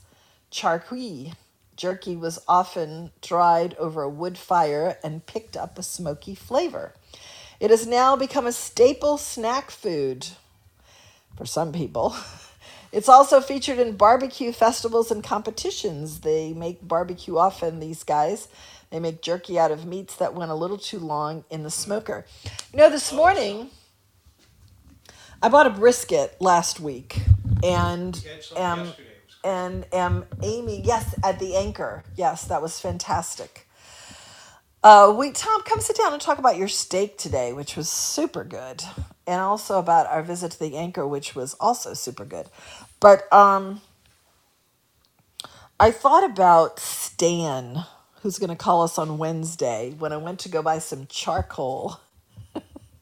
[0.49, 1.33] charqui.
[1.75, 6.93] Jerky was often dried over a wood fire and picked up a smoky flavor.
[7.59, 10.27] It has now become a staple snack food
[11.37, 12.15] for some people.
[12.93, 16.19] It's also featured in barbecue festivals and competitions.
[16.19, 18.47] They make barbecue often, these guys.
[18.91, 22.23] They make jerky out of meats that went a little too long in the smoker.
[22.71, 23.71] You know, this morning,
[25.41, 27.17] I bought a brisket last week
[27.63, 28.23] and
[28.55, 28.93] am,
[29.43, 32.03] and am Amy, yes, at the anchor.
[32.15, 33.67] Yes, that was fantastic.
[34.83, 38.43] Uh, we Tom, come sit down and talk about your steak today, which was super
[38.43, 38.83] good,
[39.27, 42.47] and also about our visit to the anchor, which was also super good.
[42.99, 43.81] But um,
[45.79, 47.85] I thought about Stan,
[48.21, 51.99] who's going to call us on Wednesday, when I went to go buy some charcoal.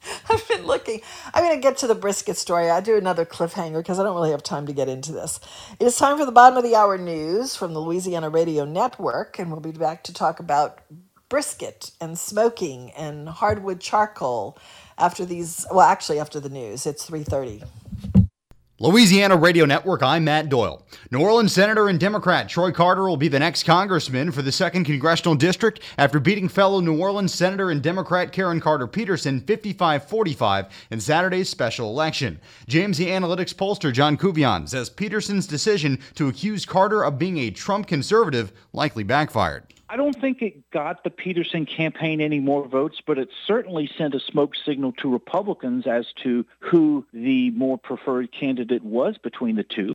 [0.29, 1.01] I've been looking.
[1.33, 2.69] I'm going to get to the brisket story.
[2.69, 5.39] I do another cliffhanger because I don't really have time to get into this.
[5.79, 9.39] It is time for the bottom of the hour news from the Louisiana Radio Network,
[9.39, 10.79] and we'll be back to talk about
[11.29, 14.57] brisket and smoking and hardwood charcoal
[14.97, 15.65] after these.
[15.71, 16.85] Well, actually, after the news.
[16.85, 17.63] It's 3:30.
[18.81, 20.81] Louisiana Radio Network, I'm Matt Doyle.
[21.11, 24.87] New Orleans Senator and Democrat Troy Carter will be the next congressman for the 2nd
[24.87, 30.65] Congressional District after beating fellow New Orleans Senator and Democrat Karen Carter Peterson 55 45
[30.89, 32.39] in Saturday's special election.
[32.67, 37.85] JMC Analytics pollster John Couvillon says Peterson's decision to accuse Carter of being a Trump
[37.85, 39.71] conservative likely backfired.
[39.91, 44.15] I don't think it got the Peterson campaign any more votes, but it certainly sent
[44.15, 49.65] a smoke signal to Republicans as to who the more preferred candidate was between the
[49.65, 49.91] two.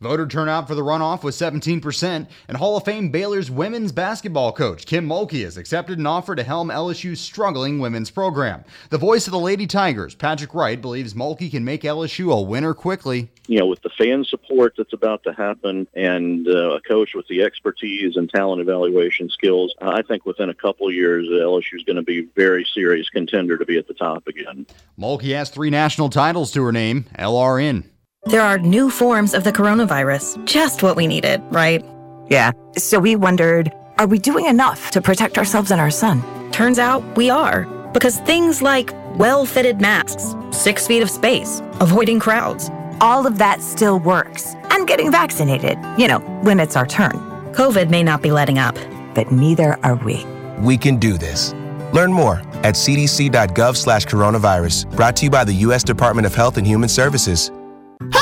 [0.00, 4.86] Voter turnout for the runoff was 17%, and Hall of Fame Baylor's women's basketball coach
[4.86, 8.64] Kim Mulkey has accepted an offer to helm LSU's struggling women's program.
[8.88, 12.72] The voice of the Lady Tigers, Patrick Wright, believes Mulkey can make LSU a winner
[12.72, 13.30] quickly.
[13.46, 17.28] You know, with the fan support that's about to happen and uh, a coach with
[17.28, 21.84] the expertise and talent evaluation skills, I think within a couple of years, LSU is
[21.84, 24.64] going to be a very serious contender to be at the top again.
[24.98, 27.84] Mulkey has three national titles to her name, LRN.
[28.26, 30.44] There are new forms of the coronavirus.
[30.44, 31.82] Just what we needed, right?
[32.28, 32.52] Yeah.
[32.76, 36.22] So we wondered are we doing enough to protect ourselves and our son?
[36.52, 37.64] Turns out we are.
[37.92, 42.70] Because things like well fitted masks, six feet of space, avoiding crowds,
[43.00, 44.54] all of that still works.
[44.68, 47.12] And getting vaccinated, you know, when it's our turn.
[47.54, 48.76] COVID may not be letting up,
[49.14, 50.24] but neither are we.
[50.60, 51.52] We can do this.
[51.94, 55.82] Learn more at cdc.gov slash coronavirus, Brought to you by the U.S.
[55.82, 57.50] Department of Health and Human Services.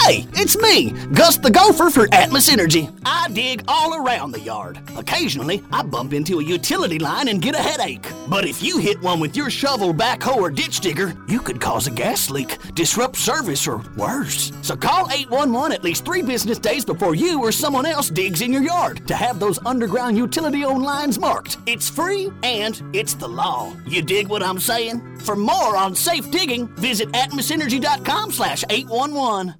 [0.09, 2.89] Hey, it's me, Gus the Gopher for Atmos Energy.
[3.05, 4.81] I dig all around the yard.
[4.97, 8.11] Occasionally, I bump into a utility line and get a headache.
[8.29, 11.87] But if you hit one with your shovel, backhoe, or ditch digger, you could cause
[11.87, 14.51] a gas leak, disrupt service, or worse.
[14.63, 18.53] So call 811 at least three business days before you or someone else digs in
[18.53, 21.59] your yard to have those underground utility owned lines marked.
[21.67, 23.73] It's free and it's the law.
[23.87, 25.19] You dig what I'm saying?
[25.19, 29.55] For more on safe digging, visit atmosenergy.com slash 811.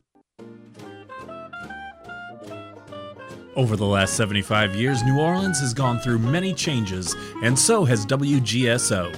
[3.59, 8.07] Over the last 75 years, New Orleans has gone through many changes, and so has
[8.07, 9.13] WGSO.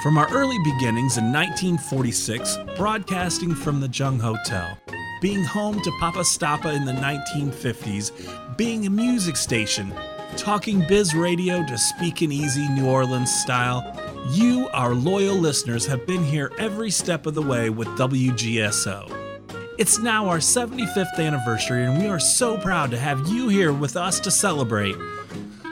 [0.00, 4.78] From our early beginnings in 1946, broadcasting from the Jung Hotel,
[5.20, 9.92] being home to Poppa Stoppa in the 1950s, being a music station,
[10.36, 13.82] talking biz radio to speaking easy New Orleans style,
[14.30, 19.19] you, our loyal listeners, have been here every step of the way with WGSO.
[19.80, 23.96] It's now our 75th anniversary, and we are so proud to have you here with
[23.96, 24.94] us to celebrate.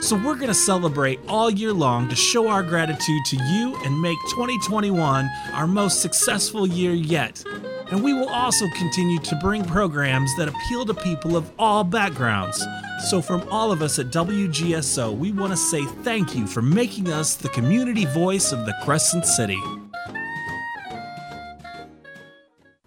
[0.00, 4.00] So, we're going to celebrate all year long to show our gratitude to you and
[4.00, 7.44] make 2021 our most successful year yet.
[7.90, 12.64] And we will also continue to bring programs that appeal to people of all backgrounds.
[13.10, 17.12] So, from all of us at WGSO, we want to say thank you for making
[17.12, 19.60] us the community voice of the Crescent City.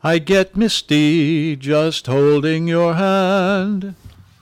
[0.03, 3.93] I get misty just holding your hand.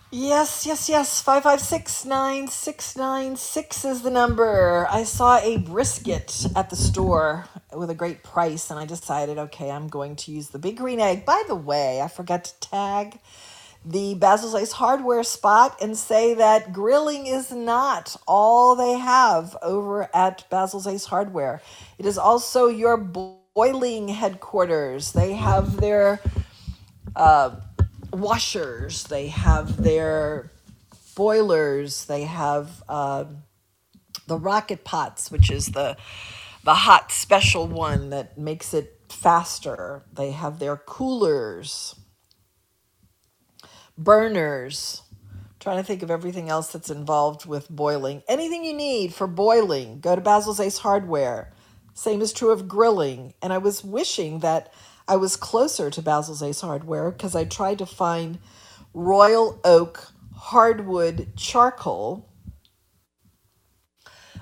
[0.09, 1.21] Yes, yes, yes.
[1.21, 4.87] 5569696 is the number.
[4.89, 9.69] I saw a brisket at the store with a great price, and I decided, okay,
[9.69, 11.25] I'm going to use the big green egg.
[11.25, 13.19] By the way, I forgot to tag
[13.85, 20.09] the Basil's Ace hardware spot and say that grilling is not all they have over
[20.15, 21.61] at Basil's Ace hardware.
[21.97, 22.95] It is also your
[23.59, 25.11] boiling headquarters.
[25.11, 26.21] They have their
[27.13, 27.57] uh,
[28.13, 30.49] washers, they have their
[31.13, 33.25] boilers, they have uh,
[34.27, 35.97] the rocket pots, which is the
[36.63, 40.03] the hot special one that makes it faster.
[40.13, 41.95] They have their coolers,
[43.97, 45.01] burners.
[45.59, 48.23] Trying to think of everything else that's involved with boiling.
[48.29, 51.51] Anything you need for boiling, go to Basil's Ace Hardware.
[51.99, 53.33] Same is true of grilling.
[53.41, 54.71] And I was wishing that
[55.05, 58.39] I was closer to Basil's Ace Hardware because I tried to find
[58.93, 62.29] Royal Oak hardwood charcoal,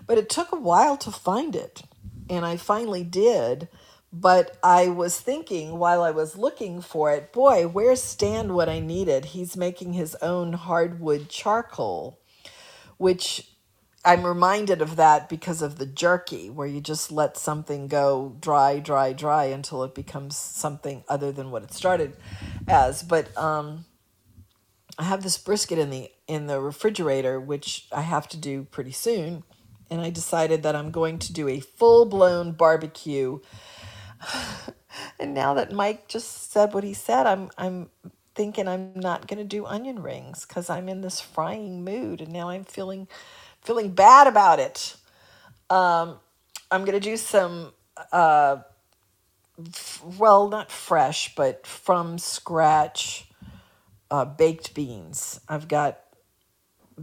[0.06, 1.82] but it took a while to find it.
[2.30, 3.70] And I finally did.
[4.14, 8.80] But I was thinking while I was looking for it, boy, where's Stan what I
[8.80, 9.26] needed?
[9.26, 12.20] He's making his own hardwood charcoal,
[12.98, 13.57] which
[14.08, 18.80] I'm reminded of that because of the jerky, where you just let something go dry,
[18.80, 22.16] dry, dry until it becomes something other than what it started
[22.70, 23.04] as.
[23.04, 23.84] But um,
[24.98, 28.94] I have this brisket in the in the refrigerator, which I have to do pretty
[28.94, 29.44] soon,
[29.92, 33.40] and I decided that I'm going to do a full blown barbecue.
[35.20, 37.90] and now that Mike just said what he said, I'm I'm
[38.36, 42.32] thinking I'm not going to do onion rings because I'm in this frying mood, and
[42.32, 43.10] now I'm feeling
[43.68, 44.96] feeling bad about it.
[45.70, 46.20] Um,
[46.72, 47.74] I'm going to do some,
[48.14, 48.60] uh,
[49.60, 53.30] f- well, not fresh, but from scratch
[54.10, 55.42] uh, baked beans.
[55.50, 56.00] I've got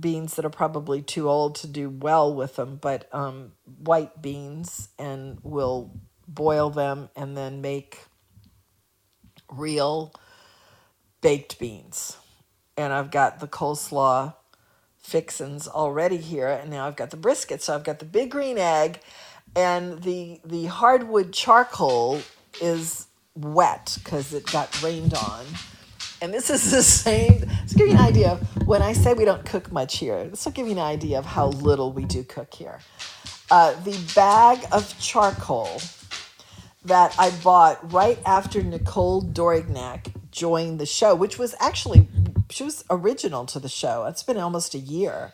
[0.00, 4.88] beans that are probably too old to do well with them, but um, white beans,
[4.98, 5.92] and we'll
[6.26, 8.00] boil them and then make
[9.52, 10.14] real
[11.20, 12.16] baked beans.
[12.78, 14.34] And I've got the coleslaw
[15.04, 17.62] fixins already here, and now I've got the brisket.
[17.62, 19.00] So I've got the big green egg,
[19.54, 22.20] and the the hardwood charcoal
[22.60, 23.06] is
[23.36, 25.44] wet because it got rained on.
[26.22, 27.40] And this is the same.
[27.68, 30.44] To give you an idea of when I say we don't cook much here, this
[30.46, 32.80] will give you an idea of how little we do cook here.
[33.50, 35.80] Uh, the bag of charcoal
[36.86, 42.08] that I bought right after Nicole Dorignac joined the show, which was actually
[42.50, 44.04] she was original to the show.
[44.04, 45.32] It's been almost a year.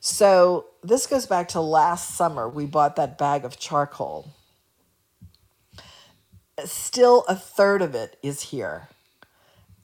[0.00, 2.48] So this goes back to last summer.
[2.48, 4.32] We bought that bag of charcoal.
[6.64, 8.88] Still a third of it is here.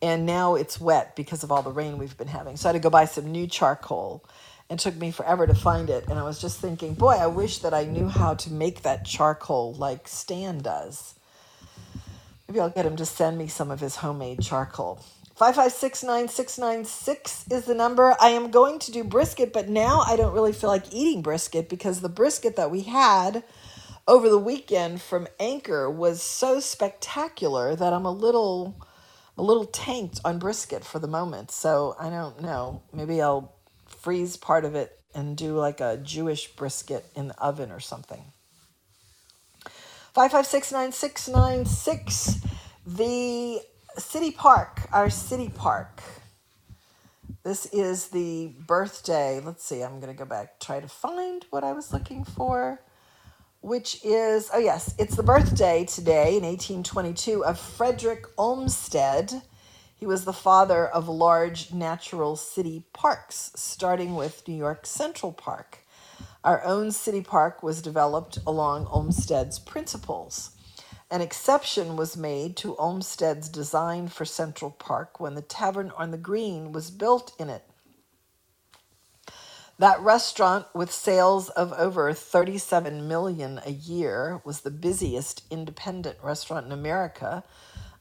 [0.00, 2.56] And now it's wet because of all the rain we've been having.
[2.56, 4.24] So I had to go buy some new charcoal.
[4.70, 6.08] It took me forever to find it.
[6.08, 9.04] And I was just thinking, boy, I wish that I knew how to make that
[9.04, 11.14] charcoal like Stan does.
[12.52, 15.02] Maybe I'll get him to send me some of his homemade charcoal.
[15.40, 18.14] 5569696 is the number.
[18.20, 21.70] I am going to do brisket, but now I don't really feel like eating brisket
[21.70, 23.42] because the brisket that we had
[24.06, 28.78] over the weekend from Anchor was so spectacular that I'm a little
[29.38, 31.50] a little tanked on brisket for the moment.
[31.50, 32.82] So I don't know.
[32.92, 33.54] Maybe I'll
[33.86, 38.24] freeze part of it and do like a Jewish brisket in the oven or something.
[40.14, 42.46] 5569696
[42.86, 43.60] the
[43.96, 46.02] city park, our city park.
[47.44, 49.40] This is the birthday.
[49.40, 52.80] Let's see, I'm going to go back, try to find what I was looking for,
[53.60, 59.42] which is, oh, yes, it's the birthday today in 1822 of Frederick Olmsted.
[59.94, 65.78] He was the father of large natural city parks, starting with New York Central Park.
[66.44, 70.50] Our own city park was developed along Olmsted's principles.
[71.08, 76.18] An exception was made to Olmsted's design for Central Park when the Tavern on the
[76.18, 77.64] Green was built in it.
[79.78, 86.66] That restaurant, with sales of over 37 million a year, was the busiest independent restaurant
[86.66, 87.44] in America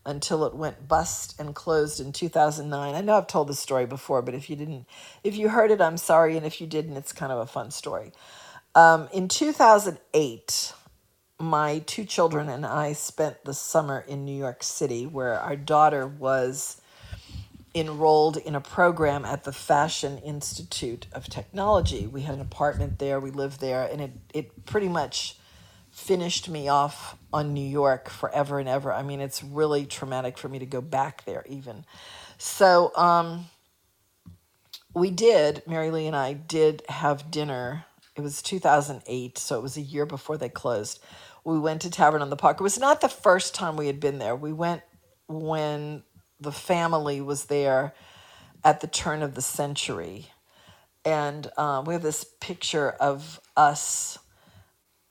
[0.05, 2.95] until it went bust and closed in 2009.
[2.95, 4.87] I know I've told this story before, but if you didn't,
[5.23, 7.71] if you heard it, I'm sorry, and if you didn't, it's kind of a fun
[7.71, 8.11] story.
[8.73, 10.73] Um, in 2008,
[11.39, 16.07] my two children and I spent the summer in New York City, where our daughter
[16.07, 16.81] was
[17.73, 22.05] enrolled in a program at the Fashion Institute of Technology.
[22.05, 25.37] We had an apartment there, we lived there, and it, it pretty much
[25.91, 28.91] finished me off on New York forever and ever.
[28.91, 31.85] I mean, it's really traumatic for me to go back there, even.
[32.37, 33.45] So, um,
[34.93, 37.85] we did, Mary Lee and I did have dinner.
[38.15, 40.99] It was 2008, so it was a year before they closed
[41.43, 42.59] we went to Tavern on the Park.
[42.59, 44.35] It was not the first time we had been there.
[44.35, 44.81] We went
[45.27, 46.03] when
[46.39, 47.93] the family was there
[48.63, 50.27] at the turn of the century.
[51.03, 54.19] And uh, we have this picture of us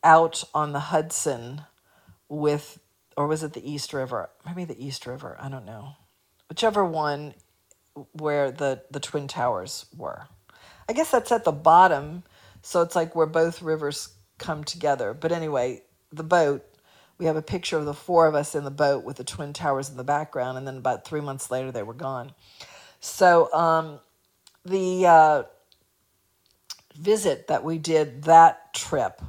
[0.04, 1.62] out on the Hudson
[2.28, 2.80] with,
[3.16, 4.30] or was it the East River?
[4.46, 5.36] Maybe the East River.
[5.40, 5.96] I don't know.
[6.50, 7.34] whichever one
[8.12, 10.28] where the the twin towers were.
[10.88, 12.24] I guess that's at the bottom,
[12.62, 15.14] so it's like where both rivers come together.
[15.14, 15.82] But anyway,
[16.12, 16.64] the boat.
[17.18, 19.52] We have a picture of the four of us in the boat with the twin
[19.52, 22.32] towers in the background, and then about three months later, they were gone.
[23.00, 24.00] So um,
[24.64, 25.42] the uh,
[26.96, 29.22] visit that we did that trip,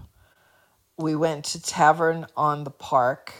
[1.01, 3.33] we went to Tavern on the Park,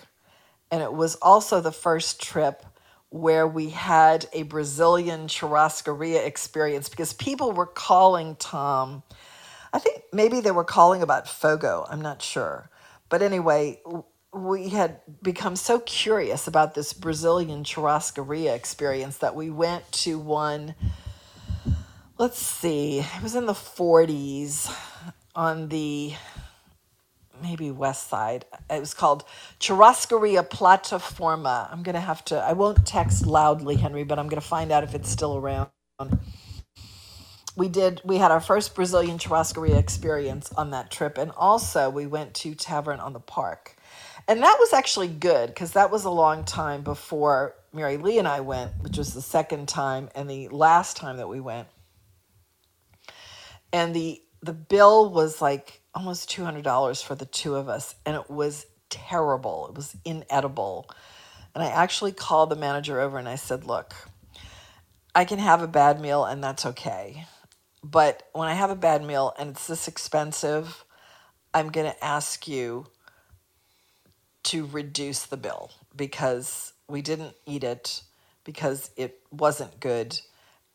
[0.72, 2.66] and it was also the first trip
[3.10, 9.04] where we had a Brazilian churrascaria experience because people were calling Tom.
[9.74, 11.86] I think maybe they were calling about Fogo.
[11.90, 12.70] I'm not sure.
[13.10, 13.82] But anyway,
[14.34, 20.76] we had become so curious about this Brazilian churrascaria experience that we went to one.
[22.18, 24.74] Let's see, it was in the 40s
[25.36, 26.14] on the
[27.42, 28.46] maybe west side.
[28.70, 29.26] It was called
[29.60, 31.72] Churrascaria Plataforma.
[31.72, 34.96] I'm to have to, I won't text loudly, Henry, but I'm to find out if
[34.96, 35.70] it's still around.
[37.58, 41.18] We did, we had our first Brazilian churrascaria experience on that trip.
[41.18, 43.76] And also, we went to Tavern on the Park.
[44.28, 48.28] And that was actually good because that was a long time before Mary Lee and
[48.28, 51.68] I went, which was the second time and the last time that we went.
[53.74, 58.30] And the the bill was like almost $200 for the two of us and it
[58.30, 59.68] was terrible.
[59.70, 60.90] It was inedible.
[61.54, 63.94] And i actually called the manager over and i said look
[65.14, 67.26] i can have a bad meal and that's okay.
[67.84, 70.86] But when i have a bad meal and it's this expensive
[71.54, 72.88] i'm going to ask you
[74.44, 78.02] to reduce the bill because we didn't eat it
[78.44, 80.20] because it wasn't good.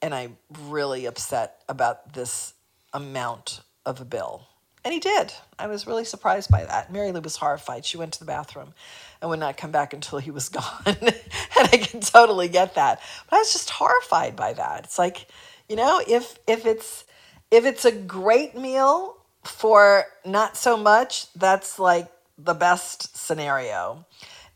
[0.02, 0.36] And i'm
[0.68, 2.54] really upset about this
[2.92, 4.46] amount of a bill.
[4.86, 5.32] And he did.
[5.58, 6.92] I was really surprised by that.
[6.92, 7.84] Mary Lou was horrified.
[7.84, 8.72] She went to the bathroom
[9.20, 10.64] and would not come back until he was gone.
[10.86, 11.12] and
[11.56, 13.00] I can totally get that.
[13.28, 14.84] But I was just horrified by that.
[14.84, 15.26] It's like,
[15.68, 17.04] you know, if if it's
[17.50, 22.06] if it's a great meal for not so much, that's like
[22.38, 24.06] the best scenario.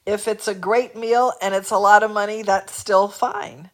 [0.07, 3.71] If it's a great meal and it's a lot of money, that's still fine.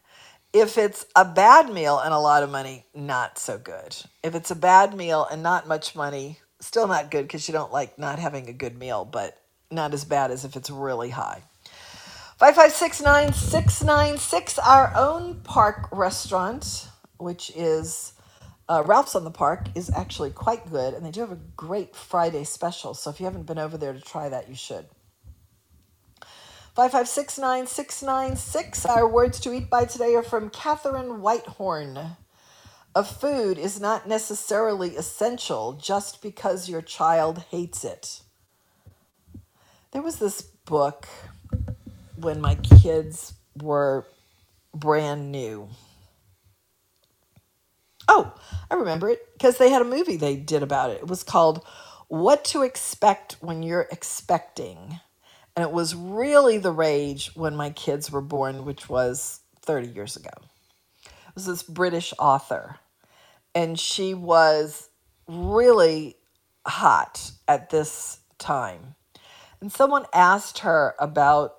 [0.53, 3.95] If it's a bad meal and a lot of money, not so good.
[4.23, 7.71] If it's a bad meal and not much money, still not good because you don't
[7.71, 11.43] like not having a good meal, but not as bad as if it's really high.
[12.39, 18.13] 5569696, our own park restaurant, which is
[18.69, 20.93] uh, Ralph's on the Park, is actually quite good.
[20.93, 22.93] And they do have a great Friday special.
[22.93, 24.85] So if you haven't been over there to try that, you should.
[26.77, 28.87] 5569696.
[28.87, 32.17] Our words to eat by today are from Katharine Whitehorn.
[32.95, 38.21] A food is not necessarily essential just because your child hates it.
[39.91, 41.07] There was this book
[42.15, 44.05] when my kids were
[44.73, 45.69] brand new.
[48.07, 48.33] Oh,
[48.71, 51.01] I remember it because they had a movie they did about it.
[51.01, 51.65] It was called
[52.07, 54.99] What to Expect When You're Expecting.
[55.55, 60.15] And it was really the rage when my kids were born, which was 30 years
[60.15, 60.29] ago.
[61.37, 62.79] Was this British author,
[63.53, 64.89] and she was
[65.27, 66.15] really
[66.65, 68.95] hot at this time.
[69.61, 71.53] And someone asked her about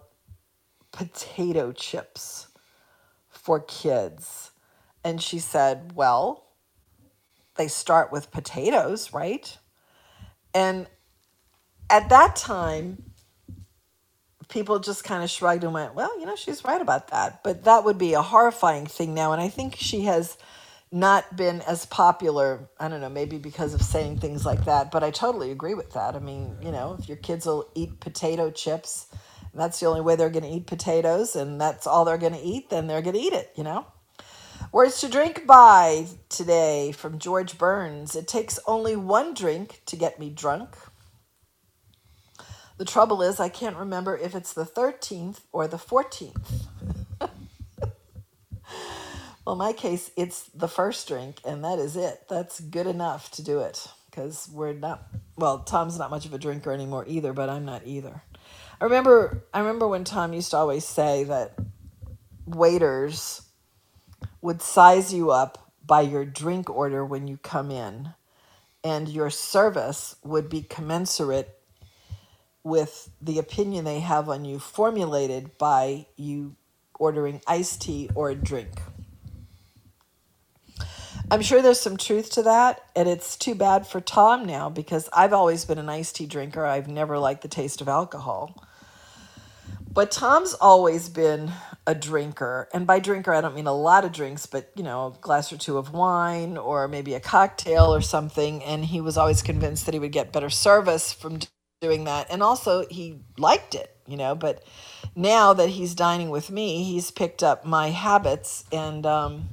[0.90, 2.48] potato chips
[3.28, 4.50] for kids.
[5.04, 6.48] And she said, Well,
[7.54, 9.56] they start with potatoes, right?
[10.52, 10.88] And
[11.88, 13.07] at that time,
[14.48, 17.42] people just kind of shrugged and went, well, you know, she's right about that.
[17.42, 19.32] But that would be a horrifying thing now.
[19.32, 20.36] And I think she has
[20.90, 22.68] not been as popular.
[22.80, 24.90] I don't know, maybe because of saying things like that.
[24.90, 26.14] But I totally agree with that.
[26.14, 29.06] I mean, you know, if your kids will eat potato chips,
[29.54, 32.40] that's the only way they're going to eat potatoes, and that's all they're going to
[32.40, 33.86] eat, then they're going to eat it, you know?
[34.72, 38.14] Words to drink by today from George Burns.
[38.14, 40.76] It takes only one drink to get me drunk.
[42.78, 46.66] The trouble is, I can't remember if it's the 13th or the 14th.
[49.44, 52.26] well, in my case, it's the first drink, and that is it.
[52.30, 55.02] That's good enough to do it because we're not,
[55.36, 58.22] well, Tom's not much of a drinker anymore either, but I'm not either.
[58.80, 61.54] I remember, I remember when Tom used to always say that
[62.46, 63.42] waiters
[64.40, 68.10] would size you up by your drink order when you come in,
[68.84, 71.57] and your service would be commensurate
[72.64, 76.56] with the opinion they have on you formulated by you
[76.98, 78.80] ordering iced tea or a drink.
[81.30, 85.10] I'm sure there's some truth to that, and it's too bad for Tom now because
[85.12, 86.64] I've always been an iced tea drinker.
[86.64, 88.64] I've never liked the taste of alcohol.
[89.92, 91.50] But Tom's always been
[91.86, 92.68] a drinker.
[92.72, 95.52] And by drinker, I don't mean a lot of drinks, but, you know, a glass
[95.52, 98.62] or two of wine or maybe a cocktail or something.
[98.62, 101.40] And he was always convinced that he would get better service from
[101.80, 102.26] doing that.
[102.30, 104.34] And also, he liked it, you know.
[104.34, 104.62] But
[105.14, 109.48] now that he's dining with me, he's picked up my habits and, um,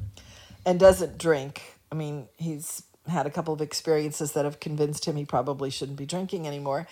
[0.65, 1.61] and doesn't drink.
[1.91, 5.97] I mean, he's had a couple of experiences that have convinced him he probably shouldn't
[5.97, 6.87] be drinking anymore.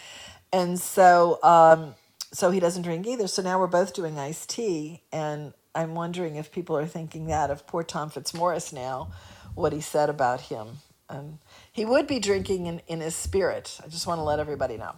[0.52, 1.96] And so, um,
[2.32, 3.28] so he doesn't drink either.
[3.28, 7.50] So now we're both doing iced tea, and I'm wondering if people are thinking that
[7.50, 9.12] of poor Tom Fitzmaurice now,
[9.56, 10.80] what he said about him.
[11.10, 11.40] And
[11.74, 13.80] he would be drinking in, in his spirit.
[13.84, 14.96] I just want to let everybody know.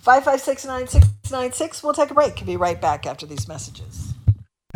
[0.00, 1.82] 556 9696.
[1.82, 2.44] We'll take a break.
[2.44, 4.15] Be right back after these messages.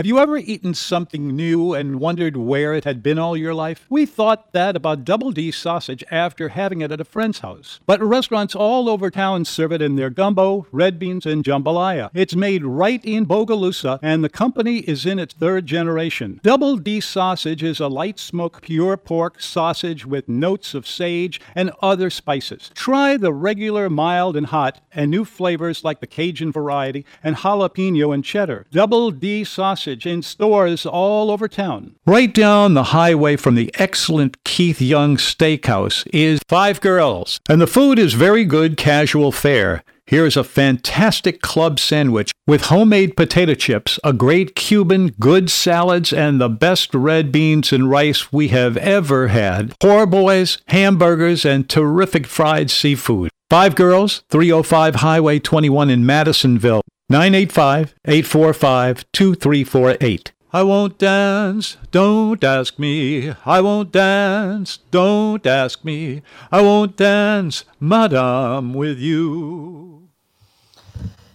[0.00, 3.84] Have you ever eaten something new and wondered where it had been all your life?
[3.90, 7.80] We thought that about Double D sausage after having it at a friend's house.
[7.84, 12.08] But restaurants all over town serve it in their gumbo, red beans, and jambalaya.
[12.14, 16.40] It's made right in Bogalusa, and the company is in its third generation.
[16.42, 21.72] Double D sausage is a light smoke, pure pork sausage with notes of sage and
[21.82, 22.70] other spices.
[22.72, 28.14] Try the regular, mild, and hot, and new flavors like the Cajun variety and jalapeno
[28.14, 28.64] and cheddar.
[28.70, 31.96] Double D sausage in stores all over town.
[32.06, 37.66] Right down the highway from the excellent Keith Young Steakhouse is Five Girls, and the
[37.66, 39.82] food is very good casual fare.
[40.06, 46.40] Here's a fantastic club sandwich with homemade potato chips, a great Cuban, good salads, and
[46.40, 49.78] the best red beans and rice we have ever had.
[49.78, 53.30] Poor boys, hamburgers, and terrific fried seafood.
[53.48, 56.82] Five Girls, 305 Highway 21 in Madisonville.
[57.10, 60.32] 985 845 2348.
[60.52, 63.34] I won't dance, don't ask me.
[63.44, 66.22] I won't dance, don't ask me.
[66.52, 70.08] I won't dance, madame, with you.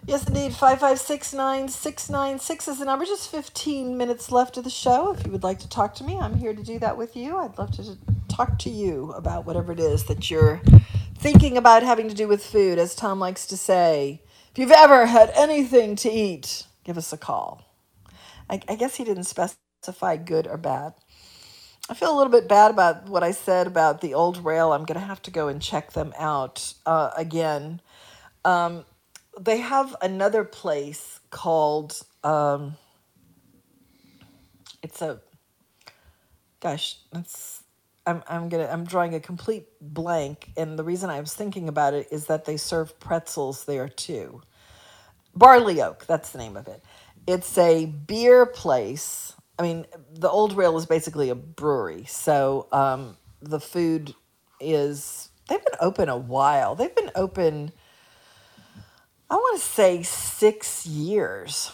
[0.08, 0.54] Yes, indeed.
[0.54, 3.04] 5569696 is the number.
[3.04, 5.12] Just 15 minutes left of the show.
[5.12, 7.38] If you would like to talk to me, I'm here to do that with you.
[7.38, 7.98] I'd love to
[8.30, 10.62] talk to you about whatever it is that you're
[11.18, 14.22] thinking about having to do with food, as Tom likes to say.
[14.56, 17.62] If you've ever had anything to eat, give us a call.
[18.50, 20.94] I, I, guess he didn't specify good or bad.
[21.90, 24.72] I feel a little bit bad about what I said about the old rail.
[24.72, 27.82] I'm going to have to go and check them out uh, again.
[28.46, 28.86] Um,
[29.38, 32.78] they have another place called, um,
[34.82, 35.20] it's a,
[36.62, 37.55] gosh, it's
[38.06, 41.94] I'm I'm gonna I'm drawing a complete blank, and the reason I was thinking about
[41.94, 44.42] it is that they serve pretzels there too.
[45.36, 46.84] Barley Oak, that's the name of it.
[47.28, 49.34] It's a beer place.
[49.58, 54.14] I mean, the Old Rail is basically a brewery, so um, the food
[54.60, 55.30] is.
[55.48, 56.76] They've been open a while.
[56.76, 57.72] They've been open.
[59.30, 61.72] I want to say six years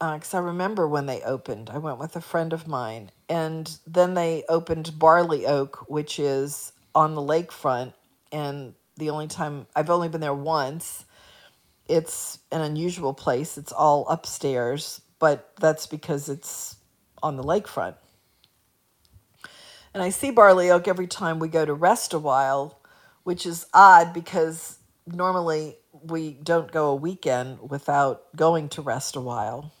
[0.00, 1.68] because uh, I remember when they opened.
[1.68, 6.72] I went with a friend of mine, and then they opened Barley Oak, which is
[6.94, 7.92] on the lakefront.
[8.32, 11.04] And the only time I've only been there once.
[11.86, 13.58] It's an unusual place.
[13.58, 16.76] It's all upstairs, but that's because it's
[17.22, 17.96] on the lakefront.
[19.92, 22.80] And I see Barley Oak every time we go to rest a while,
[23.24, 29.20] which is odd because normally we don't go a weekend without going to rest a
[29.20, 29.72] while.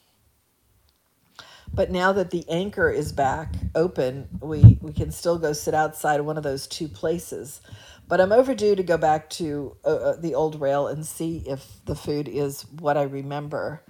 [1.72, 6.20] But now that the anchor is back open, we, we can still go sit outside
[6.22, 7.60] one of those two places.
[8.08, 11.64] But I'm overdue to go back to uh, uh, the old rail and see if
[11.84, 13.84] the food is what I remember,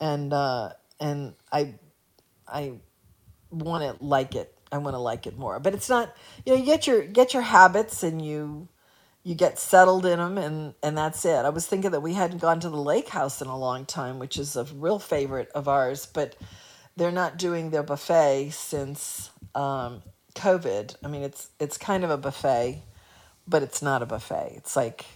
[0.00, 1.74] and uh, and I
[2.48, 2.74] I
[3.50, 4.52] want to like it.
[4.72, 5.60] I want to like it more.
[5.60, 6.14] But it's not.
[6.44, 8.68] You know, you get your get your habits and you
[9.22, 11.44] you get settled in them and and that's it.
[11.44, 14.18] I was thinking that we hadn't gone to the lake house in a long time,
[14.18, 16.36] which is a real favorite of ours, but
[16.96, 20.02] they're not doing their buffet since um,
[20.34, 20.96] COVID.
[21.04, 22.82] I mean, it's it's kind of a buffet,
[23.46, 24.54] but it's not a buffet.
[24.56, 25.06] It's like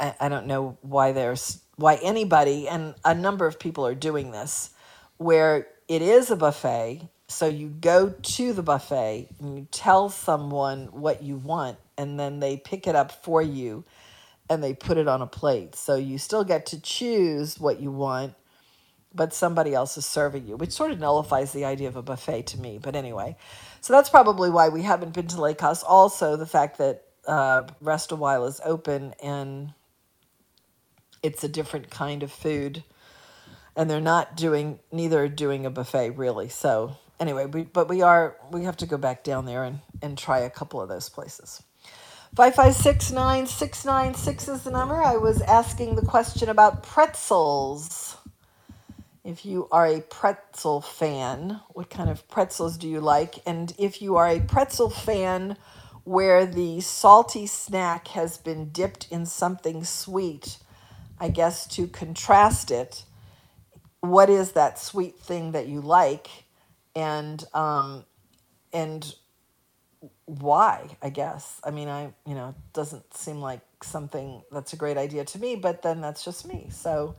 [0.00, 4.30] I, I don't know why there's why anybody and a number of people are doing
[4.30, 4.70] this,
[5.16, 7.08] where it is a buffet.
[7.26, 12.40] So you go to the buffet and you tell someone what you want, and then
[12.40, 13.84] they pick it up for you,
[14.48, 15.74] and they put it on a plate.
[15.74, 18.34] So you still get to choose what you want
[19.14, 22.46] but somebody else is serving you, which sort of nullifies the idea of a buffet
[22.48, 22.78] to me.
[22.78, 23.36] But anyway,
[23.80, 25.82] so that's probably why we haven't been to Lake House.
[25.82, 29.72] Also, the fact that uh, Rest a While is open and
[31.22, 32.84] it's a different kind of food,
[33.76, 36.50] and they're not doing neither doing a buffet really.
[36.50, 40.18] So anyway, we but we are we have to go back down there and and
[40.18, 41.62] try a couple of those places.
[42.36, 45.02] 5569696 is the number.
[45.02, 48.16] I was asking the question about pretzels
[49.24, 53.36] If you are a pretzel fan, what kind of pretzels do you like?
[53.46, 55.56] And if you are a pretzel fan
[56.04, 60.58] where the salty snack has been dipped in something sweet,
[61.18, 63.06] I guess to contrast it,
[64.00, 66.28] what is that sweet thing that you like?
[66.94, 68.04] And um,
[68.74, 69.14] and
[70.26, 74.96] why i guess i mean i you know doesn't seem like something that's a great
[74.96, 77.14] idea to me but then that's just me so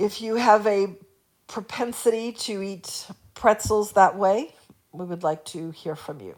[0.00, 0.96] if you have a
[1.46, 4.54] propensity to eat pretzels that way
[4.92, 6.34] we would like to hear from you.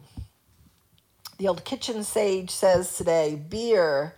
[1.39, 4.16] The old kitchen sage says today beer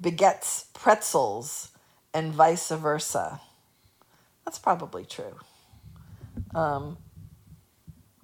[0.00, 1.70] begets pretzels
[2.12, 3.40] and vice versa.
[4.44, 5.36] That's probably true.
[6.52, 6.98] Um,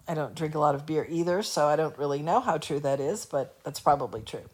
[0.08, 2.80] I don't drink a lot of beer either, so I don't really know how true
[2.80, 4.48] that is, but that's probably true.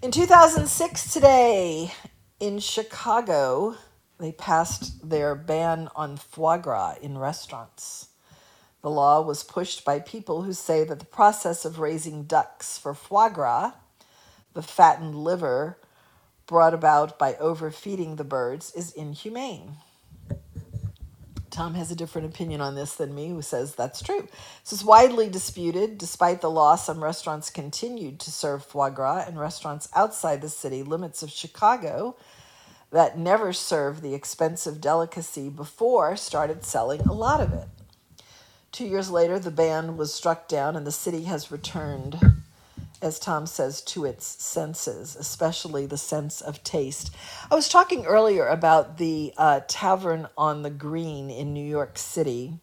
[0.00, 1.92] In 2006, today,
[2.40, 3.76] in Chicago,
[4.18, 8.08] they passed their ban on foie gras in restaurants.
[8.82, 12.94] The law was pushed by people who say that the process of raising ducks for
[12.94, 13.72] foie gras,
[14.54, 15.78] the fattened liver
[16.46, 19.76] brought about by overfeeding the birds, is inhumane.
[21.50, 24.28] Tom has a different opinion on this than me, who says that's true.
[24.62, 25.98] This is widely disputed.
[25.98, 30.84] Despite the law, some restaurants continued to serve foie gras, and restaurants outside the city
[30.84, 32.16] limits of Chicago
[32.90, 37.68] that never served the expensive delicacy before started selling a lot of it.
[38.72, 42.38] Two years later, the ban was struck down, and the city has returned
[43.00, 47.14] as Tom says, to its senses, especially the sense of taste.
[47.50, 52.58] I was talking earlier about the uh, Tavern on the Green in New York City,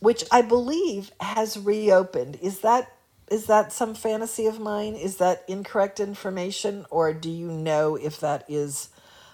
[0.00, 2.38] which I believe has reopened.
[2.42, 2.92] Is that
[3.28, 4.94] is that some fantasy of mine?
[4.94, 8.88] Is that incorrect information, or do you know if that is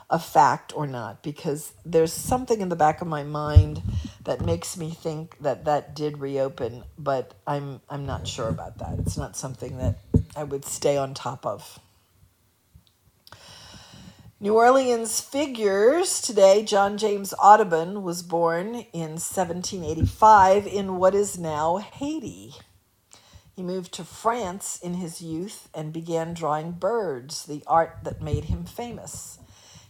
[0.09, 1.23] a fact or not?
[1.23, 3.83] Because there's something in the back of my mind
[4.25, 8.99] that makes me think that that did reopen, but I'm I'm not sure about that.
[9.01, 9.99] It's not something that
[10.35, 11.79] I would stay on top of.
[14.41, 16.65] New Orleans figures today.
[16.65, 22.55] John James Audubon was born in 1785 in what is now Haiti.
[23.55, 28.45] He moved to France in his youth and began drawing birds, the art that made
[28.45, 29.39] him famous.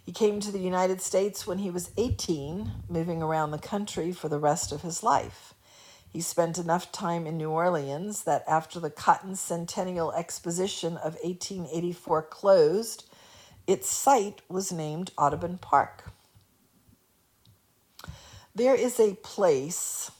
[0.04, 4.28] He came to the United States when he was 18, moving around the country for
[4.28, 5.54] the rest of his life.
[6.12, 12.22] He spent enough time in New Orleans that after the Cotton Centennial Exposition of 1884
[12.24, 13.04] closed,
[13.66, 16.10] its site was named Audubon Park.
[18.54, 20.10] There is a place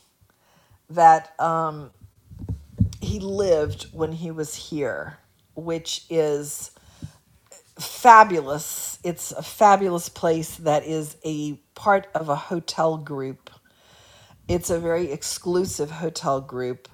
[0.88, 1.90] that um,
[3.12, 5.18] he lived when he was here,
[5.54, 6.70] which is
[7.78, 8.98] fabulous.
[9.04, 13.50] It's a fabulous place that is a part of a hotel group.
[14.48, 16.88] It's a very exclusive hotel group,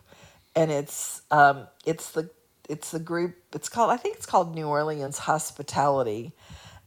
[0.57, 2.31] and it's um, it's the
[2.69, 3.37] it's the group.
[3.55, 6.33] It's called I think it's called New Orleans Hospitality,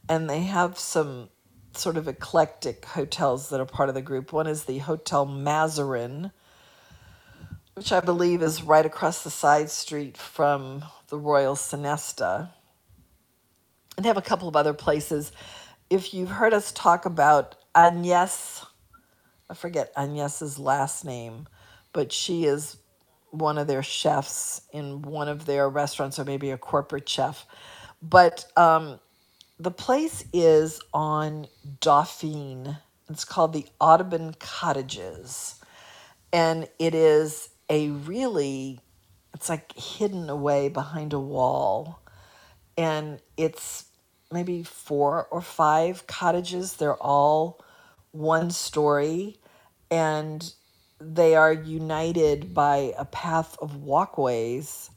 [0.10, 1.30] and they have some
[1.74, 4.34] sort of eclectic hotels that are part of the group.
[4.34, 6.32] One is the Hotel Mazarin,
[7.82, 12.52] which I believe is right across the side street from the Royal Sonesta,
[13.98, 15.32] and have a couple of other places.
[15.90, 18.64] If you've heard us talk about Agnes,
[19.50, 21.48] I forget Agnes's last name,
[21.92, 22.78] but she is
[23.32, 27.48] one of their chefs in one of their restaurants, or maybe a corporate chef.
[28.00, 29.00] But um,
[29.60, 31.48] the place is on
[31.80, 32.78] Dauphine.
[33.10, 35.56] It's called the Audubon Cottages.
[36.32, 38.82] And it is a really,
[39.34, 42.02] it's like hidden away behind a wall
[42.78, 43.86] and it's
[44.32, 46.74] maybe four or five cottages.
[46.76, 47.64] They're all
[48.12, 49.38] one story
[49.90, 50.54] and
[51.00, 54.92] they are united by a path of walkways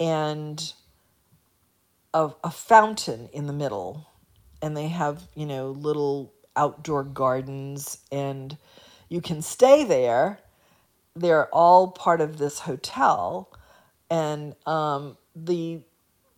[0.00, 0.72] and
[2.14, 4.08] a, a fountain in the middle.
[4.62, 8.56] And they have, you know, little outdoor gardens and
[9.10, 10.40] you can stay there.
[11.16, 13.52] They're all part of this hotel.
[14.10, 15.80] And um, the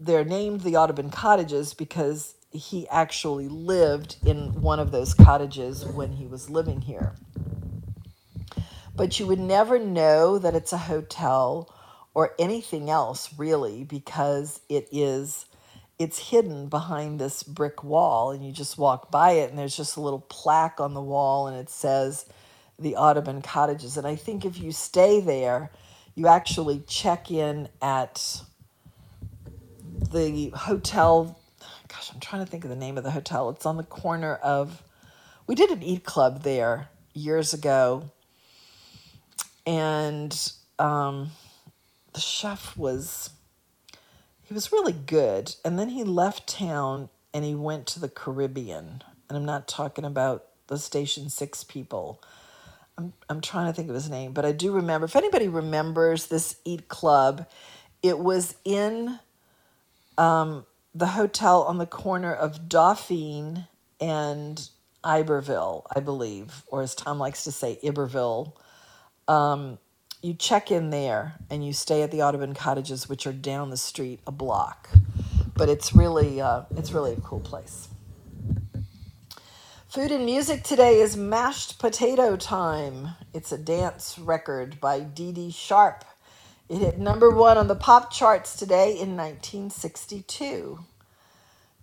[0.01, 6.13] they're named the Audubon Cottages because he actually lived in one of those cottages when
[6.13, 7.15] he was living here.
[8.95, 11.73] But you would never know that it's a hotel
[12.15, 15.47] or anything else really because it is
[15.99, 19.97] it's hidden behind this brick wall and you just walk by it and there's just
[19.97, 22.27] a little plaque on the wall and it says
[22.79, 25.71] the Audubon Cottages and I think if you stay there
[26.19, 28.43] you actually check in at
[30.11, 31.39] the hotel.
[31.89, 33.51] Gosh, I'm trying to think of the name of the hotel.
[33.51, 34.83] It's on the corner of.
[35.47, 38.11] We did an eat club there years ago,
[39.67, 41.31] and um,
[42.13, 43.31] the chef was
[44.43, 49.03] he was really good, and then he left town and he went to the Caribbean,
[49.29, 52.21] and I'm not talking about the Station Six people.
[52.99, 55.07] I'm, I'm trying to think of his name, but I do remember.
[55.07, 57.49] If anybody remembers this Eat Club,
[58.03, 59.21] it was in
[60.19, 63.67] um, the hotel on the corner of Dauphine
[64.01, 64.69] and
[65.05, 68.57] Iberville, I believe, or as Tom likes to say, Iberville.
[69.29, 69.79] Um,
[70.23, 73.77] you check in there and you stay at the Audubon Cottages, which are down the
[73.77, 74.91] street a block.
[75.57, 77.89] But it's really, uh, it's really a cool place.
[79.99, 83.17] Food and music today is Mashed Potato Time.
[83.35, 86.05] It's a dance record by Dee Dee Sharp.
[86.69, 90.79] It hit number one on the pop charts today in 1962.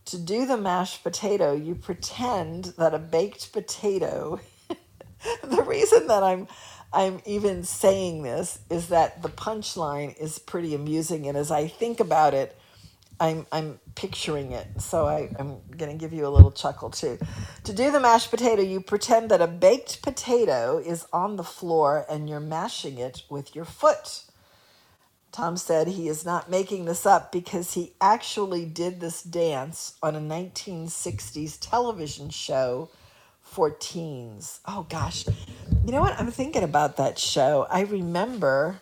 [0.05, 4.39] To do the mashed potato, you pretend that a baked potato.
[5.43, 6.47] the reason that I'm
[6.93, 11.99] I'm even saying this is that the punchline is pretty amusing, and as I think
[11.99, 12.57] about it,
[13.19, 14.81] I'm I'm picturing it.
[14.81, 17.17] So I, I'm gonna give you a little chuckle too.
[17.63, 22.05] To do the mashed potato, you pretend that a baked potato is on the floor
[22.09, 24.23] and you're mashing it with your foot.
[25.31, 30.15] Tom said he is not making this up because he actually did this dance on
[30.15, 32.89] a 1960s television show
[33.41, 34.61] for teens.
[34.65, 35.25] Oh gosh.
[35.85, 36.17] You know what?
[36.17, 37.67] I'm thinking about that show.
[37.69, 38.81] I remember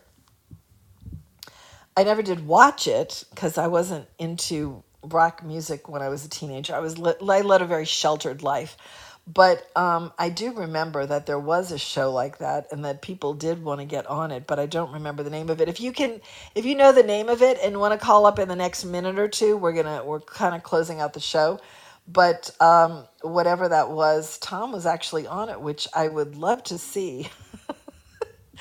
[1.95, 6.29] I never did watch it because I wasn't into rock music when I was a
[6.29, 6.75] teenager.
[6.75, 8.77] I was I led a very sheltered life.
[9.25, 13.33] But um, I do remember that there was a show like that, and that people
[13.33, 14.47] did want to get on it.
[14.47, 15.69] But I don't remember the name of it.
[15.69, 16.19] If you can,
[16.55, 18.83] if you know the name of it and want to call up in the next
[18.83, 21.61] minute or two, we're gonna we're kind of closing out the show.
[22.05, 26.77] But um, whatever that was, Tom was actually on it, which I would love to
[26.77, 27.29] see,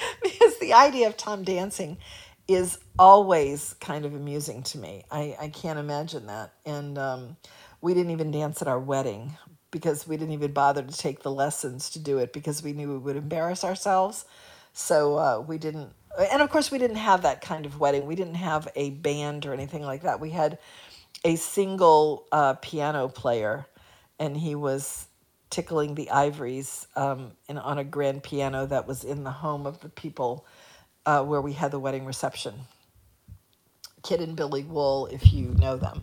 [0.23, 1.99] because the idea of Tom dancing
[2.49, 5.05] is always kind of amusing to me.
[5.11, 6.53] I, I can't imagine that.
[6.67, 7.37] And um,
[7.81, 9.37] we didn't even dance at our wedding,
[9.71, 12.93] because we didn't even bother to take the lessons to do it because we knew
[12.93, 14.27] we would embarrass ourselves.
[14.75, 15.91] So uh, we didn't,
[16.31, 18.07] and of course, we didn't have that kind of wedding.
[18.07, 20.21] We didn't have a band or anything like that.
[20.21, 20.59] We had
[21.25, 23.67] a single uh, piano player,
[24.19, 25.07] and he was
[25.49, 29.81] tickling the ivories um, in, on a grand piano that was in the home of
[29.81, 30.47] the people
[31.07, 32.55] uh, where we had the wedding reception.
[34.03, 36.03] Kid and Billy Wool, if you know them.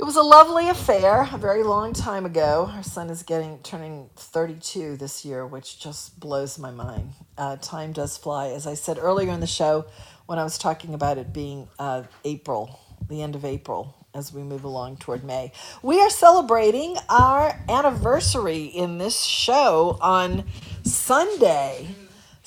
[0.00, 2.70] It was a lovely affair a very long time ago.
[2.74, 7.10] Our son is getting turning 32 this year, which just blows my mind.
[7.36, 8.48] Uh, time does fly.
[8.48, 9.84] As I said earlier in the show,
[10.24, 12.80] when I was talking about it being uh, April,
[13.10, 15.52] the end of April, as we move along toward May,
[15.82, 20.44] we are celebrating our anniversary in this show on
[20.82, 21.94] Sunday.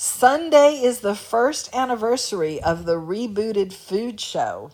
[0.05, 4.69] Sunday is the first anniversary of the rebooted food show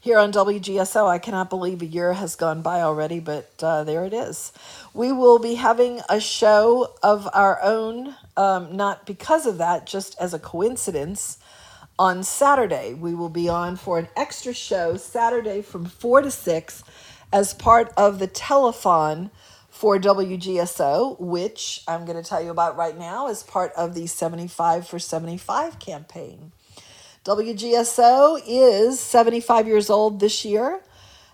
[0.00, 1.06] here on WGSO.
[1.06, 4.52] I cannot believe a year has gone by already, but uh, there it is.
[4.94, 10.16] We will be having a show of our own, um, not because of that, just
[10.20, 11.38] as a coincidence.
[12.00, 16.82] On Saturday, we will be on for an extra show Saturday from 4 to 6
[17.32, 19.30] as part of the telethon
[19.80, 24.06] for WGSO, which I'm going to tell you about right now as part of the
[24.06, 26.52] 75 for 75 campaign.
[27.24, 30.82] WGSO is 75 years old this year.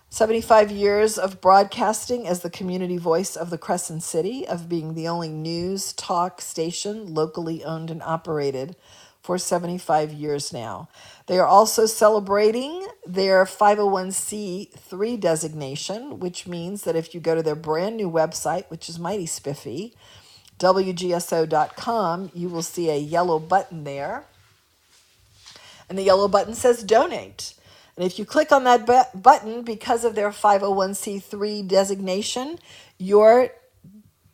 [0.09, 5.09] 75 years of broadcasting as the community voice of the Crescent City, of being the
[5.09, 8.77] only news talk station locally owned and operated
[9.27, 10.87] for 75 years now.
[11.25, 17.53] They are also celebrating their 501c3 designation, which means that if you go to their
[17.53, 19.93] brand new website, which is mighty spiffy,
[20.59, 24.25] WGSO.com, you will see a yellow button there
[25.89, 27.53] and the yellow button says donate.
[27.95, 28.85] And if you click on that
[29.21, 32.59] button because of their 501c3 designation,
[32.97, 33.49] your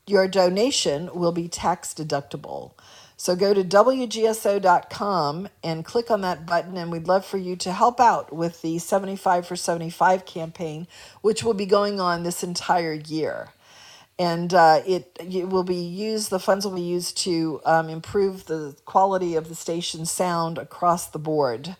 [0.05, 2.73] your donation will be tax deductible.
[3.23, 7.71] So go to WGSO.com and click on that button, and we'd love for you to
[7.71, 10.87] help out with the 75 for 75 campaign,
[11.21, 13.53] which will be going on this entire year.
[14.19, 18.47] And uh, it, it will be used the funds will be used to um, improve
[18.47, 21.77] the quality of the station's sound across the board.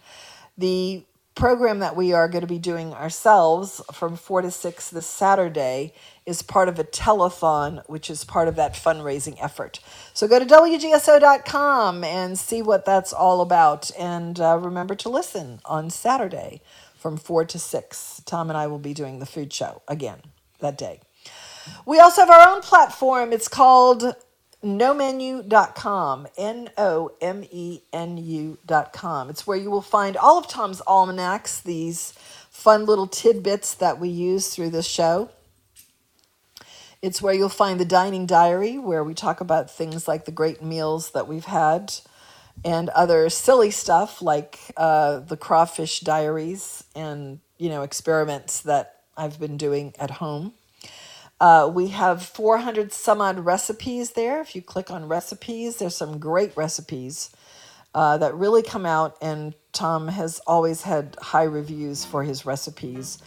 [0.58, 1.04] The
[1.36, 5.94] program that we are going to be doing ourselves from 4 to 6 this saturday
[6.26, 9.80] is part of a telethon which is part of that fundraising effort.
[10.14, 15.60] So go to wgso.com and see what that's all about and uh, remember to listen
[15.66, 16.62] on saturday
[16.96, 20.20] from 4 to 6 tom and i will be doing the food show again
[20.60, 21.00] that day.
[21.86, 23.32] We also have our own platform.
[23.32, 24.16] It's called
[24.64, 26.28] nomenu.com.
[26.38, 29.30] N O M E N U.com.
[29.30, 32.14] It's where you will find all of Tom's almanacs, these
[32.50, 35.30] fun little tidbits that we use through this show.
[37.02, 40.64] It's where you'll find the dining diary, where we talk about things like the great
[40.64, 41.94] meals that we've had
[42.64, 49.40] and other silly stuff like uh, the crawfish diaries and you know experiments that I've
[49.40, 50.54] been doing at home.
[51.44, 54.40] Uh, we have 400 some odd recipes there.
[54.40, 57.32] If you click on recipes, there's some great recipes
[57.94, 63.18] uh, that really come out, and Tom has always had high reviews for his recipes,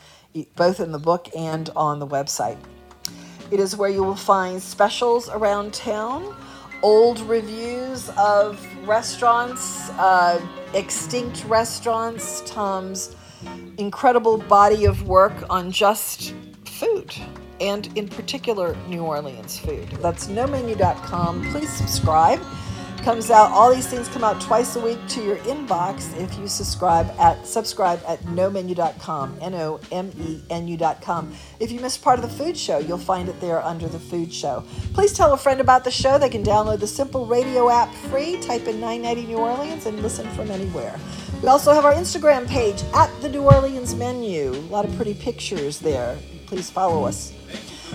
[0.55, 2.57] both in the book and on the website.
[3.51, 6.35] It is where you will find specials around town,
[6.81, 10.41] old reviews of restaurants, uh,
[10.73, 13.15] extinct restaurants, Tom's
[13.77, 16.33] incredible body of work on just
[16.65, 17.15] food
[17.61, 19.89] and in particular New Orleans food.
[20.01, 21.51] That's nomenu.com.
[21.51, 22.41] Please subscribe.
[23.07, 26.49] Comes out all these things come out twice a week to your inbox if you
[26.49, 29.39] subscribe at subscribe at nomenu.com.
[29.41, 31.33] N O M E N U.com.
[31.61, 34.35] If you missed part of the food show, you'll find it there under the food
[34.35, 34.65] show.
[34.93, 36.19] Please tell a friend about the show.
[36.19, 40.29] They can download the simple radio app free, type in 990 New Orleans and listen
[40.31, 40.99] from anywhere.
[41.43, 44.51] We also have our Instagram page at the New Orleans menu.
[44.51, 46.19] A lot of pretty pictures there.
[46.47, 47.36] Please follow us.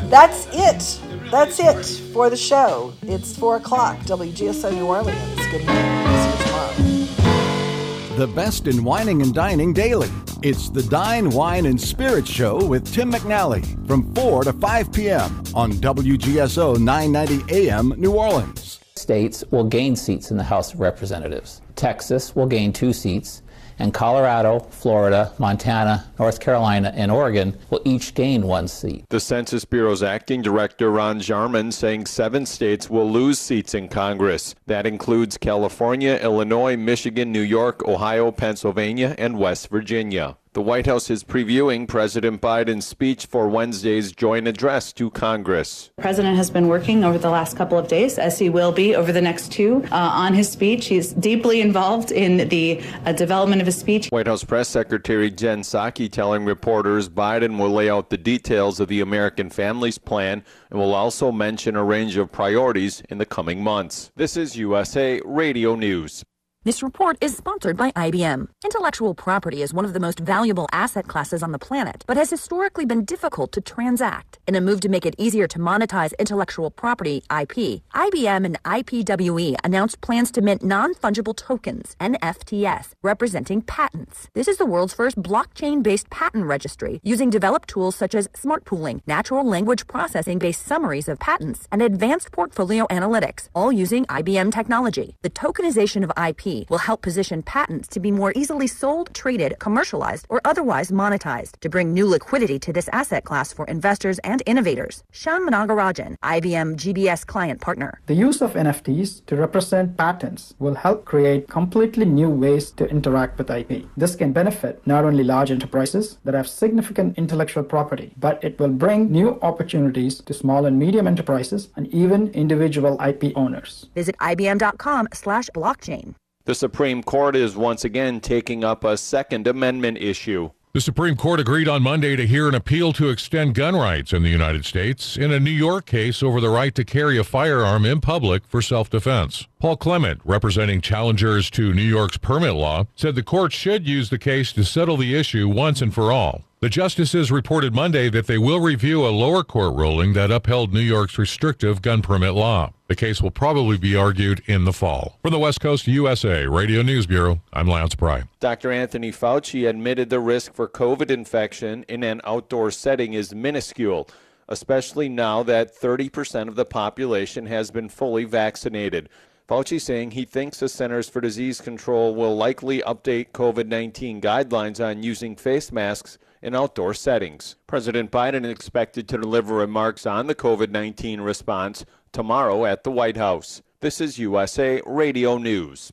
[0.09, 1.01] That's it.
[1.31, 2.93] That's it for the show.
[3.03, 5.18] It's 4 o'clock, WGSO New Orleans.
[5.51, 6.38] Good night.
[6.41, 8.18] Tomorrow.
[8.18, 10.09] The best in wining and dining daily.
[10.43, 15.43] It's the Dine, Wine, and Spirits Show with Tim McNally from 4 to 5 p.m.
[15.53, 18.80] on WGSO 990 AM New Orleans.
[18.95, 21.61] States will gain seats in the House of Representatives.
[21.76, 23.43] Texas will gain two seats,
[23.80, 29.06] and Colorado, Florida, Montana, North Carolina, and Oregon will each gain one seat.
[29.10, 34.56] The Census Bureau's acting director, Ron Jarmin, saying seven states will lose seats in Congress.
[34.68, 40.38] That includes California, Illinois, Michigan, New York, Ohio, Pennsylvania, and West Virginia.
[40.53, 45.91] The White House is previewing President Biden's speech for Wednesday's joint address to Congress.
[45.95, 48.93] The president has been working over the last couple of days, as he will be
[48.93, 50.87] over the next two, uh, on his speech.
[50.87, 54.09] He's deeply involved in the uh, development of his speech.
[54.09, 58.89] White House Press Secretary Jen Psaki telling reporters Biden will lay out the details of
[58.89, 63.63] the American Families Plan and will also mention a range of priorities in the coming
[63.63, 64.11] months.
[64.17, 66.25] This is USA Radio News.
[66.63, 68.47] This report is sponsored by IBM.
[68.63, 72.29] Intellectual property is one of the most valuable asset classes on the planet, but has
[72.29, 74.38] historically been difficult to transact.
[74.45, 79.55] In a move to make it easier to monetize intellectual property, IP, IBM and IPWE
[79.63, 84.29] announced plans to mint non fungible tokens, NFTs, representing patents.
[84.35, 88.65] This is the world's first blockchain based patent registry using developed tools such as smart
[88.65, 94.53] pooling, natural language processing based summaries of patents, and advanced portfolio analytics, all using IBM
[94.53, 95.15] technology.
[95.23, 100.25] The tokenization of IP will help position patents to be more easily sold, traded, commercialized,
[100.29, 105.03] or otherwise monetized to bring new liquidity to this asset class for investors and innovators.
[105.13, 107.91] Shyam Managarajan, IBM GBS client partner.
[108.07, 113.37] The use of NFTs to represent patents will help create completely new ways to interact
[113.37, 113.85] with IP.
[113.95, 118.75] This can benefit not only large enterprises that have significant intellectual property, but it will
[118.85, 123.87] bring new opportunities to small and medium enterprises and even individual IP owners.
[123.95, 126.15] Visit ibm.com slash blockchain.
[126.45, 130.49] The Supreme Court is once again taking up a Second Amendment issue.
[130.73, 134.23] The Supreme Court agreed on Monday to hear an appeal to extend gun rights in
[134.23, 137.85] the United States in a New York case over the right to carry a firearm
[137.85, 139.47] in public for self defense.
[139.59, 144.18] Paul Clement, representing challengers to New York's permit law, said the court should use the
[144.18, 146.43] case to settle the issue once and for all.
[146.61, 150.79] The justices reported Monday that they will review a lower court ruling that upheld New
[150.79, 152.71] York's restrictive gun permit law.
[152.88, 155.17] The case will probably be argued in the fall.
[155.23, 158.25] From the West Coast USA Radio News Bureau, I'm Lance Pry.
[158.39, 158.71] Dr.
[158.71, 164.07] Anthony Fauci admitted the risk for COVID infection in an outdoor setting is minuscule,
[164.47, 169.09] especially now that 30% of the population has been fully vaccinated.
[169.49, 174.79] Fauci saying he thinks the Centers for Disease Control will likely update COVID 19 guidelines
[174.79, 177.55] on using face masks in outdoor settings.
[177.68, 182.91] President Biden is expected to deliver remarks on the COVID 19 response tomorrow at the
[182.91, 183.61] White House.
[183.80, 185.91] This is USA Radio News.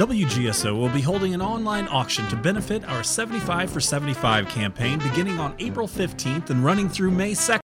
[0.00, 5.38] WGSO will be holding an online auction to benefit our 75 for 75 campaign beginning
[5.38, 7.58] on April 15th and running through May 2nd.